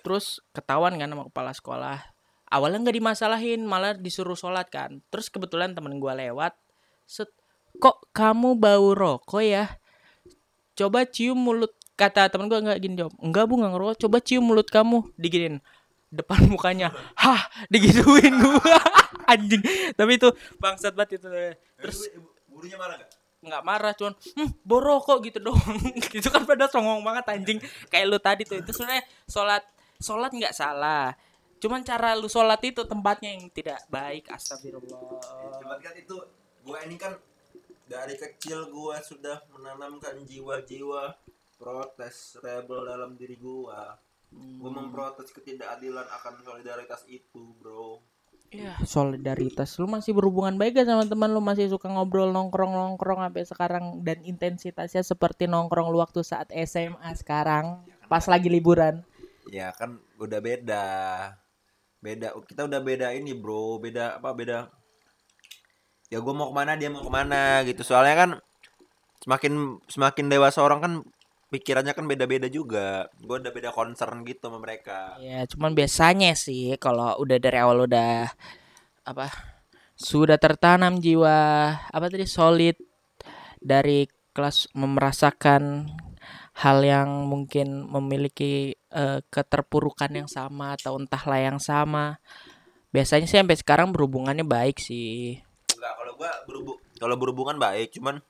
Terus 0.00 0.40
ketahuan 0.56 0.96
kan 0.96 1.10
sama 1.12 1.28
kepala 1.28 1.52
sekolah 1.52 2.19
awalnya 2.50 2.82
nggak 2.82 2.96
dimasalahin 2.98 3.62
malah 3.64 3.94
disuruh 3.96 4.36
sholat 4.36 4.68
kan. 4.68 4.98
Terus 5.08 5.30
kebetulan 5.30 5.72
temen 5.72 5.96
gua 6.02 6.18
lewat 6.18 6.58
set 7.06 7.30
kok 7.78 8.10
kamu 8.10 8.58
bau 8.58 8.92
rokok 8.92 9.40
ya? 9.40 9.70
Coba 10.74 11.06
cium 11.06 11.38
mulut 11.38 11.72
kata 11.94 12.28
temen 12.28 12.50
gua 12.50 12.60
nggak 12.60 12.78
gini 12.82 12.94
jawab 12.98 13.14
enggak 13.22 13.44
bu 13.46 13.54
nggak 13.62 13.72
ngerokok. 13.72 13.96
Coba 14.06 14.16
cium 14.20 14.44
mulut 14.44 14.68
kamu 14.68 15.14
diginin 15.16 15.62
depan 16.10 16.42
mukanya 16.52 16.90
hah 17.14 17.40
digituin 17.70 18.34
gua. 18.42 18.78
Anjing. 19.32 19.62
Tapi 19.94 20.12
itu 20.18 20.28
bangsat 20.58 20.92
banget 20.98 21.22
itu. 21.22 21.30
Terus 21.78 22.10
gurunya 22.50 22.76
marah 22.76 22.98
gak? 22.98 23.20
nggak 23.40 23.64
marah 23.64 23.96
cuman 23.96 24.12
hm, 24.36 24.52
borokok 24.68 25.24
gitu 25.24 25.40
doang 25.40 25.80
itu 26.20 26.28
kan 26.28 26.44
pada 26.44 26.68
songong 26.68 27.00
banget 27.00 27.24
anjing. 27.32 27.58
Kayak 27.88 28.04
lu 28.12 28.20
tadi 28.20 28.44
tuh 28.44 28.60
itu 28.60 28.68
sebenarnya 28.76 29.00
sholat 29.24 29.64
sholat 29.96 30.28
nggak 30.28 30.52
salah 30.52 31.16
cuman 31.60 31.84
cara 31.84 32.16
lu 32.16 32.26
sholat 32.26 32.58
itu 32.64 32.82
tempatnya 32.88 33.36
yang 33.36 33.52
tidak 33.52 33.84
baik 33.92 34.32
astagfirullah 34.32 35.20
Cuman 35.60 35.78
kan 35.78 35.94
itu 35.94 36.16
gua 36.64 36.80
ini 36.88 36.96
kan 36.96 37.20
dari 37.84 38.16
kecil 38.16 38.72
gua 38.72 39.04
sudah 39.04 39.44
menanamkan 39.52 40.24
jiwa-jiwa 40.24 41.14
protes 41.60 42.40
rebel 42.40 42.88
dalam 42.88 43.12
diri 43.20 43.36
gua. 43.36 44.00
Gua 44.32 44.70
memprotes 44.72 45.34
ketidakadilan 45.34 46.06
akan 46.06 46.34
solidaritas 46.40 47.04
itu, 47.10 47.52
Bro. 47.60 48.00
ya 48.50 48.74
solidaritas 48.82 49.78
lu 49.78 49.86
masih 49.86 50.10
berhubungan 50.10 50.58
baik 50.58 50.82
gak 50.82 50.90
sama 50.90 51.06
teman 51.06 51.30
lu 51.30 51.38
masih 51.38 51.70
suka 51.70 51.86
ngobrol 51.86 52.34
nongkrong 52.34 52.74
nongkrong 52.74 53.22
sampai 53.22 53.46
sekarang 53.46 54.02
dan 54.02 54.18
intensitasnya 54.26 55.06
seperti 55.06 55.46
nongkrong 55.46 55.86
lu 55.86 56.02
waktu 56.02 56.26
saat 56.26 56.50
SMA 56.66 57.14
sekarang 57.14 57.86
pas 58.10 58.26
lagi 58.26 58.50
liburan 58.50 59.06
Ya 59.50 59.74
kan 59.74 59.98
udah 60.20 60.38
beda. 60.38 60.86
Beda 62.00 62.32
kita 62.48 62.64
udah 62.64 62.80
beda 62.80 63.12
ini, 63.12 63.36
Bro. 63.36 63.80
Beda 63.84 64.16
apa? 64.16 64.32
Beda 64.32 64.72
ya 66.10 66.18
gue 66.18 66.34
mau 66.34 66.50
ke 66.50 66.54
mana 66.58 66.74
dia 66.74 66.90
mau 66.90 67.06
ke 67.06 67.12
mana 67.12 67.62
gitu 67.62 67.86
soalnya 67.86 68.14
kan 68.18 68.30
semakin 69.22 69.78
semakin 69.86 70.26
dewasa 70.26 70.58
orang 70.58 70.80
kan 70.82 70.92
pikirannya 71.54 71.94
kan 71.94 72.02
beda-beda 72.10 72.50
juga 72.50 73.06
gue 73.22 73.36
udah 73.38 73.54
beda 73.54 73.70
concern 73.70 74.26
gitu 74.26 74.50
sama 74.50 74.58
mereka 74.58 75.14
Ya, 75.22 75.46
cuman 75.46 75.70
biasanya 75.78 76.34
sih 76.34 76.74
kalau 76.82 77.14
udah 77.22 77.38
dari 77.38 77.58
awal 77.62 77.86
udah 77.86 78.26
apa 79.06 79.30
sudah 79.94 80.34
tertanam 80.34 80.98
jiwa 80.98 81.78
apa 81.78 82.06
tadi 82.10 82.26
solid 82.26 82.74
dari 83.62 84.10
kelas 84.34 84.66
merasakan 84.74 85.94
hal 86.60 86.84
yang 86.84 87.08
mungkin 87.24 87.88
memiliki 87.88 88.76
eh, 88.92 89.20
keterpurukan 89.32 90.12
yang 90.12 90.28
sama 90.28 90.76
atau 90.76 91.00
entahlah 91.00 91.40
yang 91.40 91.56
sama. 91.56 92.20
Biasanya 92.92 93.24
sih 93.24 93.38
sampai 93.40 93.56
sekarang 93.56 93.94
berhubungannya 93.94 94.44
baik 94.44 94.76
sih. 94.76 95.40
Enggak, 95.72 95.94
kalau 95.96 96.12
gua 96.20 96.30
berhubung 96.44 96.76
kalau 97.00 97.16
berhubungan 97.16 97.56
baik, 97.56 97.96
cuman 97.96 98.20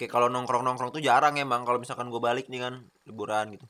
kayak 0.00 0.08
kalau 0.08 0.32
nongkrong-nongkrong 0.32 0.94
tuh 0.94 1.02
jarang 1.04 1.36
emang 1.36 1.68
kalau 1.68 1.76
misalkan 1.76 2.08
gua 2.08 2.32
balik 2.32 2.48
nih 2.48 2.64
kan 2.64 2.74
liburan 3.04 3.52
gitu. 3.52 3.66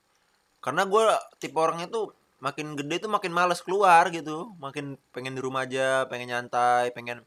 Karena 0.62 0.86
gua 0.86 1.18
tipe 1.42 1.58
orangnya 1.58 1.90
tuh 1.90 2.14
makin 2.38 2.78
gede 2.78 3.02
tuh 3.02 3.10
makin 3.10 3.34
males 3.34 3.58
keluar 3.66 4.06
gitu, 4.14 4.54
makin 4.62 4.94
pengen 5.10 5.34
di 5.34 5.42
rumah 5.42 5.66
aja, 5.66 6.06
pengen 6.06 6.30
nyantai, 6.30 6.94
pengen 6.94 7.26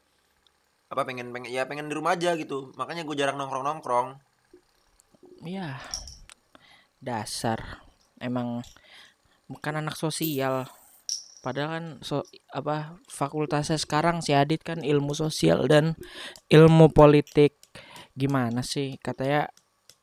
apa 0.88 1.08
pengen 1.08 1.32
pengen 1.32 1.48
ya 1.52 1.68
pengen 1.68 1.88
di 1.88 1.94
rumah 1.96 2.16
aja 2.16 2.32
gitu. 2.36 2.72
Makanya 2.80 3.04
gue 3.04 3.16
jarang 3.16 3.36
nongkrong-nongkrong. 3.40 4.31
Ya, 5.42 5.82
dasar 7.02 7.82
emang 8.22 8.62
bukan 9.50 9.82
anak 9.82 9.98
sosial. 9.98 10.70
Padahal 11.42 11.70
kan 11.74 11.86
so, 12.06 12.22
apa 12.54 12.94
fakultasnya 13.10 13.74
sekarang 13.74 14.22
si 14.22 14.30
Adit 14.30 14.62
kan 14.62 14.86
ilmu 14.86 15.18
sosial 15.18 15.66
dan 15.66 15.98
ilmu 16.46 16.94
politik. 16.94 17.58
Gimana 18.14 18.62
sih 18.62 18.94
katanya 19.02 19.50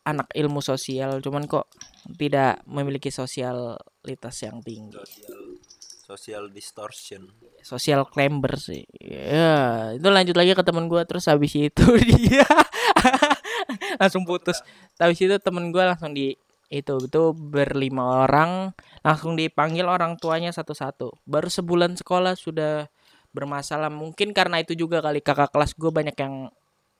anak 0.04 0.28
ilmu 0.36 0.60
sosial 0.60 1.24
cuman 1.24 1.48
kok 1.48 1.72
tidak 2.20 2.60
memiliki 2.68 3.08
sosialitas 3.08 4.36
yang 4.44 4.60
tinggi. 4.60 5.00
Social 5.00 5.60
social 6.10 6.44
distortion. 6.50 7.32
Social 7.62 8.02
climber 8.10 8.58
sih. 8.58 8.84
Ya, 9.00 9.94
itu 9.94 10.10
lanjut 10.10 10.36
lagi 10.36 10.52
ke 10.58 10.64
temen 10.66 10.90
gua 10.90 11.06
terus 11.06 11.30
habis 11.30 11.54
itu 11.54 11.86
dia 12.28 12.50
langsung 14.00 14.24
putus. 14.26 14.64
Habis 14.98 15.20
itu 15.22 15.36
temen 15.44 15.70
gua 15.76 15.94
langsung 15.94 16.16
di 16.16 16.34
itu 16.70 16.96
itu 17.02 17.24
berlima 17.34 18.26
orang 18.26 18.74
langsung 19.02 19.34
dipanggil 19.34 19.86
orang 19.90 20.18
tuanya 20.22 20.54
satu-satu. 20.54 21.18
Baru 21.26 21.50
sebulan 21.50 21.98
sekolah 21.98 22.34
sudah 22.38 22.88
bermasalah. 23.36 23.90
Mungkin 23.94 24.34
karena 24.38 24.62
itu 24.64 24.74
juga 24.78 25.02
kali 25.02 25.22
kakak 25.22 25.50
kelas 25.54 25.74
gue 25.78 25.92
banyak 25.94 26.18
yang 26.18 26.36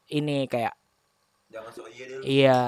ini 0.10 0.46
kayak 0.50 0.74
Jangan 1.54 1.72
so 1.74 1.84
iya 1.90 2.06
deh. 2.10 2.20
lu. 2.22 2.26
iya 2.26 2.60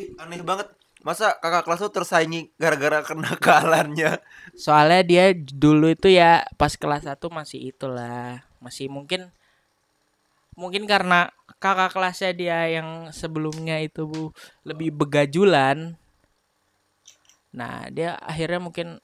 Ih, 0.00 0.08
aneh 0.22 0.40
banget. 0.44 0.68
Masa 1.06 1.26
kakak 1.40 1.64
kelas 1.64 1.80
tuh 1.84 1.92
tersaingi 1.96 2.40
gara-gara 2.60 3.00
kenakalannya? 3.08 4.20
soalnya 4.64 5.00
dia 5.10 5.24
dulu 5.34 5.86
itu 5.96 6.08
ya 6.12 6.44
pas 6.60 6.74
kelas 6.76 7.04
1 7.08 7.26
masih 7.32 7.72
itulah 7.72 8.44
masih 8.60 8.86
mungkin 8.92 9.32
mungkin 10.60 10.84
karena 10.84 11.32
kakak 11.56 11.96
kelasnya 11.96 12.32
dia 12.36 12.58
yang 12.68 13.08
sebelumnya 13.16 13.80
itu 13.80 14.04
bu 14.04 14.28
lebih 14.68 14.92
begajulan. 14.92 15.96
Nah 17.56 17.88
dia 17.88 18.20
akhirnya 18.20 18.60
mungkin 18.60 19.00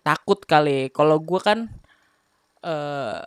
takut 0.00 0.40
kali. 0.48 0.88
Kalau 0.88 1.20
gua 1.20 1.40
kan 1.44 1.58
eh 2.64 3.20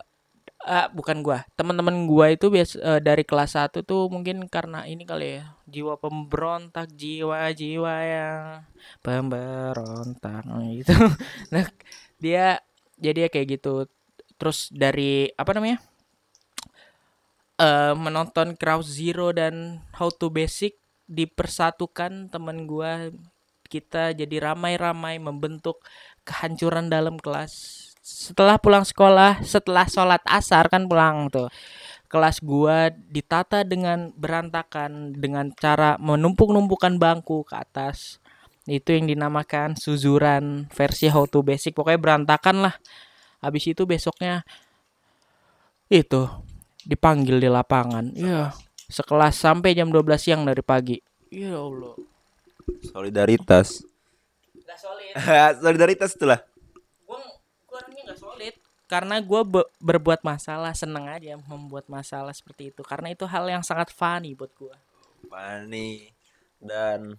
ah, 0.66 0.86
bukan 0.90 1.22
gua. 1.22 1.46
Teman-teman 1.54 2.10
gua 2.10 2.34
itu 2.34 2.50
bias 2.50 2.74
eh, 2.74 2.98
dari 3.02 3.22
kelas 3.22 3.54
1 3.54 3.86
tuh 3.86 4.10
mungkin 4.10 4.50
karena 4.50 4.86
ini 4.90 5.06
kali 5.06 5.38
ya 5.38 5.54
jiwa 5.70 5.94
pemberontak 5.98 6.90
jiwa-jiwa 6.94 7.94
yang 8.06 8.42
pemberontak 9.02 10.42
gitu. 10.74 10.94
Nah 11.54 11.66
dia 12.18 12.58
jadi 12.98 13.26
ya 13.26 13.28
kayak 13.30 13.48
gitu. 13.58 13.86
Terus 14.40 14.72
dari 14.72 15.28
apa 15.36 15.52
namanya 15.52 15.89
eh 17.60 17.92
menonton 17.92 18.56
Crow 18.56 18.80
Zero 18.80 19.36
dan 19.36 19.84
How 19.92 20.08
to 20.08 20.32
Basic 20.32 20.80
dipersatukan 21.04 22.32
teman 22.32 22.64
gua 22.64 23.12
kita 23.68 24.16
jadi 24.16 24.50
ramai-ramai 24.50 25.20
membentuk 25.20 25.84
kehancuran 26.24 26.88
dalam 26.88 27.20
kelas. 27.20 27.52
Setelah 28.00 28.56
pulang 28.56 28.82
sekolah 28.88 29.44
setelah 29.44 29.84
sholat 29.86 30.24
asar 30.24 30.72
kan 30.72 30.88
pulang 30.88 31.28
tuh. 31.28 31.52
Kelas 32.10 32.42
gua 32.42 32.90
ditata 32.90 33.62
dengan 33.62 34.10
berantakan 34.16 35.14
dengan 35.14 35.52
cara 35.54 35.94
menumpuk-numpukan 36.00 36.96
bangku 36.98 37.44
ke 37.46 37.54
atas. 37.54 38.18
Itu 38.64 38.96
yang 38.96 39.06
dinamakan 39.06 39.76
suzuran 39.76 40.66
versi 40.72 41.12
how 41.12 41.28
to 41.28 41.44
basic. 41.44 41.76
Pokoknya 41.76 42.00
berantakan 42.00 42.56
lah. 42.66 42.74
Habis 43.44 43.72
itu 43.72 43.84
besoknya 43.84 44.42
itu 45.90 46.28
dipanggil 46.84 47.40
di 47.40 47.48
lapangan. 47.48 48.12
Iya. 48.14 48.54
Sekelas. 48.90 49.36
Sampai 49.36 49.76
jam 49.76 49.88
12 49.88 50.06
siang 50.20 50.42
dari 50.44 50.62
pagi. 50.64 50.98
Ya 51.30 51.56
Allah. 51.56 51.94
Solidaritas. 52.90 53.84
Gak 54.66 54.78
solid. 54.78 55.12
Solidaritas 55.64 56.10
itulah. 56.14 56.40
gue 57.06 57.18
gue 57.66 57.76
orangnya 57.76 58.02
nggak 58.10 58.18
solid. 58.18 58.54
Karena 58.90 59.16
gue 59.22 59.42
berbuat 59.78 60.26
masalah 60.26 60.74
seneng 60.74 61.06
aja 61.06 61.38
membuat 61.46 61.86
masalah 61.86 62.34
seperti 62.34 62.74
itu. 62.74 62.82
Karena 62.82 63.14
itu 63.14 63.22
hal 63.26 63.46
yang 63.46 63.62
sangat 63.62 63.94
funny 63.94 64.34
buat 64.34 64.50
gue 64.58 64.74
Fani 65.30 66.10
dan 66.58 67.14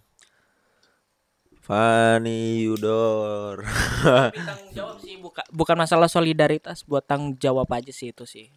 Fani 1.62 2.66
Yudor. 2.66 3.62
tapi 4.02 4.42
tanggung 4.42 4.72
jawab 4.74 4.96
sih 4.98 5.14
buka, 5.16 5.42
bukan 5.54 5.76
masalah 5.78 6.08
solidaritas 6.10 6.82
buat 6.82 7.06
tanggung 7.06 7.38
jawab 7.38 7.70
aja 7.70 7.94
sih 7.94 8.10
itu 8.10 8.26
sih 8.26 8.50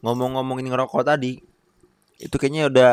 Ngomong-ngomongin 0.00 0.68
ngerokok 0.68 1.02
tadi, 1.04 1.40
itu 2.20 2.34
kayaknya 2.36 2.68
udah 2.68 2.92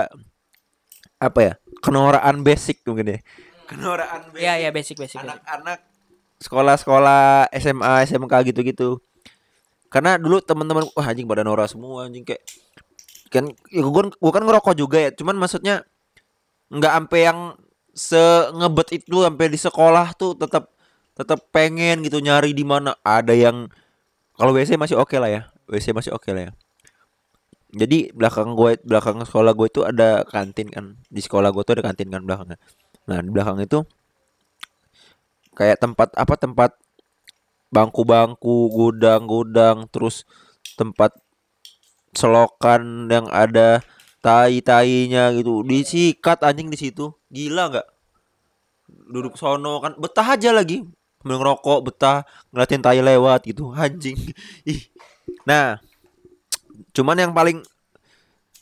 apa 1.18 1.40
ya? 1.40 1.54
Kenoraan 1.80 2.44
basic 2.44 2.84
mungkin 2.84 3.18
ya. 3.18 3.20
Kenoraan 3.68 4.32
basic. 4.32 4.44
ya 4.44 4.54
ya 4.60 4.70
basic 4.72 4.96
basic, 5.00 5.20
basic. 5.20 5.28
Anak-anak 5.28 5.80
sekolah-sekolah 6.38 7.50
SMA, 7.58 7.94
SMK 8.06 8.34
gitu-gitu. 8.54 9.02
Karena 9.88 10.20
dulu 10.20 10.44
teman-teman 10.44 10.86
wah 10.94 11.08
anjing 11.08 11.26
pada 11.26 11.48
Nora 11.48 11.66
semua 11.66 12.06
anjing 12.06 12.28
kayak 12.28 12.44
kan 13.28 13.44
ya 13.72 13.84
gua, 13.84 14.08
gua 14.20 14.32
kan 14.32 14.44
ngerokok 14.44 14.76
juga 14.76 14.98
ya, 15.04 15.12
cuman 15.12 15.36
maksudnya 15.36 15.84
nggak 16.72 16.94
sampai 16.96 17.20
yang 17.24 17.40
se 17.96 18.24
ngebet 18.54 19.02
itu 19.04 19.24
sampai 19.24 19.48
di 19.50 19.60
sekolah 19.60 20.14
tuh 20.14 20.36
tetap 20.36 20.70
tetap 21.18 21.40
pengen 21.50 22.06
gitu 22.06 22.22
nyari 22.22 22.54
di 22.54 22.62
mana 22.62 22.94
ada 23.02 23.34
yang 23.34 23.72
kalau 24.38 24.54
WC 24.54 24.78
masih 24.78 25.00
oke 25.02 25.18
lah 25.18 25.32
ya 25.32 25.42
WC 25.66 25.98
masih 25.98 26.14
oke 26.14 26.30
lah 26.30 26.52
ya 26.52 26.52
jadi 27.78 28.10
belakang 28.12 28.58
gue 28.58 28.82
belakang 28.82 29.22
sekolah 29.22 29.54
gue 29.54 29.68
itu 29.70 29.82
ada 29.86 30.26
kantin 30.26 30.68
kan. 30.74 30.98
Di 31.08 31.22
sekolah 31.22 31.54
gue 31.54 31.64
tuh 31.64 31.74
ada 31.78 31.94
kantin 31.94 32.10
kan 32.10 32.26
belakangnya. 32.26 32.58
Nah 33.06 33.18
di 33.22 33.30
belakang 33.30 33.62
itu 33.62 33.86
kayak 35.54 35.78
tempat 35.82 36.10
apa 36.18 36.34
tempat 36.38 36.72
bangku-bangku 37.70 38.74
gudang-gudang 38.74 39.86
terus 39.94 40.26
tempat 40.78 41.14
selokan 42.18 43.06
yang 43.08 43.30
ada 43.30 43.86
tai-tainya 44.26 45.32
gitu. 45.38 45.62
Disikat 45.62 46.42
anjing 46.42 46.74
di 46.74 46.78
situ. 46.82 47.14
Gila 47.30 47.70
nggak? 47.72 47.88
Duduk 49.14 49.38
sono 49.38 49.80
kan 49.80 49.94
betah 50.02 50.26
aja 50.34 50.50
lagi. 50.50 50.82
Ngerokok 51.22 51.80
betah 51.86 52.24
ngeliatin 52.50 52.82
tai 52.82 53.02
lewat 53.02 53.46
gitu 53.46 53.70
anjing. 53.72 54.18
Ih. 54.70 54.82
Nah 55.46 55.78
cuman 56.94 57.18
yang 57.18 57.32
paling 57.34 57.62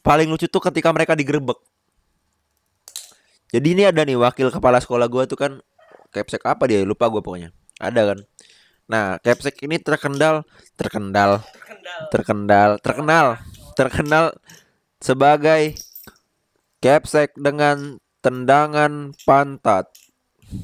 paling 0.05 0.27
lucu 0.29 0.45
tuh 0.45 0.61
ketika 0.61 0.93
mereka 0.93 1.17
digerebek. 1.17 1.57
Jadi 3.51 3.67
ini 3.71 3.83
ada 3.87 4.03
nih 4.03 4.19
wakil 4.19 4.51
kepala 4.51 4.81
sekolah 4.83 5.07
gua 5.07 5.23
tuh 5.25 5.39
kan 5.39 5.51
Kepsek 6.11 6.43
apa 6.47 6.63
dia? 6.67 6.83
Lupa 6.83 7.07
gua 7.11 7.19
pokoknya. 7.19 7.51
Ada 7.79 8.15
kan? 8.15 8.19
Nah 8.87 9.17
Kepsek 9.19 9.59
ini 9.63 9.79
terkendal 9.81 10.43
terkendal 10.79 11.43
terkendal. 12.11 12.69
terkenal 12.79 13.27
terkenal 13.75 14.25
sebagai 14.99 15.75
Kepsek 16.83 17.33
dengan 17.39 17.97
tendangan 18.25 19.13
pantat. 19.25 19.89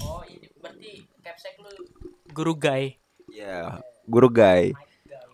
Oh 0.02 0.22
ini 0.30 0.46
berarti 0.62 1.10
capsek 1.26 1.58
lu 1.58 1.90
guru 2.32 2.54
guy 2.54 2.96
ya 3.34 3.82
guru 4.06 4.30
guy 4.30 4.78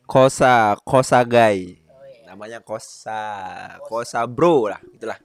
kosa 0.08 0.80
kosa 0.88 1.24
guy 1.28 1.76
namanya 2.38 2.62
kosa. 2.62 3.26
Kosa 3.90 4.22
bro 4.30 4.70
lah 4.70 4.78
itulah. 4.94 5.18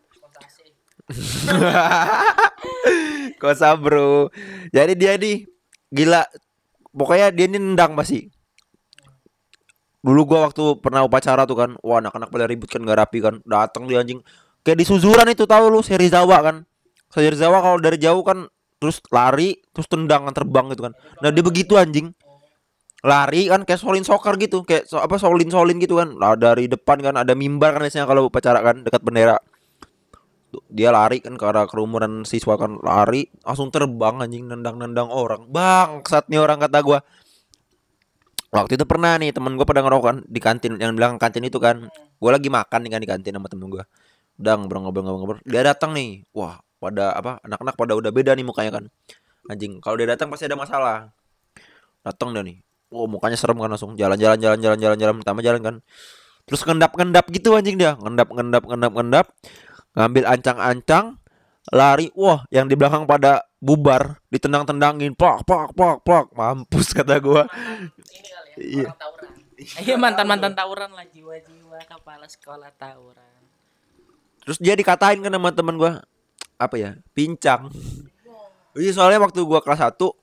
Kosa 3.42 3.76
bro. 3.76 4.32
Jadi 4.72 4.96
dia 4.96 5.20
nih 5.20 5.44
gila. 5.92 6.24
Pokoknya 6.96 7.28
dia 7.28 7.44
ini 7.52 7.60
nendang 7.60 7.92
pasti. 7.92 8.24
Dulu 10.00 10.24
gua 10.24 10.48
waktu 10.48 10.80
pernah 10.80 11.04
upacara 11.04 11.44
tuh 11.44 11.54
kan 11.54 11.70
wah 11.84 12.00
anak-anak 12.00 12.32
pada 12.32 12.48
ribut 12.48 12.72
kan 12.72 12.80
gak 12.80 12.96
rapi 12.96 13.20
kan. 13.20 13.44
Datang 13.44 13.84
dia 13.84 14.00
anjing. 14.00 14.24
Kayak 14.64 14.80
di 14.80 14.86
Suzuran 14.88 15.28
itu 15.28 15.44
tahu 15.44 15.68
lu 15.68 15.84
seri 15.84 16.08
Zawa 16.08 16.40
kan? 16.40 16.64
Seri 17.12 17.36
Zawa 17.36 17.60
kalau 17.60 17.76
dari 17.76 18.00
jauh 18.00 18.24
kan 18.24 18.48
terus 18.80 19.04
lari 19.12 19.60
terus 19.70 19.86
tendang 19.86 20.26
kan 20.26 20.32
terbang 20.32 20.72
gitu 20.72 20.88
kan. 20.88 20.96
Nah 21.20 21.28
dia 21.28 21.44
begitu 21.44 21.76
anjing 21.76 22.16
lari 23.02 23.50
kan 23.50 23.66
kayak 23.66 23.82
solin 23.82 24.06
soccer 24.06 24.38
gitu 24.38 24.62
kayak 24.62 24.86
so, 24.86 25.02
apa 25.02 25.18
solin 25.18 25.50
solin 25.50 25.76
gitu 25.82 25.98
kan. 25.98 26.14
Lah 26.14 26.38
dari 26.38 26.70
depan 26.70 27.02
kan 27.02 27.14
ada 27.18 27.34
mimbar 27.34 27.74
kan 27.74 27.82
biasanya 27.82 28.06
kalau 28.06 28.30
upacara 28.30 28.62
kan 28.62 28.86
dekat 28.86 29.02
bendera. 29.02 29.42
Dia 30.70 30.94
lari 30.94 31.18
kan 31.18 31.34
ke 31.34 31.44
kerumunan 31.66 32.22
siswa 32.22 32.54
kan 32.54 32.78
lari 32.78 33.26
langsung 33.42 33.74
terbang 33.74 34.22
anjing 34.22 34.46
nendang-nendang 34.46 35.10
orang. 35.10 35.50
Bangsat 35.50 36.30
nih 36.30 36.38
orang 36.38 36.62
kata 36.62 36.78
gua. 36.86 36.98
Waktu 38.52 38.76
itu 38.76 38.84
pernah 38.86 39.18
nih 39.18 39.34
temen 39.34 39.58
gua 39.58 39.66
pada 39.66 39.82
ngerokok 39.82 40.06
kan 40.06 40.16
di 40.28 40.40
kantin 40.40 40.78
yang 40.78 40.94
bilang 40.94 41.18
kantin 41.18 41.42
itu 41.42 41.58
kan. 41.58 41.90
Gua 42.22 42.30
lagi 42.38 42.46
makan 42.52 42.86
nih 42.86 42.90
kan 42.94 43.00
di 43.02 43.08
kantin 43.10 43.32
sama 43.34 43.50
temen 43.50 43.66
gua. 43.66 43.82
Udah 44.38 44.54
ngobrol-ngobrol-ngobrol 44.62 45.42
dia 45.42 45.66
datang 45.66 45.90
nih. 45.96 46.22
Wah 46.30 46.62
pada 46.78 47.18
apa 47.18 47.42
anak-anak 47.42 47.74
pada 47.74 47.92
udah 47.98 48.10
beda 48.14 48.38
nih 48.38 48.46
mukanya 48.46 48.78
kan. 48.78 48.84
Anjing 49.50 49.82
kalau 49.82 49.98
dia 49.98 50.06
datang 50.06 50.30
pasti 50.30 50.46
ada 50.46 50.54
masalah. 50.54 51.10
Datang 52.06 52.36
dia 52.36 52.46
nih 52.46 52.62
oh 52.92 53.08
mukanya 53.08 53.40
serem 53.40 53.56
kan 53.56 53.72
langsung. 53.72 53.96
Jalan-jalan 53.96 54.38
jalan-jalan 54.38 54.78
jalan-jalan. 54.78 55.14
Pertama 55.24 55.40
jalan 55.40 55.60
kan. 55.64 55.74
Terus 56.46 56.62
ngendap-ngendap 56.68 57.26
gitu 57.32 57.56
anjing 57.56 57.80
dia. 57.80 57.96
Ngendap 57.98 58.28
ngendap 58.30 58.62
ngendap 58.68 58.92
ngendap. 58.92 59.26
Ngambil 59.96 60.24
ancang-ancang. 60.28 61.04
Lari. 61.72 62.12
Wah 62.12 62.44
yang 62.52 62.68
di 62.68 62.76
belakang 62.76 63.08
pada 63.08 63.48
bubar. 63.58 64.20
Ditendang-tendangin. 64.28 65.16
Pak 65.16 65.48
pak 65.48 65.72
pak 65.72 66.04
pak 66.04 66.24
mampus 66.36 66.92
kata 66.92 67.18
gua. 67.18 67.48
Ya 68.54 68.84
Iya. 68.84 68.86
orang 68.92 69.00
tawuran. 69.00 69.32
Iya 69.82 69.94
mantan 69.96 70.26
mantan 70.28 70.52
tawuran 70.52 70.90
lah. 70.92 71.06
Jiwa-jiwa 71.08 71.80
kepala 71.88 72.28
sekolah 72.28 72.70
tawuran. 72.76 73.40
Terus 74.42 74.58
dia 74.60 74.76
dikatain 74.76 75.24
kan 75.24 75.32
sama 75.32 75.50
teman 75.56 75.80
gua. 75.80 76.04
Apa 76.60 76.76
ya? 76.76 76.90
Pincang. 77.16 77.72
Iya 78.76 78.92
soalnya 78.92 79.20
waktu 79.24 79.40
gua 79.44 79.64
kelas 79.64 79.80
1 79.80 80.21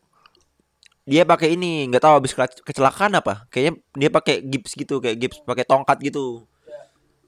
dia 1.09 1.25
pakai 1.25 1.57
ini 1.57 1.89
nggak 1.89 2.05
tahu 2.05 2.13
habis 2.21 2.37
kecelakaan 2.37 3.17
apa. 3.17 3.49
Kayaknya 3.49 3.81
dia 3.97 4.09
pakai 4.13 4.45
gips 4.45 4.77
gitu 4.77 5.01
kayak 5.01 5.17
gips 5.17 5.37
pakai 5.41 5.65
tongkat 5.65 5.97
gitu. 6.05 6.45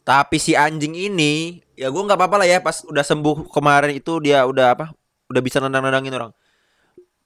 Tapi 0.05 0.37
si 0.37 0.53
anjing 0.53 0.93
ini 0.93 1.65
ya 1.73 1.89
gua 1.89 2.05
nggak 2.05 2.19
apa-apa 2.21 2.45
lah 2.45 2.47
ya 2.47 2.61
pas 2.61 2.85
udah 2.85 3.01
sembuh 3.01 3.49
kemarin 3.49 3.97
itu 3.97 4.21
dia 4.21 4.45
udah 4.45 4.77
apa 4.77 4.85
udah 5.33 5.41
bisa 5.41 5.57
nendang-nendangin 5.57 6.13
orang. 6.13 6.31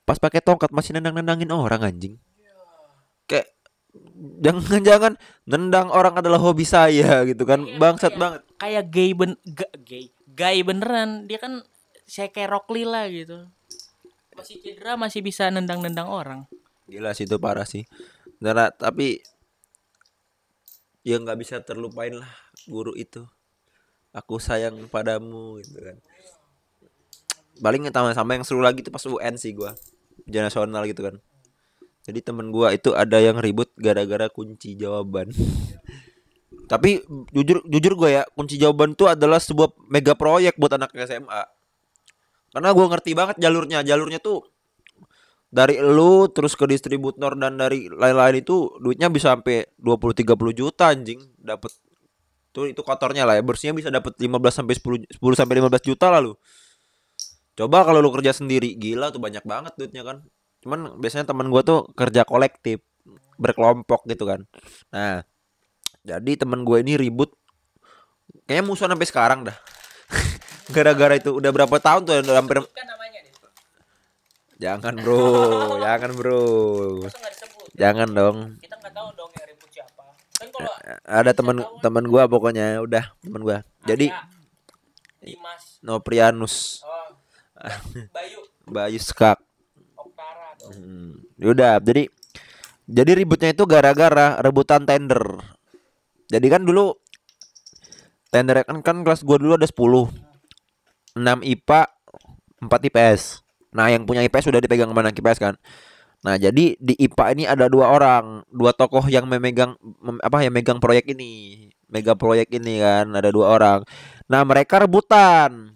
Pas 0.08 0.16
pakai 0.16 0.39
tongkat 0.39 0.72
masih 0.72 0.95
nendang-nendangin 0.95 1.51
orang 1.51 1.84
anjing. 1.84 2.16
Kayak 3.28 3.51
jangan-jangan 4.39 5.20
nendang 5.43 5.91
orang 5.91 6.16
adalah 6.24 6.39
hobi 6.39 6.64
saya 6.64 7.28
gitu 7.28 7.43
kan. 7.43 7.68
Bangsat 7.76 8.16
banget. 8.16 8.47
kayak 8.56 8.88
gay 8.88 9.12
ben 9.12 9.36
ga, 9.43 9.68
gay 9.84 10.08
gay 10.32 10.64
beneran. 10.64 11.28
Dia 11.28 11.36
kan 11.36 11.68
saya 12.08 12.32
kayak 12.32 12.47
Rock 12.47 12.72
Lee 12.72 12.88
lah 12.88 13.12
gitu 13.12 13.51
masih 14.36 14.60
cedera 14.62 14.94
masih 15.00 15.24
bisa 15.24 15.48
nendang-nendang 15.48 16.12
orang 16.12 16.44
Gila 16.86 17.18
sih 17.18 17.26
itu 17.26 17.38
parah 17.42 17.66
sih. 17.66 17.90
Nah, 18.42 18.70
tapi 18.70 19.26
ya 21.02 21.18
nggak 21.18 21.38
bisa 21.42 21.56
terlupain 21.66 22.14
lah 22.14 22.30
guru 22.70 22.94
itu. 22.94 23.26
Aku 24.14 24.38
sayang 24.38 24.86
padamu 24.88 25.60
gitu 25.66 25.82
kan. 25.82 25.98
Paling 27.58 27.90
sama 27.90 28.14
sama 28.14 28.32
yang 28.38 28.46
seru 28.46 28.62
lagi 28.62 28.86
tuh 28.86 28.94
pas 28.94 29.04
UN 29.04 29.36
sih 29.36 29.58
gua. 29.58 29.74
Ujian 30.30 30.46
nasional 30.46 30.86
gitu 30.86 31.02
kan. 31.10 31.16
Jadi 32.06 32.22
temen 32.22 32.54
gua 32.54 32.70
itu 32.70 32.94
ada 32.94 33.18
yang 33.18 33.42
ribut 33.42 33.74
gara-gara 33.82 34.30
kunci 34.30 34.78
jawaban. 34.78 35.34
Tapi 36.72 37.02
jujur 37.34 37.66
jujur 37.66 37.94
gua 37.98 38.10
ya, 38.10 38.24
kunci 38.38 38.62
jawaban 38.62 38.94
itu 38.94 39.10
adalah 39.10 39.42
sebuah 39.42 39.74
mega 39.90 40.14
proyek 40.14 40.58
buat 40.62 40.78
anak 40.78 40.94
SMA. 40.94 41.55
Karena 42.56 42.72
gua 42.72 42.88
ngerti 42.88 43.12
banget 43.12 43.36
jalurnya. 43.43 43.84
Jalurnya 43.84 44.24
tuh 44.24 44.47
dari 45.51 45.76
lu 45.84 46.32
terus 46.32 46.56
ke 46.56 46.64
distributor 46.72 47.36
dan 47.36 47.60
dari 47.60 47.91
lain-lain 47.91 48.39
itu 48.39 48.80
duitnya 48.80 49.12
bisa 49.12 49.36
sampai 49.36 49.68
20 49.76 50.24
30 50.24 50.56
juta 50.56 50.88
anjing. 50.88 51.20
Dapat 51.36 51.76
tuh 52.56 52.72
itu 52.72 52.80
kotornya 52.80 53.28
lah 53.28 53.36
ya. 53.36 53.43
Bersihnya 53.43 53.76
bisa 53.76 53.91
dapat 53.91 54.16
15 54.16 54.39
sampai 54.56 54.72
10 54.80 55.20
10 55.20 55.36
sampai 55.36 55.56
15 55.60 55.84
juta 55.84 56.08
lah 56.08 56.24
lu. 56.24 56.39
Coba 57.60 57.84
kalau 57.84 57.99
lu 57.99 58.08
kerja 58.16 58.32
sendiri 58.32 58.72
gila 58.80 59.12
tuh 59.12 59.20
banyak 59.20 59.43
banget 59.43 59.76
duitnya 59.76 60.08
kan. 60.08 60.24
Cuman 60.64 60.95
biasanya 60.95 61.36
teman 61.36 61.51
gua 61.51 61.60
tuh 61.60 61.91
kerja 61.91 62.24
kolektif 62.24 62.80
berkelompok 63.36 64.08
gitu 64.08 64.24
kan. 64.24 64.47
Nah 64.95 65.28
jadi 66.08 66.39
teman 66.39 66.64
gue 66.64 66.80
ini 66.80 66.95
ribut. 66.95 67.36
Kayaknya 68.47 68.64
musuhan 68.64 68.95
sampai 68.95 69.10
sekarang 69.12 69.39
dah 69.43 69.58
gara-gara 70.74 71.20
itu 71.20 71.30
udah 71.36 71.51
berapa 71.53 71.78
tahun 71.78 72.01
tuh 72.05 72.13
udah 72.26 72.36
hampir 72.38 72.57
jangan 74.55 74.93
bro. 74.97 75.20
Jangan 75.86 76.11
bro. 76.16 76.43
Jangan 77.76 78.09
dong. 78.16 78.38
Kita 78.63 78.76
nggak 78.80 78.93
tahu 78.95 79.07
dong 79.20 79.32
yang 79.36 79.47
ribut 79.51 79.70
siapa. 79.72 80.03
Kan 80.39 80.47
kalau 80.51 80.72
ada 81.03 81.32
teman 81.36 81.57
teman 81.84 82.05
gua 82.07 82.24
pokoknya 82.32 82.80
udah 82.80 83.11
teman 83.20 83.41
gua. 83.43 83.57
Jadi 83.84 84.07
Dimas. 85.20 85.84
Noprianus. 85.84 86.86
Oh. 86.88 87.09
Bayu. 88.16 88.39
Bayu 88.66 88.99
Skak 88.99 89.38
Oktara 89.99 90.55
dong. 90.57 90.72
Hmm, 90.74 91.11
Udah, 91.41 91.78
jadi 91.84 92.09
jadi 92.86 93.11
ributnya 93.18 93.51
itu 93.51 93.66
gara-gara 93.66 94.38
rebutan 94.39 94.86
tender. 94.86 95.41
Jadi 96.30 96.47
kan 96.49 96.61
dulu 96.63 96.95
tender 98.30 98.63
kan 98.63 98.80
kan 98.82 99.03
kelas 99.03 99.26
gua 99.26 99.38
dulu 99.38 99.59
ada 99.59 99.68
10. 99.68 100.24
6 101.16 101.41
IPA, 101.41 101.82
4 102.59 102.88
IPS. 102.91 103.41
Nah, 103.76 103.91
yang 103.91 104.03
punya 104.03 104.24
IPS 104.24 104.51
sudah 104.51 104.59
dipegang 104.59 104.91
sama 104.91 105.01
anak 105.03 105.16
IPS 105.16 105.39
kan. 105.39 105.55
Nah, 106.24 106.36
jadi 106.36 106.76
di 106.80 106.93
IPA 106.99 107.26
ini 107.38 107.43
ada 107.47 107.66
dua 107.72 107.91
orang, 107.91 108.43
dua 108.51 108.72
tokoh 108.76 109.05
yang 109.07 109.30
memegang 109.30 109.78
mem- 109.80 110.22
apa 110.24 110.43
yang 110.43 110.53
megang 110.53 110.80
proyek 110.84 111.11
ini. 111.11 111.68
Mega 111.88 112.18
proyek 112.18 112.49
ini 112.51 112.82
kan, 112.82 113.07
ada 113.13 113.30
dua 113.30 113.55
orang. 113.55 113.80
Nah, 114.28 114.41
mereka 114.43 114.82
rebutan. 114.82 115.72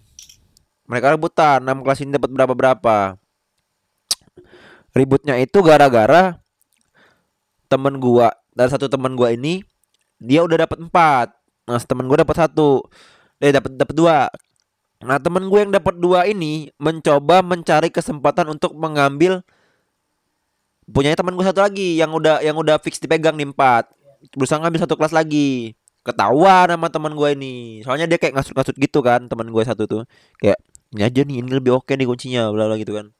Mereka 0.89 1.15
rebutan, 1.15 1.61
6 1.61 1.85
kelas 1.85 1.99
ini 2.01 2.11
dapat 2.17 2.29
berapa-berapa 2.33 2.97
ributnya 4.93 5.37
itu 5.37 5.61
gara-gara 5.61 6.37
temen 7.69 8.01
gua 8.01 8.33
dari 8.53 8.69
satu 8.69 8.89
temen 8.89 9.13
gua 9.13 9.33
ini 9.33 9.61
dia 10.17 10.41
udah 10.41 10.65
dapat 10.65 10.77
empat 10.81 11.27
nah 11.69 11.79
temen 11.79 12.09
gua 12.09 12.25
dapat 12.25 12.35
satu 12.35 12.81
eh 13.37 13.53
dapat 13.53 13.77
dapat 13.77 13.95
dua 13.95 14.15
nah 14.99 15.15
temen 15.15 15.47
gue 15.47 15.59
yang 15.63 15.71
dapat 15.71 15.95
dua 15.95 16.27
ini 16.27 16.71
mencoba 16.75 17.39
mencari 17.39 17.87
kesempatan 17.87 18.51
untuk 18.51 18.75
mengambil 18.75 19.39
punyanya 20.89 21.17
temen 21.21 21.37
gue 21.37 21.45
satu 21.45 21.61
lagi 21.61 22.01
yang 22.01 22.11
udah 22.11 22.41
yang 22.41 22.57
udah 22.57 22.81
fix 22.81 22.97
dipegang 22.97 23.37
nih 23.37 23.47
empat. 23.49 23.89
Berusaha 24.35 24.59
ngambil 24.59 24.79
satu 24.83 24.95
kelas 24.97 25.13
lagi. 25.13 25.77
Ketahuan 26.01 26.67
sama 26.73 26.87
teman 26.89 27.13
gue 27.13 27.29
ini. 27.37 27.55
Soalnya 27.85 28.09
dia 28.09 28.17
kayak 28.17 28.33
ngasut-ngasut 28.35 28.75
gitu 28.75 28.99
kan 29.05 29.29
teman 29.29 29.53
gue 29.53 29.63
satu 29.63 29.85
tuh. 29.85 30.03
Kayak 30.41 30.59
ini 30.89 31.01
aja 31.05 31.21
nih 31.21 31.35
ini 31.45 31.49
lebih 31.53 31.77
oke 31.77 31.91
nih 31.93 32.07
kuncinya 32.09 32.49
bla 32.49 32.65
bla 32.67 32.75
gitu 32.81 32.97
kan. 32.97 33.13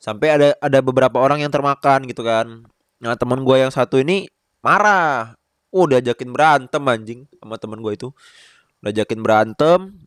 Sampai 0.00 0.32
ada 0.32 0.48
ada 0.58 0.78
beberapa 0.80 1.20
orang 1.20 1.44
yang 1.44 1.52
termakan 1.52 2.08
gitu 2.08 2.24
kan. 2.24 2.64
Nah 3.00 3.14
teman 3.20 3.44
gue 3.44 3.56
yang 3.60 3.72
satu 3.72 4.00
ini 4.00 4.26
marah. 4.64 5.36
Oh 5.74 5.84
diajakin 5.90 6.30
berantem 6.30 6.82
anjing 6.86 7.20
sama 7.36 7.60
teman 7.60 7.78
gue 7.84 7.92
itu. 7.92 8.08
Diajakin 8.80 9.20
berantem 9.20 10.00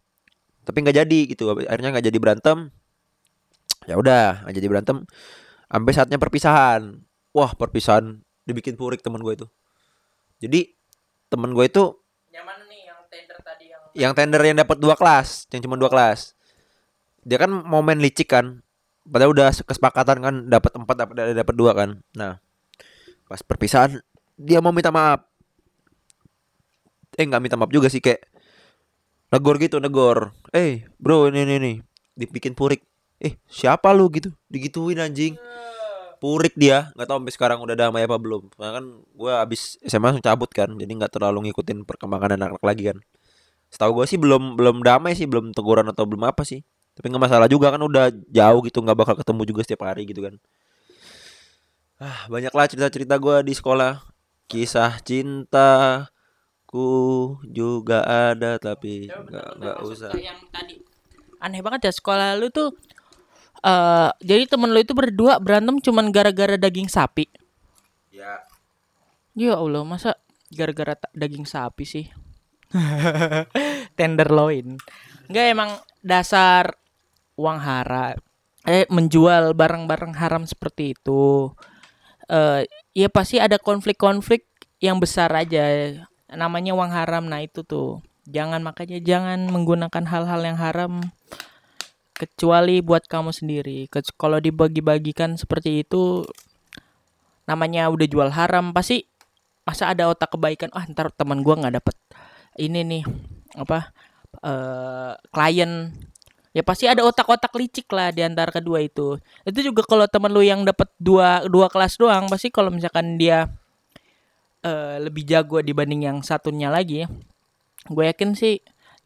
tapi 0.67 0.83
nggak 0.83 0.97
jadi 0.99 1.19
gitu 1.31 1.47
akhirnya 1.47 1.95
nggak 1.95 2.05
jadi 2.11 2.19
berantem. 2.19 2.57
Ya 3.87 3.95
udah 3.95 4.43
nggak 4.43 4.55
jadi 4.59 4.67
berantem. 4.67 4.97
Sampai 5.71 5.91
saatnya 5.95 6.19
perpisahan. 6.19 6.99
Wah 7.31 7.55
perpisahan 7.55 8.19
dibikin 8.43 8.75
purik 8.75 8.99
teman 8.99 9.23
gue 9.23 9.31
itu. 9.31 9.47
Jadi 10.43 10.75
teman 11.31 11.55
gue 11.55 11.63
itu 11.63 11.95
yang 12.35 12.43
mana 12.43 12.67
nih 12.67 12.91
yang 12.91 12.99
tender 13.07 13.39
tadi 13.39 13.65
yang 13.71 13.83
yang 13.95 14.11
tender 14.11 14.41
yang 14.43 14.59
dapat 14.59 14.75
dua 14.75 14.99
kelas 14.99 15.47
yang 15.55 15.63
cuma 15.63 15.79
dua 15.79 15.87
kelas. 15.87 16.35
Dia 17.23 17.39
kan 17.39 17.51
mau 17.63 17.79
main 17.79 18.03
licik 18.03 18.27
kan. 18.27 18.59
Padahal 19.07 19.31
udah 19.31 19.47
kesepakatan 19.63 20.19
kan 20.19 20.35
dapat 20.51 20.71
empat 20.75 20.95
dapat 20.99 21.15
dapat 21.31 21.55
dua 21.55 21.71
kan. 21.71 21.89
Nah 22.11 22.43
pas 23.31 23.39
perpisahan 23.39 24.03
dia 24.35 24.59
mau 24.59 24.75
minta 24.75 24.91
maaf. 24.91 25.23
Eh 27.15 27.23
nggak 27.23 27.39
minta 27.39 27.55
maaf 27.55 27.71
juga 27.71 27.87
sih 27.87 28.03
kayak 28.03 28.19
negor 29.27 29.55
gitu 29.59 29.77
negor. 29.83 30.31
Eh 30.55 30.87
bro 30.99 31.27
ini 31.27 31.43
ini 31.43 31.55
ini. 31.59 31.73
Dibikin 32.17 32.55
purik. 32.55 32.83
Eh 33.19 33.35
siapa 33.49 33.91
lu 33.91 34.07
gitu? 34.13 34.31
Digituin 34.47 34.99
anjing. 35.01 35.35
Purik 36.17 36.57
dia. 36.57 36.89
Nggak 36.97 37.07
tahu 37.07 37.17
sampai 37.21 37.33
sekarang 37.35 37.59
udah 37.61 37.75
damai 37.77 38.07
apa 38.07 38.17
belum. 38.17 38.49
Karena 38.55 38.81
kan 38.81 38.85
gue 39.03 39.31
abis 39.37 39.77
SMA 39.85 40.09
langsung 40.13 40.25
cabut 40.25 40.49
kan. 40.49 40.69
Jadi 40.73 40.91
nggak 40.97 41.13
terlalu 41.13 41.51
ngikutin 41.51 41.85
perkembangan 41.85 42.39
anak-anak 42.39 42.63
lagi 42.63 42.83
kan. 42.89 42.97
Setahu 43.69 44.01
gue 44.01 44.05
sih 44.09 44.17
belum 44.17 44.57
belum 44.57 44.81
damai 44.81 45.13
sih. 45.13 45.29
Belum 45.29 45.53
teguran 45.53 45.85
atau 45.91 46.07
belum 46.09 46.25
apa 46.25 46.41
sih. 46.47 46.65
Tapi 46.97 47.13
nggak 47.13 47.23
masalah 47.29 47.45
juga 47.45 47.69
kan 47.69 47.81
udah 47.83 48.09
jauh 48.33 48.59
gitu. 48.65 48.81
Nggak 48.81 48.97
bakal 48.97 49.15
ketemu 49.19 49.41
juga 49.45 49.61
setiap 49.67 49.85
hari 49.85 50.09
gitu 50.09 50.25
kan. 50.25 50.35
Ah 51.97 52.29
banyak 52.29 52.53
lah 52.53 52.65
cerita-cerita 52.65 53.17
gue 53.21 53.45
di 53.45 53.53
sekolah. 53.53 54.01
Kisah 54.47 55.03
cinta 55.03 56.07
ku 56.67 57.39
juga 57.47 58.03
ada 58.03 58.59
tapi 58.59 59.07
nggak 59.07 59.47
nggak 59.57 59.77
usah. 59.87 60.11
Yang 60.13 60.39
tadi. 60.51 60.75
Aneh 61.39 61.63
banget 61.63 61.87
ya 61.87 61.93
sekolah 61.95 62.35
lu 62.35 62.51
tuh 62.51 62.75
eh 63.63 64.11
jadi 64.21 64.45
temen 64.45 64.69
lu 64.69 64.83
itu 64.83 64.91
berdua 64.91 65.39
berantem 65.39 65.79
cuman 65.79 66.11
gara-gara 66.11 66.59
daging 66.59 66.91
sapi? 66.91 67.31
Ya. 68.11 68.43
Ya 69.31 69.55
Allah 69.55 69.87
masa 69.87 70.19
gara-gara 70.51 70.99
daging 71.15 71.47
sapi 71.47 71.87
sih? 71.87 72.05
Tenderloin. 73.97 74.75
Enggak 75.31 75.45
emang 75.47 75.71
dasar 76.03 76.75
uang 77.39 77.59
haram 77.63 78.19
eh 78.67 78.83
menjual 78.91 79.55
barang-barang 79.55 80.19
haram 80.19 80.43
seperti 80.43 80.91
itu. 80.91 81.55
Eh 82.27 82.67
ya 82.91 83.07
pasti 83.07 83.39
ada 83.39 83.55
konflik-konflik 83.55 84.43
yang 84.83 84.99
besar 84.99 85.31
aja 85.31 85.63
namanya 86.31 86.75
uang 86.75 86.91
haram. 86.91 87.23
Nah 87.27 87.43
itu 87.43 87.63
tuh. 87.63 88.03
Jangan 88.27 88.59
makanya 88.59 88.99
jangan 88.99 89.47
menggunakan 89.47 90.03
hal-hal 90.03 90.41
yang 90.43 90.59
haram 90.59 90.99
kecuali 92.11 92.83
buat 92.83 93.07
kamu 93.07 93.31
sendiri. 93.31 93.87
Kalau 94.17 94.41
dibagi-bagikan 94.41 95.39
seperti 95.39 95.85
itu 95.87 96.27
namanya 97.47 97.87
udah 97.87 98.07
jual 98.11 98.27
haram 98.35 98.75
pasti 98.75 99.07
masa 99.63 99.87
ada 99.87 100.11
otak 100.11 100.35
kebaikan 100.35 100.67
ah 100.75 100.83
ntar 100.91 101.15
teman 101.15 101.39
gua 101.39 101.55
nggak 101.55 101.79
dapet 101.79 101.95
ini 102.59 102.83
nih 102.83 103.03
apa 103.55 103.95
eh 104.43 105.13
klien. 105.31 105.93
Ya 106.51 106.65
pasti 106.65 106.89
ada 106.89 107.05
otak-otak 107.05 107.53
licik 107.53 107.85
lah 107.93 108.09
di 108.09 108.25
antara 108.25 108.49
kedua 108.49 108.81
itu. 108.81 109.21
Itu 109.45 109.61
juga 109.61 109.85
kalau 109.85 110.09
temen 110.09 110.33
lu 110.33 110.41
yang 110.41 110.65
dapat 110.65 110.89
dua 110.97 111.45
dua 111.45 111.69
kelas 111.69 112.01
doang 112.01 112.25
pasti 112.27 112.49
kalau 112.49 112.73
misalkan 112.73 113.15
dia 113.21 113.45
eh 114.65 114.97
lebih 115.01 115.23
jago 115.27 115.61
dibanding 115.61 116.07
yang 116.07 116.17
satunya 116.25 116.71
lagi 116.71 117.05
gue 117.87 118.03
yakin 118.03 118.35
sih 118.35 118.59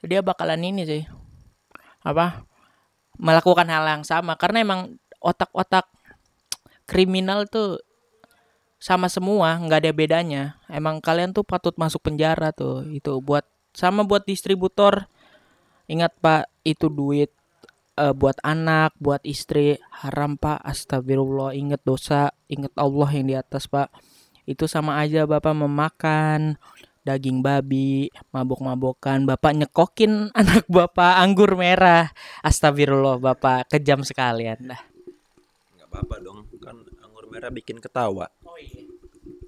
dia 0.06 0.26
bakalan 0.26 0.62
ini 0.66 0.82
sih. 0.86 1.04
Apa? 2.02 2.46
Melakukan 3.22 3.70
hal 3.70 3.86
yang 3.86 4.06
sama. 4.06 4.34
Karena 4.34 4.66
emang 4.66 4.98
otak-otak 5.22 5.86
kriminal 6.90 7.46
tuh 7.46 7.78
sama 8.82 9.06
semua 9.14 9.62
nggak 9.62 9.80
ada 9.86 9.92
bedanya. 9.94 10.44
Emang 10.66 10.98
kalian 10.98 11.38
tuh 11.38 11.46
patut 11.46 11.78
masuk 11.78 12.02
penjara 12.02 12.50
tuh. 12.50 12.90
Itu 12.90 13.22
buat 13.22 13.46
sama 13.78 14.02
buat 14.02 14.26
distributor. 14.26 15.06
Ingat 15.86 16.18
pak 16.18 16.50
itu 16.66 16.90
duit 16.90 17.30
eh, 18.02 18.14
buat 18.18 18.42
anak 18.42 18.98
buat 18.98 19.22
istri. 19.22 19.78
Haram 20.02 20.42
pak. 20.42 20.66
Astagfirullah. 20.66 21.54
Ingat 21.54 21.86
dosa 21.86 22.34
ingat 22.50 22.74
Allah 22.74 23.10
yang 23.14 23.30
di 23.30 23.36
atas 23.38 23.70
pak 23.70 23.94
itu 24.50 24.66
sama 24.66 24.98
aja 25.02 25.26
bapak 25.30 25.54
memakan 25.54 26.58
daging 27.02 27.42
babi 27.42 28.14
mabok-mabokan. 28.30 29.26
Bapak 29.26 29.58
nyekokin 29.58 30.30
anak 30.40 30.66
bapak 30.70 31.22
anggur 31.22 31.58
merah. 31.58 32.14
Astagfirullah 32.46 33.18
bapak. 33.18 33.70
Kejam 33.70 34.06
sekalian 34.06 34.74
dah 34.74 34.82
nggak 35.78 35.88
apa-apa 35.90 36.16
dong 36.24 36.40
kan 36.62 36.78
anggur 37.04 37.26
merah 37.28 37.52
bikin 37.52 37.82
ketawa. 37.82 38.30
Oh 38.46 38.56
iya. 38.56 38.86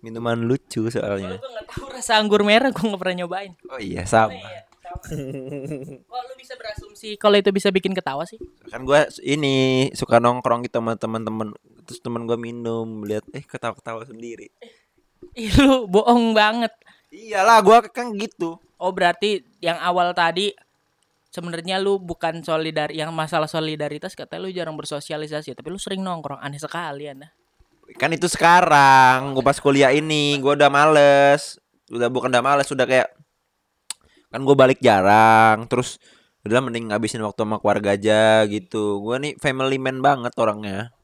Minuman 0.03 0.43
lucu 0.43 0.91
soalnya. 0.91 1.39
Gue 1.39 1.51
nggak 1.53 1.67
tahu 1.71 1.87
rasa 1.93 2.19
anggur 2.19 2.43
merah 2.43 2.73
gue 2.73 2.83
nggak 2.83 2.99
pernah 2.99 3.23
nyobain. 3.23 3.55
Oh 3.71 3.79
iya 3.79 4.03
sama. 4.03 4.35
Kok 4.93 6.21
lu 6.29 6.33
bisa 6.37 6.53
berasumsi 6.59 7.15
kalau 7.15 7.39
itu 7.39 7.49
bisa 7.49 7.71
bikin 7.73 7.95
ketawa 7.95 8.27
sih? 8.29 8.37
kan 8.69 8.83
gue 8.83 8.99
ini 9.25 9.87
suka 9.95 10.19
nongkrong 10.19 10.67
gitu 10.67 10.83
sama 10.83 10.99
teman-teman. 10.99 11.55
Terus 11.87 11.99
teman 12.03 12.27
gue 12.27 12.35
minum 12.35 13.07
lihat 13.07 13.23
eh 13.31 13.43
ketawa-ketawa 13.47 14.03
sendiri 14.03 14.51
Ih, 15.33 15.53
lu 15.61 15.89
bohong 15.89 16.33
banget. 16.37 16.73
iyalah 17.13 17.61
gue 17.61 17.77
kan 17.93 18.09
gitu 18.17 18.57
Oh, 18.83 18.91
berarti 18.91 19.45
yang 19.63 19.79
awal 19.79 20.11
tadi 20.11 20.51
sebenarnya 21.31 21.79
lu 21.79 22.03
bukan 22.03 22.43
solidar 22.43 22.91
yang 22.91 23.15
masalah 23.15 23.47
solidaritas 23.47 24.11
kata 24.11 24.35
lu 24.37 24.51
jarang 24.51 24.75
bersosialisasi, 24.75 25.55
tapi 25.55 25.71
lu 25.71 25.79
sering 25.79 26.03
nongkrong. 26.03 26.43
Aneh 26.43 26.59
sekali 26.59 27.07
Anda. 27.07 27.31
kan 27.99 28.09
itu 28.15 28.25
sekarang 28.31 29.35
gue 29.37 29.43
pas 29.43 29.59
kuliah 29.59 29.91
ini 29.91 30.39
gue 30.39 30.55
udah 30.55 30.71
males 30.71 31.59
udah 31.91 32.07
bukan 32.09 32.31
udah 32.31 32.41
males 32.41 32.65
udah 32.71 32.87
kayak 32.87 33.11
kan 34.31 34.41
gue 34.41 34.55
balik 34.55 34.79
jarang 34.81 35.67
terus 35.67 35.99
udah 36.47 36.63
mending 36.63 36.89
ngabisin 36.89 37.21
waktu 37.21 37.43
sama 37.43 37.59
keluarga 37.59 37.93
aja 37.93 38.47
gitu 38.49 39.03
gue 39.03 39.15
nih 39.19 39.33
family 39.37 39.77
man 39.77 39.99
banget 39.99 40.33
orangnya 40.39 40.95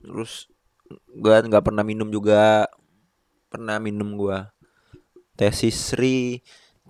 terus 0.00 0.48
gue 1.12 1.34
nggak 1.50 1.66
pernah 1.66 1.84
minum 1.84 2.08
juga 2.08 2.70
pernah 3.50 3.82
minum 3.82 4.14
gue 4.14 4.38
tesis 5.34 5.74
Sri 5.74 6.38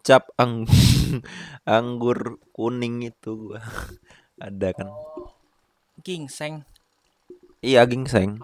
cap 0.04 0.28
ang 0.36 0.68
anggur 1.64 2.36
kuning 2.52 3.08
itu 3.08 3.50
gue 3.50 3.61
ada 4.46 4.68
kan 4.76 4.88
Gingseng. 6.00 6.64
iya 7.61 7.84
gingseng. 7.84 8.40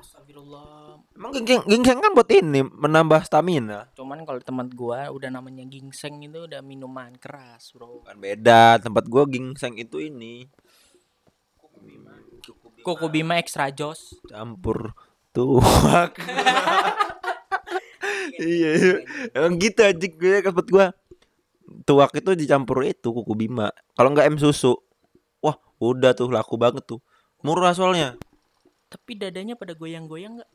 Emang 1.16 1.32
gingseng, 1.32 1.64
gingseng 1.64 1.98
kan 2.04 2.12
buat 2.12 2.28
ini 2.28 2.60
menambah 2.60 3.24
stamina. 3.24 3.88
Cuman 3.96 4.28
kalau 4.28 4.36
teman 4.44 4.68
gua 4.68 5.08
udah 5.08 5.32
namanya 5.32 5.64
gingseng 5.64 6.20
itu 6.20 6.44
udah 6.44 6.60
minuman 6.60 7.16
keras, 7.16 7.72
Bro. 7.72 8.04
Kan 8.04 8.20
beda. 8.20 8.76
Tempat 8.84 9.08
gua 9.08 9.24
gingseng 9.24 9.80
itu 9.80 9.96
ini 10.04 10.44
Koko 12.84 13.08
Bima 13.08 13.40
extra 13.40 13.72
jos. 13.72 14.20
campur 14.28 14.92
tuak. 15.32 16.20
iya, 18.40 18.70
iya. 18.74 18.94
Emang 19.32 19.58
gitu 19.60 19.80
aja 19.82 20.06
gue 20.06 20.36
tempat 20.42 20.66
gua. 20.68 20.86
Tuak 21.86 22.14
itu 22.14 22.30
dicampur 22.38 22.86
itu 22.86 23.10
kuku 23.10 23.34
bima. 23.34 23.70
Kalau 23.94 24.14
nggak 24.14 24.26
em 24.26 24.38
susu. 24.38 24.78
Wah, 25.42 25.58
udah 25.82 26.14
tuh 26.14 26.30
laku 26.30 26.54
banget 26.58 26.86
tuh. 26.86 27.02
Murah 27.42 27.74
soalnya. 27.74 28.18
Tapi 28.86 29.18
dadanya 29.18 29.58
pada 29.58 29.74
goyang-goyang 29.74 30.38
nggak? 30.40 30.50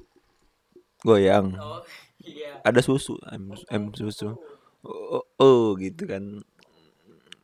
Goyang. 1.04 1.58
Oh, 1.60 1.84
iya. 2.24 2.64
Ada 2.64 2.80
susu, 2.80 3.20
em, 3.28 3.52
em 3.68 3.84
susu. 3.92 4.38
Oh, 4.82 5.22
oh, 5.22 5.26
oh, 5.42 5.66
gitu 5.78 6.08
kan. 6.08 6.42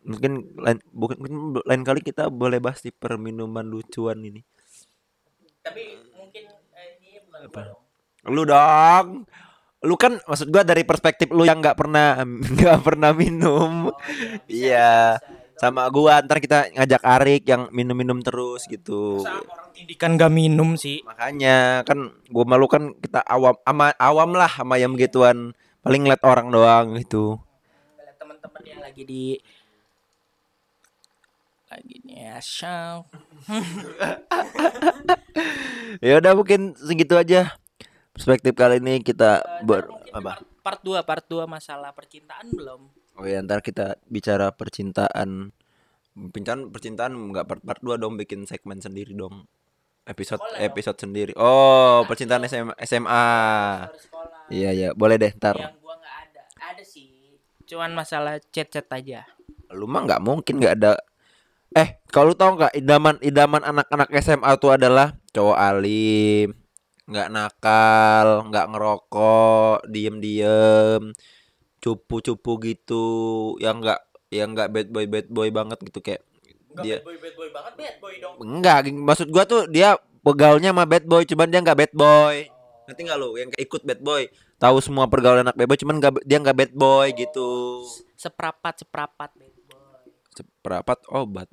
Mungkin 0.08 0.56
lain 0.56 0.80
bukan 0.96 1.18
mungkin 1.20 1.38
lain 1.68 1.84
kali 1.84 2.00
kita 2.00 2.32
boleh 2.32 2.64
bahas 2.64 2.80
di 2.80 2.96
perminuman 2.96 3.68
lucuan 3.68 4.24
ini. 4.24 4.40
Tapi 5.60 6.00
mungkin 6.16 6.44
eh, 6.72 6.88
ini 7.04 7.20
bukan 7.28 7.76
dong. 7.76 7.82
Lu 8.32 8.48
dong. 8.48 9.28
Lu 9.88 9.96
kan 9.96 10.20
maksud 10.28 10.52
gua 10.52 10.68
dari 10.68 10.84
perspektif 10.84 11.32
lu 11.32 11.48
yang 11.48 11.64
nggak 11.64 11.80
pernah 11.80 12.20
nggak 12.60 12.80
pernah 12.84 13.16
minum. 13.16 13.88
Oh, 13.88 13.96
iya. 14.52 14.52
Iya. 14.52 14.92
bisa, 15.16 15.32
bisa. 15.32 15.58
Sama 15.58 15.88
gua 15.90 16.22
ntar 16.22 16.44
kita 16.44 16.70
ngajak 16.76 17.02
Arik 17.02 17.44
yang 17.48 17.72
minum-minum 17.72 18.20
terus 18.20 18.68
gitu. 18.68 19.24
Masa 19.24 19.42
orang 19.42 19.74
tindikan 19.74 20.14
gak 20.14 20.30
minum 20.30 20.78
sih? 20.78 21.02
Makanya 21.02 21.82
kan 21.88 22.14
gua 22.30 22.46
malu 22.46 22.70
kan 22.70 22.94
kita 23.00 23.26
awam 23.26 23.58
ama, 23.66 23.90
awam 23.98 24.38
lah 24.38 24.52
sama 24.52 24.78
yang 24.78 24.94
begituan. 24.94 25.58
Paling 25.82 26.04
ngeliat 26.04 26.22
orang 26.28 26.52
doang 26.52 27.00
gitu. 27.00 27.40
Lihat 27.98 28.20
teman-teman 28.20 28.64
yang 28.68 28.82
lagi 28.86 29.02
di 29.08 29.40
lagi 31.68 31.96
nih. 32.04 32.38
Ya 35.98 36.22
udah 36.22 36.34
mungkin 36.38 36.78
segitu 36.78 37.18
aja. 37.18 37.58
Perspektif 38.18 38.58
kali 38.58 38.82
ini 38.82 39.06
kita 39.06 39.46
ber 39.62 39.86
apa? 40.10 40.42
Part 40.66 40.82
2, 40.82 41.06
part 41.06 41.22
2 41.30 41.46
masalah 41.46 41.94
percintaan 41.94 42.50
belum? 42.50 42.90
Oh 43.14 43.26
ya 43.30 43.46
ntar 43.46 43.62
kita 43.62 44.02
bicara 44.10 44.50
percintaan. 44.50 45.54
Percintaan 46.18 46.74
percintaan 46.74 47.14
nggak 47.14 47.46
part 47.46 47.62
part 47.62 47.78
2 47.86 48.02
dong 48.02 48.18
bikin 48.18 48.50
segmen 48.50 48.82
sendiri 48.82 49.14
dong. 49.14 49.46
Episode 50.10 50.42
Sekolah 50.42 50.58
dong. 50.58 50.66
episode 50.66 50.98
sendiri. 50.98 51.32
Oh, 51.38 52.10
percintaan 52.10 52.42
SMA 52.50 52.74
SMA. 52.90 53.26
Iya 54.50 54.70
iya, 54.74 54.90
boleh 54.98 55.22
deh 55.22 55.32
ntar. 55.38 55.54
Yang 55.54 55.78
gua 55.78 55.96
nggak 56.02 56.16
ada. 56.26 56.42
Ada 56.74 56.84
sih. 56.84 57.38
Cuman 57.70 57.94
masalah 57.94 58.42
chat-chat 58.50 58.90
aja. 58.98 59.30
Lu 59.70 59.86
mah 59.86 60.10
nggak 60.10 60.26
mungkin 60.26 60.58
nggak 60.58 60.76
ada. 60.82 60.98
Eh, 61.78 62.02
kalau 62.10 62.34
lu 62.34 62.36
tahu 62.40 62.58
nggak 62.58 62.74
idaman 62.82 63.22
idaman 63.22 63.62
anak-anak 63.62 64.10
SMA 64.26 64.50
itu 64.58 64.68
adalah 64.74 65.14
cowok 65.36 65.58
alim, 65.60 66.56
nggak 67.08 67.28
nakal, 67.32 68.52
nggak 68.52 68.68
ngerokok, 68.68 69.88
diem-diem, 69.88 71.16
cupu-cupu 71.80 72.60
gitu, 72.68 73.08
yang 73.64 73.80
nggak 73.80 74.04
yang 74.28 74.52
nggak 74.52 74.70
bad 74.76 74.88
boy 74.92 75.08
bad 75.08 75.28
boy 75.32 75.48
banget 75.48 75.80
gitu 75.88 76.04
kayak 76.04 76.20
dia 76.84 77.00
boy 77.00 77.16
bad 77.16 77.34
boy 77.40 77.48
banget 77.48 77.74
bad 77.80 77.96
boy 78.04 78.14
dong. 78.20 78.36
enggak 78.44 78.92
maksud 78.92 79.32
gua 79.32 79.48
tuh 79.48 79.72
dia 79.72 79.96
pegaulnya 80.20 80.76
sama 80.76 80.84
bad 80.84 81.08
boy 81.08 81.24
cuman 81.24 81.48
dia 81.48 81.64
nggak 81.64 81.80
bad 81.80 81.94
boy. 81.96 82.38
Ngerti 82.88 83.02
nggak 83.08 83.20
lu? 83.20 83.30
Yang 83.40 83.50
ikut 83.56 83.82
bad 83.88 84.02
boy 84.04 84.24
tahu 84.60 84.78
semua 84.84 85.08
pergaulan 85.08 85.48
anak 85.48 85.56
bad 85.56 85.68
boy 85.72 85.80
cuman 85.80 85.96
nggak 86.04 86.14
dia 86.28 86.38
nggak 86.44 86.58
bad 86.60 86.72
boy 86.76 87.08
gitu. 87.16 87.50
Seperapat 88.20 88.84
seperapat 88.84 89.32
bad 89.32 89.56
boy. 89.64 89.80
seperapat 90.36 91.00
obat. 91.08 91.48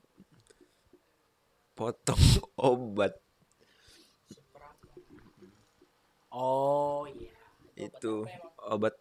Potong 1.79 2.21
obat 2.59 3.24
Oh 6.35 7.07
iya. 7.07 7.31
itu 7.79 8.27
obat 8.59 8.99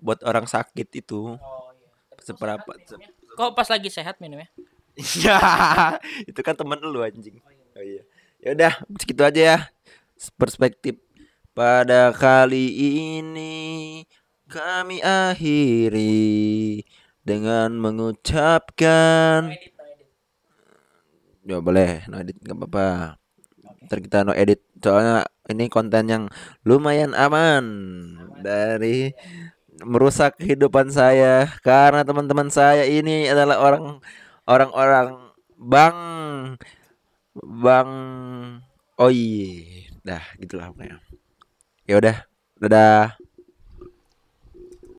buat 0.00 0.20
orang 0.24 0.48
sakit 0.48 0.88
itu 0.96 1.36
Oh 1.36 1.70
iya. 1.76 1.88
seberapa 2.24 2.72
Kok 3.36 3.52
pas 3.52 3.68
lagi 3.68 3.92
sehat 3.92 4.16
minum 4.20 4.40
ya? 4.40 4.48
Iya, 4.96 5.38
itu 6.30 6.40
kan 6.40 6.56
temen 6.56 6.80
lu 6.82 7.00
anjing. 7.00 7.38
Oh 7.76 7.84
iya. 7.84 8.02
Ya 8.40 8.50
udah, 8.56 8.72
segitu 8.96 9.22
aja 9.24 9.40
ya. 9.40 9.58
Perspektif 10.36 11.00
pada 11.56 12.12
kali 12.12 12.68
ini 13.20 14.04
kami 14.50 14.98
akhiri 15.00 16.82
dengan 17.20 17.76
mengucapkan 17.78 19.52
ya 21.44 21.58
boleh 21.58 22.06
no 22.06 22.22
edit 22.22 22.38
nggak 22.38 22.58
apa-apa 22.58 22.86
ntar 23.86 23.98
kita 23.98 24.22
no 24.22 24.32
edit 24.34 24.62
soalnya 24.80 25.28
ini 25.52 25.68
konten 25.68 26.04
yang 26.08 26.24
lumayan 26.64 27.12
aman 27.12 27.64
dari 28.40 29.12
merusak 29.84 30.36
kehidupan 30.40 30.92
saya. 30.92 31.48
Karena 31.64 32.04
teman-teman 32.04 32.48
saya 32.52 32.84
ini 32.84 33.28
adalah 33.28 33.60
orang 33.60 33.84
orang-orang 34.48 35.08
bang 35.56 35.98
bang 37.36 37.90
oh 38.96 39.10
iya. 39.12 39.88
Dah 40.04 40.24
gitulah 40.40 40.72
pokoknya. 40.72 40.98
Ya 41.84 41.94
udah 42.00 42.16
dadah 42.60 43.16